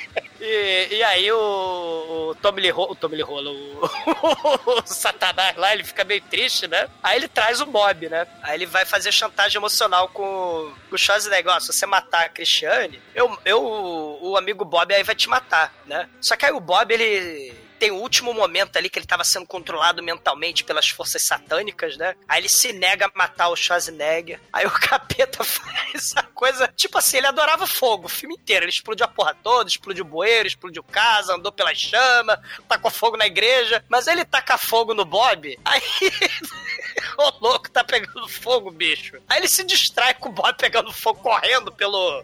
[0.46, 3.90] E, e aí o, o Tommy Lee o Tommy Lee Roll, o,
[4.84, 6.90] o Satanás lá, ele fica meio triste, né?
[7.02, 8.28] Aí ele traz o Bob, né?
[8.42, 11.54] Aí ele vai fazer chantagem emocional com, com o Schwarzenegger.
[11.54, 13.64] Ó, se você matar a Cristiane, eu, eu,
[14.22, 16.10] o amigo Bob aí vai te matar, né?
[16.20, 19.46] Só que aí o Bob, ele tem o último momento ali que ele tava sendo
[19.46, 22.16] controlado mentalmente pelas forças satânicas, né?
[22.26, 24.40] Aí ele se nega a matar o Schwarzenegger.
[24.54, 26.70] Aí o capeta faz a coisa.
[26.78, 28.64] Tipo assim, ele adorava fogo o filme inteiro.
[28.64, 33.18] Ele explodiu a porra toda, explodiu o bueiro, explodiu casa, andou pela chama, tacou fogo
[33.18, 33.84] na igreja.
[33.90, 35.60] Mas ele taca fogo no Bob.
[35.66, 35.82] Aí.
[37.18, 39.18] Ô louco, tá pegando fogo, bicho.
[39.30, 42.24] Aí ele se distrai com o Bob pegando fogo, correndo pelo.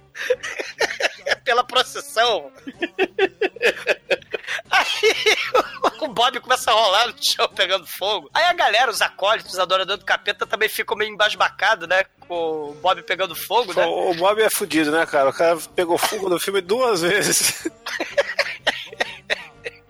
[1.43, 2.51] pela procissão.
[4.69, 5.35] Aí
[6.01, 8.29] o Bob começa a rolar no chão pegando fogo.
[8.33, 12.03] Aí a galera, os acólitos, os adoradores do capeta também ficam meio embasbacados, né?
[12.27, 13.85] Com o Bob pegando fogo, né?
[13.85, 15.29] O, o Bob é fudido, né, cara?
[15.29, 17.67] O cara pegou fogo no filme duas vezes.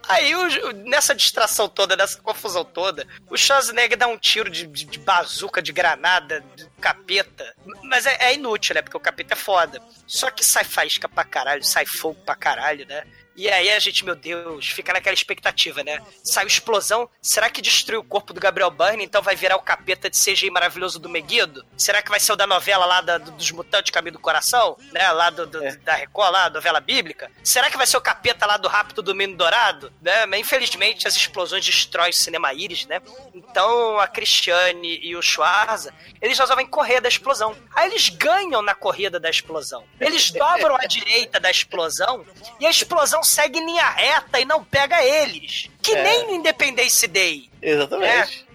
[0.10, 4.86] Aí, o- nessa distração toda, nessa confusão toda, o Schwarzenegger dá um tiro de, de,
[4.86, 7.54] de bazuca, de granada, de capeta.
[7.84, 8.82] Mas é, é inútil, né?
[8.82, 9.80] Porque o capeta é foda.
[10.08, 13.04] Só que sai faísca pra caralho, sai fogo pra caralho, né?
[13.40, 16.02] E aí a gente, meu Deus, fica naquela expectativa, né?
[16.22, 20.10] Saiu explosão, será que destruiu o corpo do Gabriel Byrne, então vai virar o capeta
[20.10, 21.66] de CGI maravilhoso do Meguido?
[21.78, 24.76] Será que vai ser o da novela lá da- do- dos Mutantes Caminho do Coração?
[24.92, 25.10] Né?
[25.14, 27.32] Lá do, do- da Record, lá, novela bíblica?
[27.42, 29.94] Será que vai ser o capeta lá do Rápido do Menino Dourado?
[30.02, 30.26] Né?
[30.26, 33.02] Mas infelizmente as explosões destroem o cinema íris, né?
[33.34, 37.56] Então a Cristiane e o Schwarza, eles resolvem correr da explosão.
[37.74, 39.86] Aí eles ganham na corrida da explosão.
[39.98, 42.26] Eles dobram à direita da explosão
[42.60, 45.70] e a explosão segue em linha reta e não pega eles.
[45.82, 46.04] Que É.
[46.04, 47.50] nem no Independence Day.
[47.62, 48.46] Exatamente.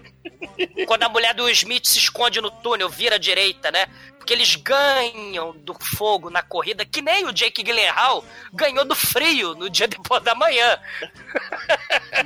[0.87, 3.87] Quando a mulher do Smith se esconde no túnel, vira à direita, né?
[4.17, 9.53] Porque eles ganham do fogo na corrida, que nem o Jake Gyllenhaal ganhou do frio
[9.53, 10.79] no dia depois da manhã.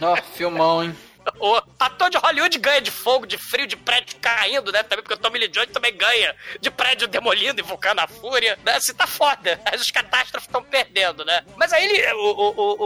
[0.01, 0.95] Ó, filmão, hein?
[1.39, 4.83] O ator de Hollywood ganha de fogo, de frio, de prédio caindo, né?
[4.83, 8.79] Também porque o Tommy Lee Jones também ganha de prédio demolindo vulcano à fúria, né?
[8.79, 9.59] Se tá foda.
[9.65, 11.45] As catástrofes estão perdendo, né?
[11.55, 12.83] Mas aí ele, o, o, o,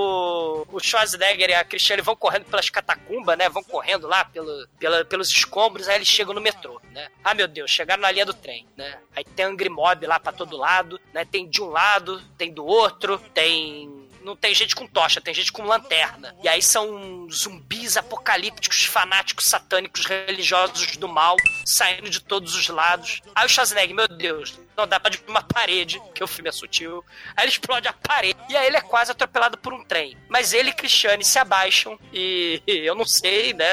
[0.64, 3.47] o- o Schwarzenegger e a Cristiane vão correndo pelas catacumbas, né?
[3.49, 7.07] Vão correndo lá pelo, pela, pelos escombros, aí eles chegam no metrô, né?
[7.23, 8.99] Ah, meu Deus, chegaram na linha do trem, né?
[9.15, 11.23] Aí tem Angry Mob lá pra todo lado, né?
[11.26, 15.52] Tem de um lado, tem do outro, tem não tem gente com tocha, tem gente
[15.52, 16.36] com lanterna.
[16.44, 21.36] E aí são zumbis apocalípticos, fanáticos, satânicos, religiosos do mal,
[21.66, 23.22] saindo de todos os lados.
[23.36, 26.52] Aí o Schwarzenegger, meu Deus, não dá pra de uma parede, que o filme é
[26.52, 27.04] sutil.
[27.36, 28.40] Aí ele explode a parede.
[28.50, 30.18] E aí ele é quase atropelado por um trem.
[30.30, 33.66] Mas ele e Cristiane se abaixam e eu não sei, né?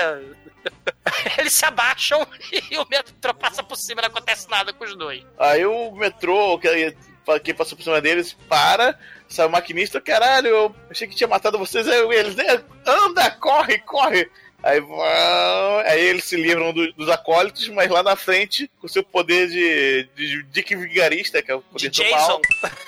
[1.39, 2.27] Eles se abaixam
[2.71, 5.25] e o metrô passa por cima, não acontece nada com os dois.
[5.39, 6.95] Aí o metrô, que-
[7.39, 8.99] quem passou por cima deles, para,
[9.29, 13.79] sai o maquinista, caralho, eu achei que tinha matado vocês, aí eles, né, anda, corre,
[13.81, 14.29] corre.
[14.63, 15.01] Aí vão,
[15.87, 20.07] aí eles se livram do- dos acólitos, mas lá na frente, com seu poder de,
[20.15, 22.41] de Dick Vigarista, que é o poder De do mal.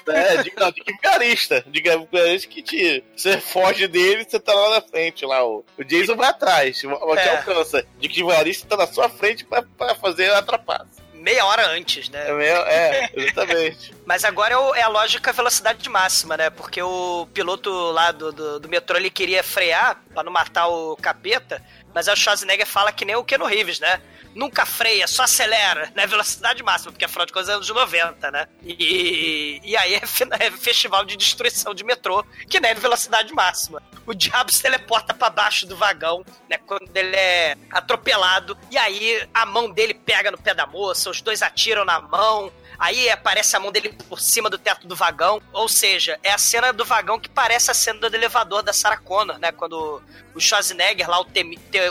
[0.08, 1.64] É, Dick, não, Dick Vigarista.
[1.66, 5.42] Dick Vigarista que te, você foge dele você tá lá na frente, lá.
[5.46, 7.36] O, o Jason vai atrás, te É.
[7.38, 7.86] alcança.
[7.98, 11.01] Dick Vigarista tá na sua frente pra, pra fazer a trapaça.
[11.22, 12.28] Meia hora antes, né?
[12.28, 13.94] É, meio- é, exatamente.
[14.04, 16.50] Mas agora é, é a lógica velocidade máxima, né?
[16.50, 20.96] Porque o piloto lá do, do, do metrô ele queria frear pra não matar o
[20.96, 21.62] capeta,
[21.94, 24.00] mas o Schwarzenegger fala que nem o Keanu Reeves, né?
[24.34, 26.06] Nunca freia, só acelera, né?
[26.06, 28.46] Velocidade máxima, porque afinal de contas é anos 90, né?
[28.62, 30.02] E, e aí é,
[30.40, 33.82] é festival de destruição de metrô, que nem é velocidade máxima.
[34.06, 36.58] O diabo se teleporta pra baixo do vagão, né?
[36.58, 41.20] Quando ele é atropelado, e aí a mão dele pega no pé da moça, os
[41.20, 42.50] dois atiram na mão,
[42.82, 45.40] Aí aparece a mão dele por cima do teto do vagão.
[45.52, 48.96] Ou seja, é a cena do vagão que parece a cena do elevador da Sarah
[48.96, 49.52] Connor, né?
[49.52, 50.02] Quando
[50.34, 51.44] o Schwarzenegger lá, o, T,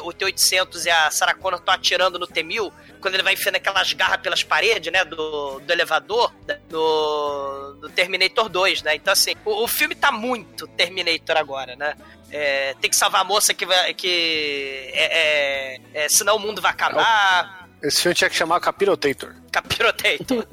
[0.04, 2.74] o T-800 e a Sarah Connor estão atirando no T-1000.
[3.00, 5.06] Quando ele vai enfiando aquelas garras pelas paredes, né?
[5.06, 6.34] Do, do elevador,
[6.68, 8.94] do, do Terminator 2, né?
[8.96, 11.96] Então, assim, o, o filme tá muito Terminator agora, né?
[12.30, 13.94] É, tem que salvar a moça que vai.
[13.94, 17.61] Que, é, é, é, senão o mundo vai acabar.
[17.84, 19.34] Esse filme tinha que chamar Capirotator.
[19.52, 20.46] Capirotator.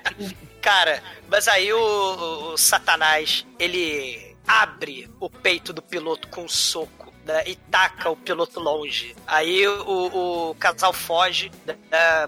[0.60, 7.12] Cara, mas aí o, o- Satanás, ele abre o peito do piloto com um soco.
[7.26, 9.14] né, e taca o piloto longe.
[9.26, 11.76] Aí o, o casal foge né,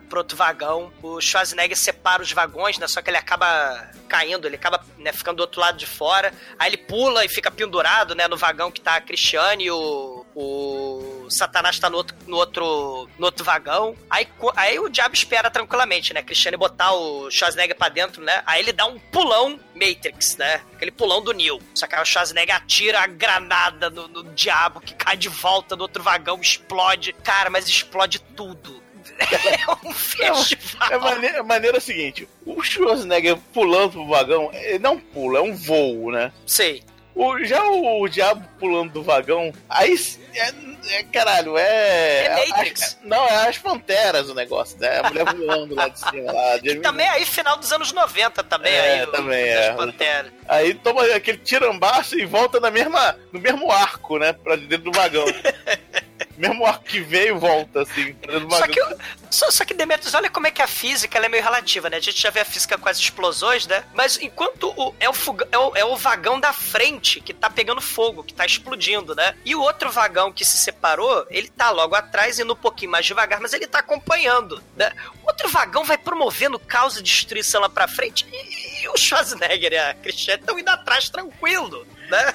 [0.08, 0.90] pro outro vagão.
[1.02, 2.86] O Schwarzenegger separa os vagões, né?
[2.88, 6.32] Só que ele acaba caindo, ele acaba né, ficando do outro lado de fora.
[6.58, 10.24] Aí ele pula e fica pendurado né, no vagão que tá a Cristiane e o,
[10.38, 13.96] o Satanás tá no outro, no outro, no outro vagão.
[14.10, 16.22] Aí, aí o diabo espera tranquilamente, né?
[16.22, 18.42] Cristiane botar o Schwarzenegger pra dentro, né?
[18.44, 20.60] Aí ele dá um pulão Matrix, né?
[20.74, 21.58] Aquele pulão do Neo.
[21.74, 25.74] Só que aí o Schwarzenegger atira a granada no, no diabo que cai de volta
[25.74, 27.14] do outro vagão, explode.
[27.14, 28.84] Cara, mas explode tudo.
[29.18, 30.92] É um festival.
[30.92, 35.38] É maneira, a maneira é a seguinte: o Schwarzenegger pulando pro vagão, ele não pula,
[35.38, 36.30] é um voo, né?
[36.44, 36.82] Sei.
[37.16, 39.96] O, já o diabo pulando do vagão, aí
[40.34, 40.52] é,
[40.98, 42.26] é- caralho, é.
[42.26, 42.98] É Matrix.
[43.02, 44.98] não, é as panteras o negócio, né?
[45.00, 46.58] A mulher voando lá de cima lá.
[46.58, 49.04] de- Também aí, final dos anos 90 também, É, aí.
[49.04, 49.72] o- também das é.
[49.72, 50.32] Panteras.
[50.46, 54.34] Aí toma aquele tirambaço e volta na mesma, no mesmo arco, né?
[54.34, 55.24] Pra dentro do vagão.
[56.36, 58.14] mesmo arco que veio, volta, assim,
[58.50, 58.98] Só que, o-
[59.30, 61.96] só, só que Demetrius, olha como é que a física é meio relativa, né?
[61.96, 63.84] A gente já vê a física com as explosões, né?
[63.94, 67.48] Mas enquanto o, é, o fuga- é, o, é o vagão da frente que tá
[67.50, 69.34] pegando fogo, que tá explodindo, né?
[69.44, 73.04] E o outro vagão que se separou, ele tá logo atrás, indo um pouquinho mais
[73.06, 74.92] devagar, mas ele tá acompanhando, né?
[75.22, 79.72] O outro vagão vai promovendo caos e destruição lá pra frente e, e o Schwarzenegger
[79.72, 82.34] e a Cristiane estão indo atrás tranquilo, né?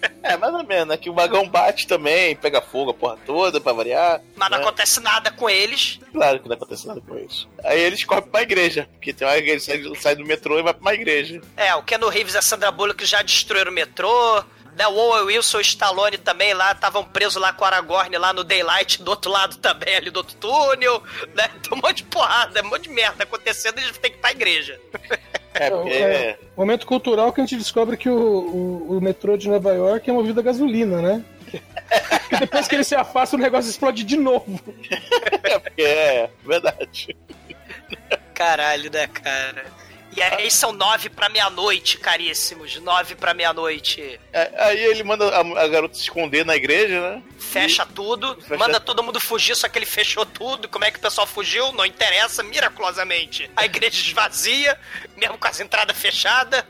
[0.24, 0.96] É, mais ou menos, né?
[0.96, 4.22] Que o vagão bate também, pega fogo a porra toda, pra variar.
[4.34, 4.64] Mas não né?
[4.64, 6.00] acontece nada com eles.
[6.10, 7.46] Claro que não acontece nada com isso.
[7.62, 10.72] Aí eles correm pra igreja, porque tem uma igreja, sai, sai do metrô e vai
[10.72, 11.42] pra uma igreja.
[11.54, 14.42] É, o Keanu Reeves e a Sandra Bullock já destruíram o metrô.
[14.76, 18.16] Né, o Owen Wilson e o Stallone também lá estavam presos lá com o Aragorn
[18.18, 21.02] lá no Daylight, do outro lado também, ali do outro túnel.
[21.34, 21.48] Né?
[21.62, 24.20] Tem um monte de porrada, um monte de merda acontecendo e eles têm que ir
[24.20, 24.80] pra igreja.
[25.54, 25.90] É, É, porque.
[25.90, 30.08] é, momento cultural que a gente descobre que o, o, o metrô de Nova York
[30.08, 31.24] é movido a gasolina, né?
[32.20, 34.60] Porque depois que ele se afasta, o negócio explode de novo.
[35.44, 37.16] É, porque é verdade.
[38.34, 39.64] Caralho, né, cara?
[40.16, 42.76] E aí são nove pra meia-noite, caríssimos.
[42.80, 44.20] Nove pra meia-noite.
[44.32, 47.22] É, Aí ele manda a, a garota se esconder na igreja, né?
[47.38, 50.68] Fecha tudo, Fecha- manda todo mundo fugir, só que ele fechou tudo.
[50.68, 51.72] Como é que o pessoal fugiu?
[51.72, 53.50] Não interessa, miraculosamente.
[53.56, 54.78] A igreja esvazia,
[55.16, 56.64] mesmo com as entradas fechadas.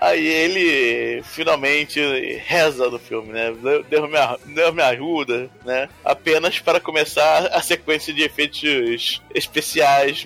[0.00, 2.00] Aí ele finalmente
[2.46, 3.52] reza no filme, né?
[3.90, 5.88] Deus me, Deus me ajuda, né?
[6.04, 10.24] Apenas para começar a sequência de efeitos especiais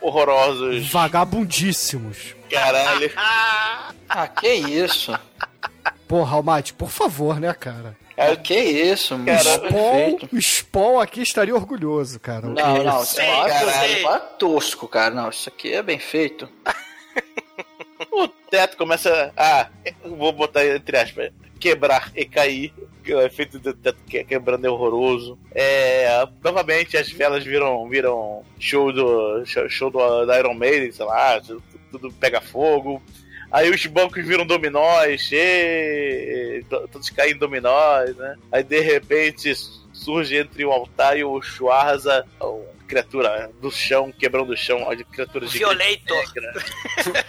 [0.00, 0.90] horrorosos.
[0.90, 2.34] Vagabundíssimos.
[2.50, 3.10] Caralho.
[4.06, 5.18] Ah, que isso?
[6.06, 7.96] Porra, Almighty, por favor, né, cara?
[8.16, 9.38] Ah, que isso, mano.
[10.32, 12.46] O Spawn aqui estaria orgulhoso, cara.
[12.46, 15.12] Não, não, isso é, isso é tosco, cara.
[15.14, 16.48] Não, isso aqui é bem feito.
[18.10, 19.68] O teto começa a.
[20.04, 21.30] Vou botar entre aspas.
[21.60, 22.72] Quebrar e cair.
[23.02, 25.38] que O efeito do teto que- quebrando é horroroso.
[25.54, 29.44] É, novamente as velas viram, viram show do.
[29.46, 33.02] show, do, da Iron Maiden, sei lá, tudo, tudo pega fogo.
[33.52, 38.36] Aí os bancos viram dominós, e, to- todos caem em dominós, né?
[38.50, 39.52] Aí de repente
[39.92, 44.96] surge entre o altar e o Schwarza uma criatura do chão, quebrando o chão, a
[44.96, 46.24] criatura de Violator.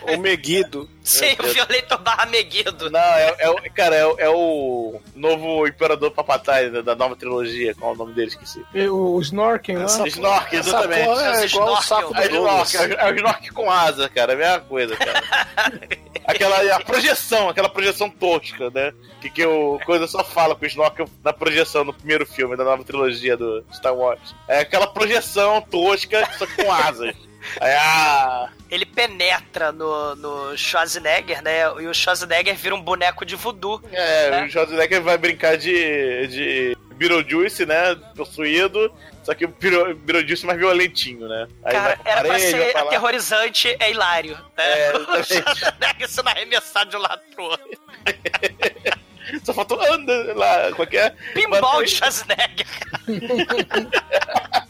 [0.14, 0.90] O Meguido.
[1.03, 2.90] Sim, o Violator barra Meguido.
[2.90, 7.15] Não, é, é o- cara, é, o- é o novo Imperador Papatai da, da nova
[7.15, 7.73] trilogia.
[7.76, 8.27] Qual é o nome dele?
[8.27, 8.64] Esqueci.
[8.73, 9.84] E O, Snorken lá.
[9.86, 11.06] Essa- Snork, Essa exatamente.
[11.06, 11.82] porra é igual o Snorkel.
[11.84, 12.73] saco do É Douglas.
[12.73, 14.34] Snork, é o- é Snork com asa, cara.
[14.34, 15.23] É a mesma coisa, cara.
[16.26, 18.94] aquela a projeção, aquela projeção tosca, né?
[19.22, 22.64] Que, que o coisa só fala com o Snorkel na projeção no primeiro filme da
[22.64, 24.36] nova trilogia do Star Wars.
[24.48, 27.15] É aquela projeção tosca, só que com asas.
[27.61, 31.61] Aí, ah, Ele penetra no, no Schwarzenegger, né?
[31.80, 33.81] E o Schwarzenegger vira um boneco de voodoo.
[33.91, 34.43] é, É.
[34.45, 37.95] o Schwarzenegger vai brincar de, de Beetlejuice, né?
[38.15, 38.91] Possuído.
[39.23, 41.47] Só que o Beetle- Beetlejuice mais violentinho, né?
[41.63, 42.88] Aí Cara, pra era pra parede, ser pra lá.
[42.88, 44.34] aterrorizante, é hilário.
[44.57, 44.63] Né?
[44.65, 45.23] É, o.
[45.23, 47.80] Schwarzenegger sendo arremessado de um lado pro outro.
[49.43, 51.15] Só faltou anda lá, qualquer.
[51.34, 52.68] Pinball de Schwarzenegger.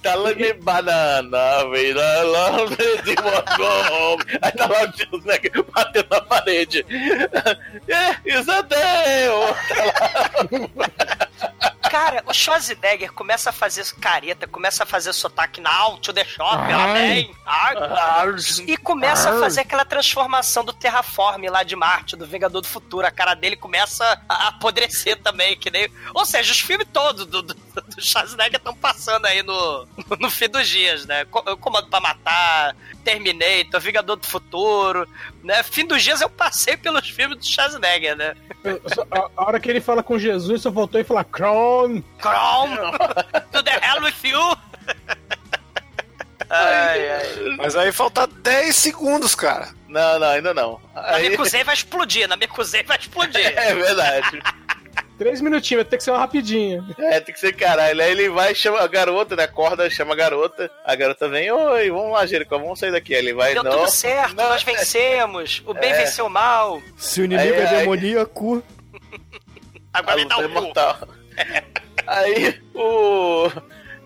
[0.06, 2.52] Tá lá de banana, vem lá, lá,
[3.04, 4.18] de morgão.
[4.40, 6.86] Aí tá lá o Schwarzenegger batendo na parede.
[7.88, 8.76] É, exatamente.
[11.90, 16.58] Cara, o Schwarzenegger começa a fazer careta, começa a fazer sotaque na Out the Shop,
[16.70, 17.36] ela vem.
[18.68, 23.06] E começa a fazer aquela transformação do Terraform lá de Marte, do Vingador do Futuro.
[23.06, 25.88] A cara dele começa a apodrecer também, que nem.
[26.14, 29.88] Ou seja, os filmes todos do, do, do Schwarzenegger estão passando aí no,
[30.20, 31.24] no fim dos dias, né?
[31.26, 35.08] Co- Comando pra Matar, Terminator, Vingador do Futuro,
[35.44, 35.62] né?
[35.64, 38.36] Fim dos dias eu passei pelos filmes do Schwarzenegger, né?
[39.36, 42.04] A hora que ele fala com Jesus, só voltou e fala Kron.
[42.22, 42.78] Chrome!
[43.52, 44.40] to the hell with you!
[46.50, 47.56] ai, ai.
[47.58, 49.70] Mas aí falta 10 segundos, cara.
[49.88, 50.80] Não, não, ainda não.
[50.94, 53.46] Na Aí, Mekuzei vai explodir, na Mekuzei vai explodir.
[53.58, 54.42] é verdade.
[55.18, 56.84] Três minutinhos, vai ter que ser uma rapidinha.
[56.98, 58.02] É, tem que ser caralho.
[58.02, 59.44] Aí ele vai, chama a garota, né?
[59.44, 60.70] Acorda, chama a garota.
[60.84, 63.14] A garota vem, oi, vamos lá, Jericó, vamos sair daqui.
[63.16, 63.72] Aí ele vai, Deu não.
[63.72, 65.64] tudo certo, não, nós vencemos.
[65.66, 65.98] O bem É.
[66.00, 66.82] venceu o mal.
[66.98, 67.78] Se o inimigo Aí, é aí.
[67.78, 68.62] demoníaco,
[69.94, 70.74] Agora me dá o cu.
[72.08, 73.50] Aí o.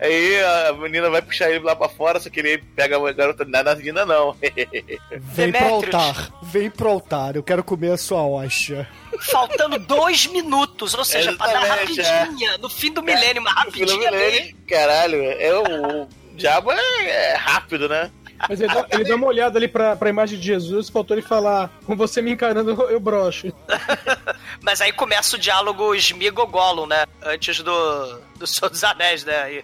[0.02, 3.44] Aí a menina vai puxar ele lá pra fora, só que ele pega a garota.
[3.44, 4.36] Não é na menina, não.
[5.12, 6.32] vem pro altar.
[6.42, 7.36] Vem pro altar.
[7.36, 8.88] Eu quero comer a sua hóstia.
[9.30, 13.66] Faltando dois minutos, ou seja, pra dar Exatamente, rapidinha, no fim do milênio, mas Pelo
[13.66, 14.58] rapidinha menos, mesmo.
[14.68, 16.04] Caralho, é o.
[16.04, 18.10] o diabo é, é rápido, né?
[18.48, 21.26] Mas ele dá, ele dá uma olhada ali pra, pra imagem de Jesus, faltou ele
[21.26, 23.52] falar, com você me encarando, eu- broxo.
[24.62, 27.06] Mas aí começa o diálogo Smigo Gollum, né?
[27.24, 29.62] Antes do, do Senhor dos Anéis, né?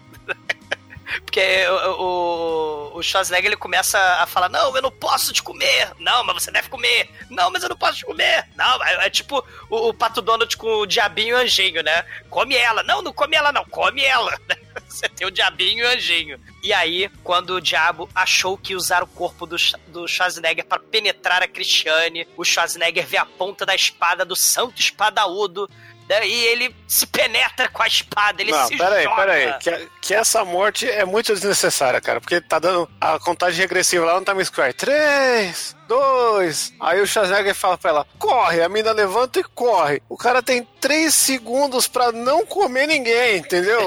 [1.24, 5.92] Porque o, o, Schwarzenegger ele começa a falar: Não, eu não posso te comer.
[6.00, 7.10] Não, mas você deve comer.
[7.30, 8.48] Não, mas eu não posso te comer.
[8.56, 12.06] Não, é, é tipo o, o Pato Donald com o diabinho e o anjinho, né?
[12.30, 12.84] Come ela.
[12.84, 13.66] Não, não come ela, não.
[13.66, 14.38] Come ela.
[14.88, 16.40] Você tem o diabinho e o anjinho.
[16.64, 19.56] E aí, quando o diabo achou que usar o corpo do,
[19.88, 24.82] do Schwarzenegger para penetrar a Cristiane, o Schwarzenegger vê a ponta da espada do santo
[24.82, 25.70] espadaúdo.
[26.08, 29.16] Daí ele se penetra com a espada, ele não, se peraí, joga.
[29.16, 29.54] peraí.
[29.60, 32.22] Que, que essa morte é muito desnecessária, cara.
[32.22, 34.74] Porque tá dando a contagem regressiva lá no Time Square.
[34.74, 36.74] Três, dois.
[36.80, 38.62] Aí o Schwarzenegger fala pra ela: corre.
[38.62, 40.02] A mina levanta e corre.
[40.10, 43.82] O cara tem três segundos pra não comer ninguém, entendeu?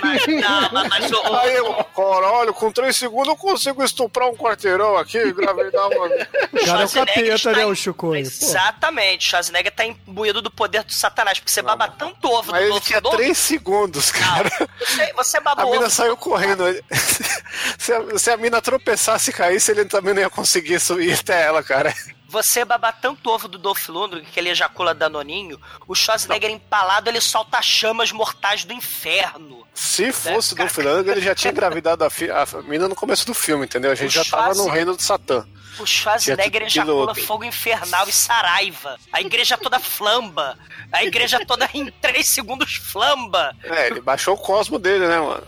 [0.00, 4.96] Mas, não, mas, o, Aí eu, caralho, com três segundos eu consigo estuprar um quarteirão
[4.96, 6.08] aqui, gravidar uma.
[6.58, 8.22] O cara é o capeta, está né, o Chicoi?
[8.22, 8.28] Pô.
[8.28, 12.66] Exatamente, o Schwarzenegger tá imbuído do poder do satanás, porque você baba tanto ovo Mas
[12.66, 14.50] do ele tinha três segundos, cara.
[14.78, 15.90] você, você baba A mina ovo.
[15.90, 16.64] saiu correndo.
[17.78, 21.42] Se a, se a mina tropeçasse e caísse, ele também não ia conseguir subir até
[21.42, 21.94] ela, cara.
[22.30, 27.22] Você babar tanto ovo do Dolph Lundgren que ele ejacula danoninho, o Schwarzenegger empalado ele
[27.22, 29.66] solta chamas mortais do inferno.
[29.72, 33.32] Se fosse do Lundgren, ele já tinha engravidado a, fi- a mina no começo do
[33.32, 33.90] filme, entendeu?
[33.90, 35.46] A gente O já tava no Schwarzen- reino do Satã.
[35.78, 38.98] O Schwarzenegger ejacula fogo infernal e saraiva.
[39.12, 40.58] A igreja toda flamba.
[40.92, 43.54] A igreja toda em três segundos flamba.
[43.62, 45.46] É, ele baixou o cosmo dele, né, mano?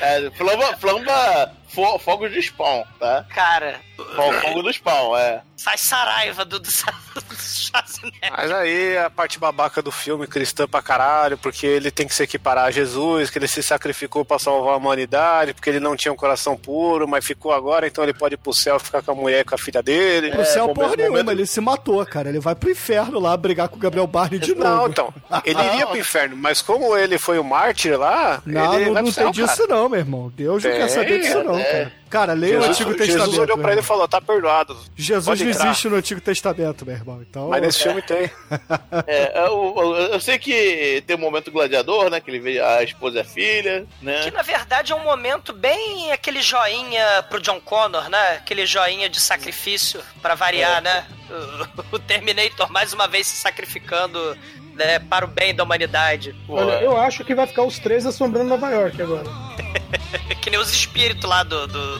[0.00, 3.24] É, flamba, flamba fo, fogo de spawn, tá?
[3.34, 5.40] Cara, Fo- Fogo do spawn, é.
[5.56, 8.30] sai saraiva do, do, do Schwarzenegger.
[8.30, 12.22] Mas aí a parte babaca do filme, cristã pra caralho, porque ele tem que se
[12.22, 16.12] equiparar a Jesus, que ele se sacrificou pra salvar a humanidade, porque ele não tinha
[16.12, 19.10] um coração puro, mas ficou agora, então ele pode ir pro céu e ficar com
[19.10, 20.30] a mulher e com a filha dele.
[20.30, 22.28] Pro céu, porra nenhuma, momento- ele se matou, cara.
[22.28, 24.88] Ele vai pro inferno lá brigar com o Gabriel Barney de Não, novo.
[24.90, 25.12] então.
[25.44, 29.02] Ele iria pro inferno, mas como ele foi o mártir lá, Não, ele não, vai
[29.02, 30.32] não tem disso não, meu irmão.
[30.36, 31.72] Deus não Tem, quer saber disso não, é.
[31.84, 31.98] cara.
[32.08, 33.40] Cara, leia o Jesus, Antigo Jesus Testamento.
[33.42, 34.74] olhou pra ele e falou: tá perdoado.
[34.96, 35.66] Jesus Pode não entrar.
[35.66, 37.20] existe no Antigo Testamento, meu irmão.
[37.20, 38.30] Então, Mas nesse filme tem.
[39.06, 42.18] É, eu, eu- eu sei que tem um momento gladiador, né?
[42.20, 44.30] Que ele vê a esposa e a filha, Que né?
[44.30, 48.36] na verdade é um momento bem aquele joinha pro John Connor, né?
[48.36, 51.04] Aquele joinha de sacrifício, pra variar, né?
[51.92, 54.34] O, o Terminator mais uma vez se sacrificando
[54.74, 56.34] né, para o bem da humanidade.
[56.48, 59.24] Olha, eu acho que vai ficar os três assombrando Nova York agora.
[60.40, 61.98] Que nem os espíritos lá do, do,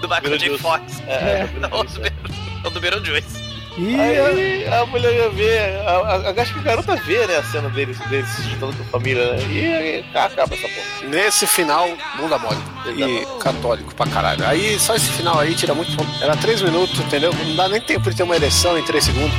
[0.00, 0.58] do Michael J.
[0.58, 1.00] Fox.
[1.06, 2.70] É, Não, do, Beetlejuice.
[2.70, 3.46] do Beetlejuice.
[3.78, 7.68] E Aí a mulher vê, a, a, acho que a garota vê, né, a cena
[7.68, 9.42] dele, dele se juntando com a família, né?
[9.50, 11.10] E aí acaba essa porra.
[11.10, 11.86] Nesse final,
[12.16, 12.56] bunda mole.
[12.96, 14.46] E católico pra caralho.
[14.46, 15.92] Aí, só esse final aí tira muito.
[16.22, 17.34] Era três minutos, entendeu?
[17.34, 19.36] Não dá nem tempo de ter uma ereção em três segundos.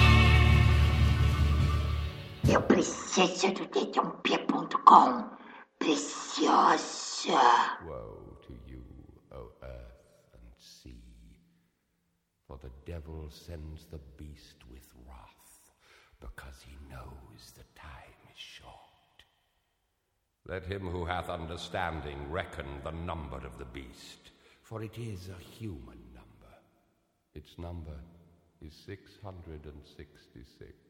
[2.47, 5.37] Eu preciso do dedãopia.com.
[7.27, 8.83] Woe to you,
[9.33, 11.03] O earth and sea,
[12.47, 15.71] for the devil sends the beast with wrath,
[16.21, 18.73] because he knows the time is short.
[20.47, 24.31] Let him who hath understanding reckon the number of the beast,
[24.63, 26.55] for it is a human number.
[27.33, 27.99] Its number
[28.61, 30.86] is 666.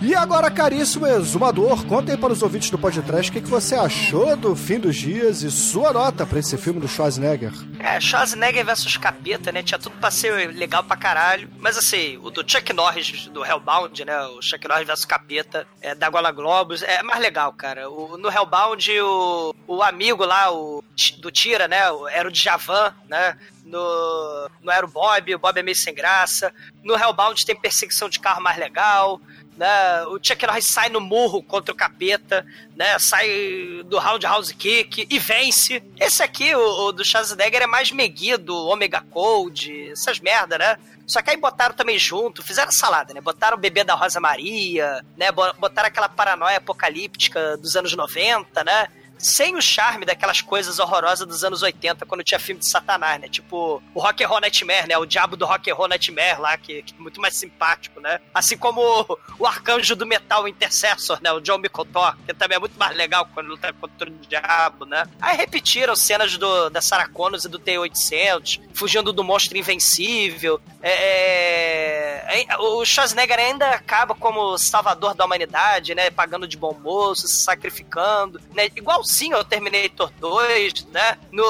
[0.00, 3.74] E agora, caríssimo exumador, conta aí para os ouvintes do podcast o que, que você
[3.74, 7.52] achou do Fim dos Dias e sua nota para esse filme do Schwarzenegger.
[7.78, 9.62] É, Schwarzenegger versus Capeta, né?
[9.62, 11.50] Tinha tudo pra ser legal pra caralho.
[11.58, 14.20] Mas assim, o do Chuck Norris, do Hellbound, né?
[14.26, 17.90] O Chuck Norris versus Capeta, é, da Gola Globos, é mais legal, cara.
[17.90, 20.84] O, no Hellbound, o, o amigo lá, o
[21.18, 21.80] do Tira, né?
[22.10, 23.36] Era o Djavan, né?
[23.64, 26.52] No, no era o Bob, o Bob é meio sem graça.
[26.84, 29.20] No Hellbound tem perseguição de carro mais legal.
[29.56, 30.04] Né?
[30.08, 32.44] O Chuck Norris sai no murro contra o capeta,
[32.76, 32.98] né?
[32.98, 35.82] Sai do Roundhouse Kick e vence.
[35.98, 40.76] Esse aqui, o, o do Schwarzenegger, é mais Meguido, Omega Code, essas merda, né?
[41.06, 43.20] Só que aí botaram também junto, fizeram salada, né?
[43.20, 45.30] Botaram o bebê da Rosa Maria, né?
[45.32, 48.88] Bo- Botaram aquela paranoia apocalíptica dos anos 90, né?
[49.18, 53.28] Sem o charme daquelas coisas horrorosas dos anos 80, quando tinha filme de Satanás, né?
[53.28, 54.98] Tipo o Rock and Roll Nightmare, né?
[54.98, 58.20] O diabo do Rock and Roll Nightmare lá, que, que é muito mais simpático, né?
[58.34, 61.32] Assim como o, o arcanjo do metal Intercessor, né?
[61.32, 65.06] O John Micotor, que também é muito mais legal quando luta contra o diabo, né?
[65.20, 70.60] Aí repetiram cenas do, da Sarah Connors e do T-800, fugindo do monstro invencível.
[70.82, 76.10] É, é, o Schwarzenegger ainda acaba como salvador da humanidade, né?
[76.10, 78.66] Pagando de bom moço, se sacrificando, né?
[78.76, 81.18] Igualzinho ao Terminator 2, né?
[81.30, 81.44] No,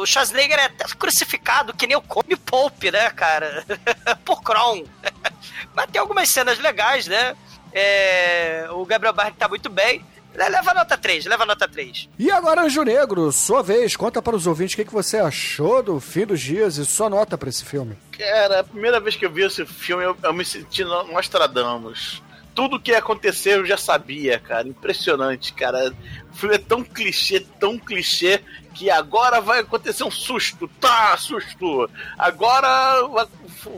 [0.00, 3.64] o Schwarzenegger é até crucificado que nem o Come Pope, né, cara?
[4.24, 4.84] Por Kron.
[5.74, 7.36] Mas tem algumas cenas legais, né?
[7.72, 10.04] É, o Gabriel Barry tá muito bem.
[10.34, 12.08] Leva a nota 3, leva a nota 3.
[12.18, 15.80] E agora, Anjo Negro, sua vez, conta para os ouvintes o que, que você achou
[15.80, 17.96] do Fim dos Dias e sua nota para esse filme.
[18.10, 22.20] Cara, a primeira vez que eu vi esse filme, eu, eu me senti no Nostradamus.
[22.52, 24.66] Tudo que ia acontecer eu já sabia, cara.
[24.66, 25.92] Impressionante, cara.
[26.32, 28.40] O filme é tão clichê, tão clichê,
[28.74, 30.68] que agora vai acontecer um susto.
[30.80, 31.88] Tá, susto.
[32.18, 33.06] Agora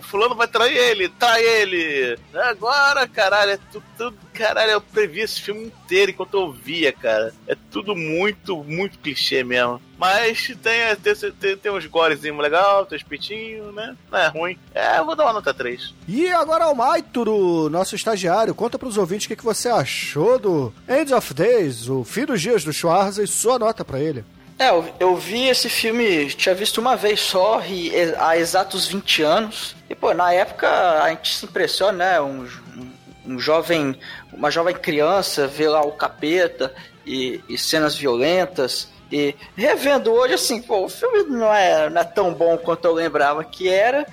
[0.03, 2.19] fulano vai trair ele, trai ele.
[2.35, 7.33] Agora, caralho, é tudo, tudo- Caralho, eu previ esse filme inteiro enquanto eu via, cara.
[7.49, 9.81] É tudo muito, muito clichê mesmo.
[9.99, 13.97] Mas tem, tem, tem, tem uns gorezinhos legal, tem uns pitinhos, né?
[14.13, 14.59] Não é ruim.
[14.75, 15.95] É, eu vou dar uma nota 3.
[16.07, 20.39] E agora o Maituro, nosso estagiário, conta para os ouvintes o que, que você achou
[20.39, 24.23] do End of Days, o Fim dos Dias do Schwarza e sua nota para ele.
[24.59, 29.23] É, eu, eu vi esse filme, tinha visto uma vez só, e, há exatos 20
[29.23, 29.77] anos.
[29.89, 30.69] E, pô, na época
[31.03, 32.21] a gente se impressiona, né?
[32.21, 33.99] Um, um, um jovem,
[34.33, 36.75] uma jovem criança vê lá o capeta
[37.05, 38.89] e, e cenas violentas.
[39.13, 42.95] E revendo hoje, assim, pô, o filme não é, não é tão bom quanto eu
[42.95, 44.07] lembrava que era.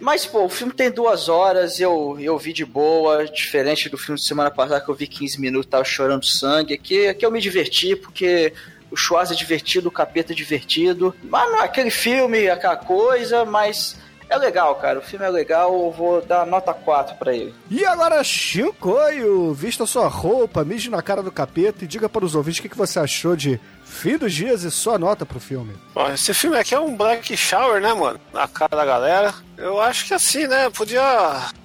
[0.00, 4.18] Mas, pô, o filme tem duas horas, eu, eu vi de boa, diferente do filme
[4.18, 6.72] de semana passada que eu vi 15 minutos tava chorando sangue.
[6.72, 8.54] Aqui, aqui eu me diverti, porque
[8.90, 11.14] o Schwarz é divertido, o Capeta é divertido.
[11.22, 13.96] Mas não é aquele filme, aquela coisa, mas
[14.28, 14.98] é legal, cara.
[14.98, 17.54] O filme é legal, eu vou dar nota 4 pra ele.
[17.70, 22.34] E agora, Chicoio, vista sua roupa, mije na cara do capeta e diga para os
[22.34, 25.74] ouvintes o que, que você achou de Fim dos Dias e sua nota pro filme.
[25.92, 28.20] Bom, esse filme aqui é um Black Shower, né, mano?
[28.32, 29.34] Na cara da galera.
[29.58, 30.70] Eu acho que assim, né?
[30.70, 31.02] Podia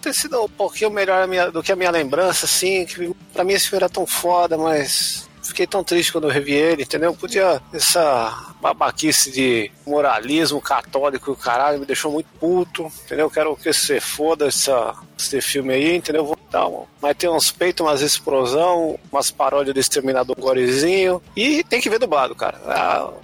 [0.02, 2.84] ter sido um pouquinho melhor a minha- do que a minha lembrança, assim.
[2.86, 5.25] Que pra mim esse filme era tão foda, mas.
[5.46, 7.14] Fiquei tão triste quando eu revi ele, entendeu?
[7.14, 7.62] Podia.
[7.74, 13.30] Essa babaquice de moralismo católico o caralho me deixou muito puto, entendeu?
[13.30, 16.26] Quero que você foda essa, esse filme aí, entendeu?
[16.26, 21.22] Vou dar um, vai ter uns peitos, umas explosão, umas paródias do Exterminador Gorezinho.
[21.36, 22.58] E tem que ver dublado, cara.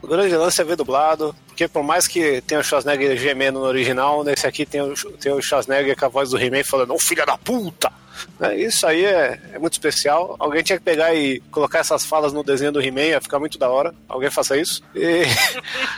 [0.01, 1.35] O grande lance é ver dublado.
[1.47, 5.31] Porque por mais que tenha o Schwarzenegger gemendo no original, nesse aqui tem o, tem
[5.31, 7.91] o Schwarzenegger com a voz do He-Man falando, ô filha da puta!
[8.39, 10.35] Né, Isso aí é, é muito especial.
[10.39, 13.57] Alguém tinha que pegar e colocar essas falas no desenho do He-Man, ia ficar muito
[13.57, 13.93] da hora.
[14.07, 14.81] Alguém faça isso.
[14.95, 15.23] E,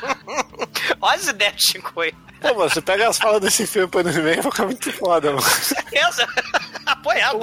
[1.02, 2.00] Olha as ideias, Chico.
[2.02, 2.14] aí.
[2.42, 4.92] pô, mano, você pega as falas desse filme e põe no He-Man, vai ficar muito
[4.94, 5.42] foda, mano.
[5.42, 6.28] Certeza.
[6.86, 7.40] Apoiado.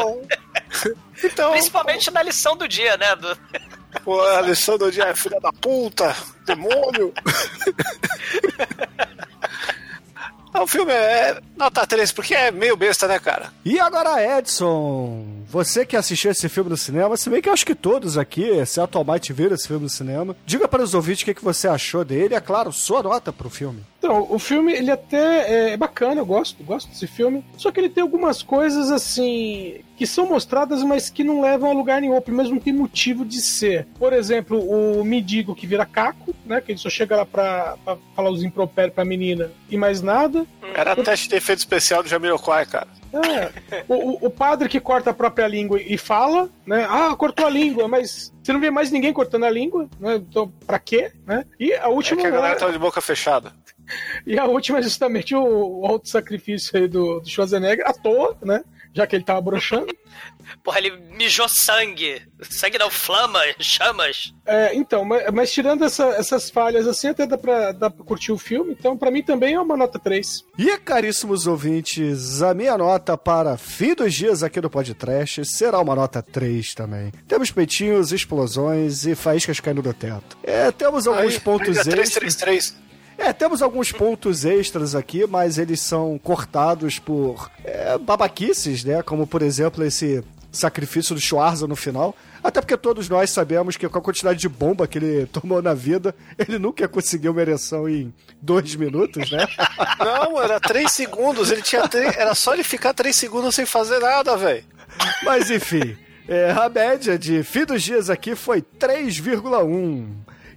[1.23, 3.17] Então, Principalmente na lição do dia, né?
[3.17, 3.37] Do...
[4.05, 6.15] Pô, a lição do dia é filha da puta,
[6.47, 7.13] demônio.
[10.71, 13.53] Filme é nota 3, porque é meio besta, né, cara?
[13.65, 17.67] E agora, Edson, você que assistiu esse filme no cinema, se bem que eu acho
[17.67, 21.23] que todos aqui, exceto o Almighty, viram esse filme no cinema, diga para os ouvintes
[21.23, 23.83] o que, que você achou dele, é claro, sua nota pro filme.
[23.99, 27.45] Então, o filme, ele até é bacana, eu gosto, gosto desse filme.
[27.59, 31.75] Só que ele tem algumas coisas, assim, que são mostradas, mas que não levam a
[31.75, 33.87] lugar nenhum, pelo menos não tem motivo de ser.
[33.99, 37.99] Por exemplo, o Mendigo que vira caco, né, que ele só chega lá pra, pra
[38.17, 40.47] falar os impropérios pra menina e mais nada.
[40.75, 42.89] Era teste de efeito especial do Jamiroquai, cara.
[43.13, 46.87] É, o, o- padre que corta a própria língua e fala, né?
[46.89, 50.17] Ah, cortou a língua, mas você não vê mais ninguém cortando a língua, né?
[50.17, 51.11] Então, pra quê?
[51.27, 51.45] Né?
[51.59, 52.21] E a É última.
[52.21, 53.53] que a galera é- tava de boca fechada.
[54.27, 55.43] e a última é justamente o,
[55.81, 58.63] o auto-sacrifício aí do, do Schwarzenegger, à toa, né?
[58.93, 59.87] Já que ele tava broxando.
[60.65, 62.21] Porra, ele mijou sangue.
[62.43, 64.35] Sangue não, flama, chamas.
[64.45, 68.33] É, então, mas, mas tirando essa- essas falhas assim, até dá pra, dá pra curtir
[68.33, 68.73] o filme.
[68.79, 70.45] Então, pra mim também é uma nota 3.
[70.59, 75.95] E, caríssimos ouvintes, a minha nota para fim dos dias aqui do podcast será uma
[75.95, 77.13] nota 3 também.
[77.29, 80.37] Temos peitinhos, explosões e faíscas caindo do teto.
[80.43, 82.11] É, temos alguns Aí, pontos extras.
[82.11, 82.90] 333.
[83.21, 89.03] É, temos alguns pontos extras aqui, mas eles são cortados por é, babaquices, né?
[89.03, 92.17] Como, por exemplo, esse sacrifício do Schwarza no final.
[92.43, 95.75] Até porque todos nós sabemos que com a quantidade de bomba que ele tomou na
[95.75, 99.47] vida, ele nunca ia conseguir uma ereção em dois minutos, né?
[100.01, 101.51] Não, era 3 segundos.
[101.51, 104.65] Ele tinha três- Era só ele ficar 3 segundos sem fazer nada, velho.
[105.23, 105.95] Mas enfim,
[106.27, 110.07] é, a média de fim dos dias aqui foi 3,1.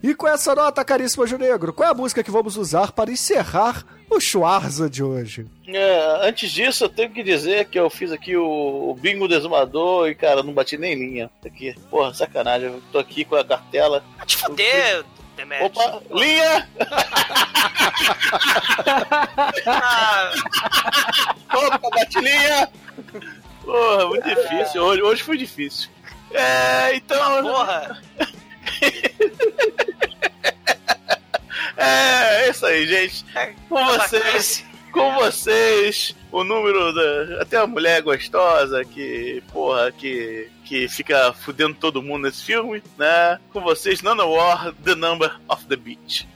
[0.03, 3.09] E com essa nota, caríssimo Anjo Negro, qual é a música que vamos usar para
[3.09, 5.47] encerrar o Schwarza de hoje?
[5.65, 9.33] É, antes disso, eu tenho que dizer que eu fiz aqui o, o bingo do
[9.33, 11.31] exumador e, cara, não bati nem linha.
[11.45, 12.67] Aqui, porra, sacanagem.
[12.67, 14.03] Eu tô aqui com a cartela.
[14.17, 15.05] Vai te fuder,
[15.37, 15.63] Demet.
[15.63, 16.67] Opa, linha!
[19.65, 20.31] Ah,
[21.53, 22.69] Opa, bati linha!
[23.63, 24.83] Porra, muito difícil.
[24.83, 25.89] Hoje, hoje foi difícil.
[26.33, 27.41] É, então.
[27.41, 28.01] porra.
[31.77, 33.25] É, é isso aí, gente.
[33.67, 37.41] Com vocês, com vocês, o número da.
[37.41, 40.49] Até a mulher gostosa que, porra, que.
[40.65, 43.39] que fica fudendo todo mundo nesse filme, né?
[43.51, 46.27] Com vocês, Nana War, The Number of the Beach.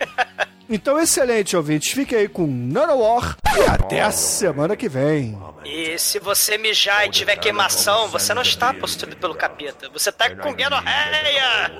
[0.74, 1.92] Então, excelente, ouvintes.
[1.92, 5.38] Fique aí com Nanowar e até a semana que vem.
[5.66, 9.90] E se você mijar e tiver queimação, você não está possuído pelo capeta.
[9.90, 11.70] Você tá com gonorreia.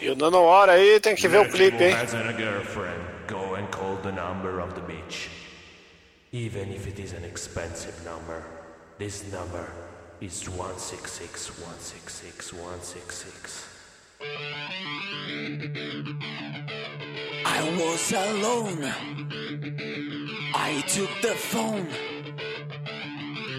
[0.00, 1.94] E o Nano Hora aí tem que ver o clipe, hein?
[1.94, 5.28] Has a girlfriend, go and call the number of the beach.
[6.32, 8.44] Even if it is an expensive number,
[9.00, 9.66] this number
[10.20, 13.69] is 166 166 166.
[17.44, 18.84] I was alone.
[20.54, 21.88] I took the phone.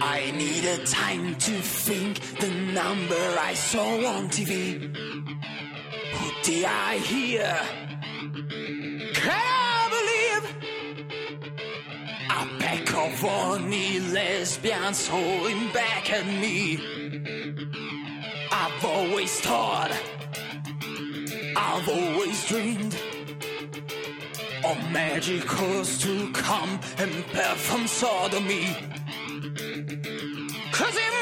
[0.02, 4.96] I needed time to think the number I saw on TV.
[6.14, 7.60] Who did I hear?
[9.14, 10.46] Can I believe?
[12.30, 16.80] A pack of horny lesbians holding back at me.
[18.52, 19.92] I've always thought
[21.56, 22.96] I've always dreamed
[24.66, 25.42] of magic
[26.02, 28.76] to come and perform sodomy.
[30.72, 31.21] Cause it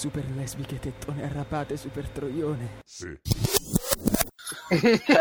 [0.00, 2.80] super lesbiche tettone arrapate super troione.
[2.86, 3.20] Sì.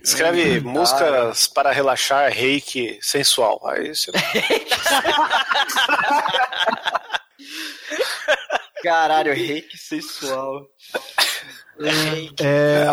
[0.00, 3.58] Escreve músicas para relaxar, reiki sensual.
[3.66, 4.12] Aí você...
[8.84, 10.68] Caralho, reiki sensual.
[12.38, 12.84] É,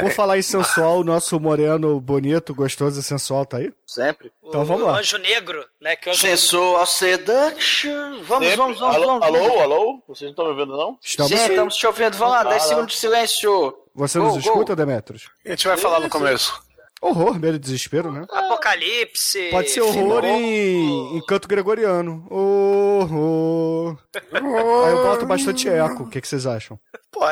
[0.00, 0.10] por é.
[0.10, 3.72] falar em sensual, o nosso moreno bonito, gostoso e sensual tá aí?
[3.86, 4.32] Sempre.
[4.42, 4.94] Então vamos lá.
[4.94, 5.96] O anjo negro, né?
[5.96, 6.26] Que anjo...
[6.26, 8.22] É sensual seduction.
[8.22, 9.26] Vamos, vamos, vamos, alô, vamos.
[9.26, 10.02] Alô, alô?
[10.08, 10.98] Vocês não estão me ouvindo, não?
[11.02, 12.16] Estamos Sim, estamos te ouvindo.
[12.16, 13.76] Vamos lá, 10 segundos de silêncio.
[13.94, 15.28] Você nos escuta, Demetros?
[15.44, 16.62] A gente vai falar no começo.
[17.02, 18.26] Horror, medo e desespero, né?
[18.30, 19.48] Apocalipse.
[19.50, 22.26] Pode ser horror em, em canto gregoriano.
[22.30, 23.96] Horror.
[24.14, 26.02] Aí eu boto bastante eco.
[26.02, 26.78] O que, que vocês acham?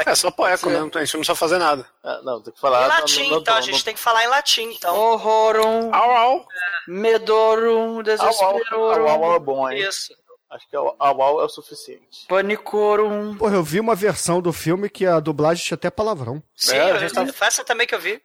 [0.06, 1.86] É só pro eco mesmo, a gente não precisa fazer nada.
[2.02, 2.86] Ah, não, tem que Em falar.
[2.86, 4.94] latim, então, a gente tem que falar em latim, então.
[4.94, 5.94] Horrorum.
[5.94, 6.46] Au, au.
[6.86, 8.02] Medorum.
[8.02, 9.08] Desesperorum.
[9.08, 9.80] Au, au é bom, hein?
[9.88, 10.14] Isso.
[10.50, 12.26] Acho que o au, au é o suficiente.
[12.26, 13.36] Panicorum.
[13.36, 16.42] Porra, eu vi uma versão do filme que a dublagem tinha até palavrão.
[16.56, 18.20] Sim, É, a eu, gente tá- foi essa também que eu vi.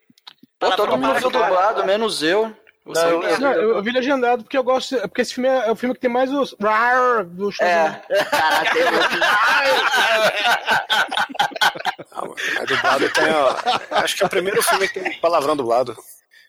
[0.72, 2.53] Pô, todo mundo viu dublado, menos eu.
[2.85, 3.30] Eu Não, sabia.
[3.30, 4.98] eu- Não, eu, eu vi legendado porque eu gosto.
[5.02, 6.53] Porque esse filme é, é o filme que tem mais os.
[6.61, 8.02] Rar do Schwarzenegger.
[8.10, 8.23] É.
[8.26, 8.80] Caraca,
[12.61, 13.56] É dublado tem, ó.
[13.91, 15.95] Acho que é o primeiro filme que tem palavrão dublado.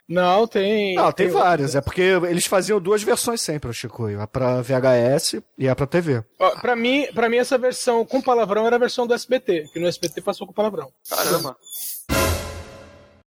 [0.07, 0.97] Não, tem.
[0.97, 1.75] Não, tem várias.
[1.75, 4.07] É porque eles faziam duas versões sempre, o Chico.
[4.21, 6.23] A pra VHS e a pra TV.
[6.39, 9.81] Ó, pra, mim, pra mim, essa versão com palavrão era a versão do SBT, que
[9.81, 10.91] no SBT passou com palavrão.
[11.09, 11.57] Caramba.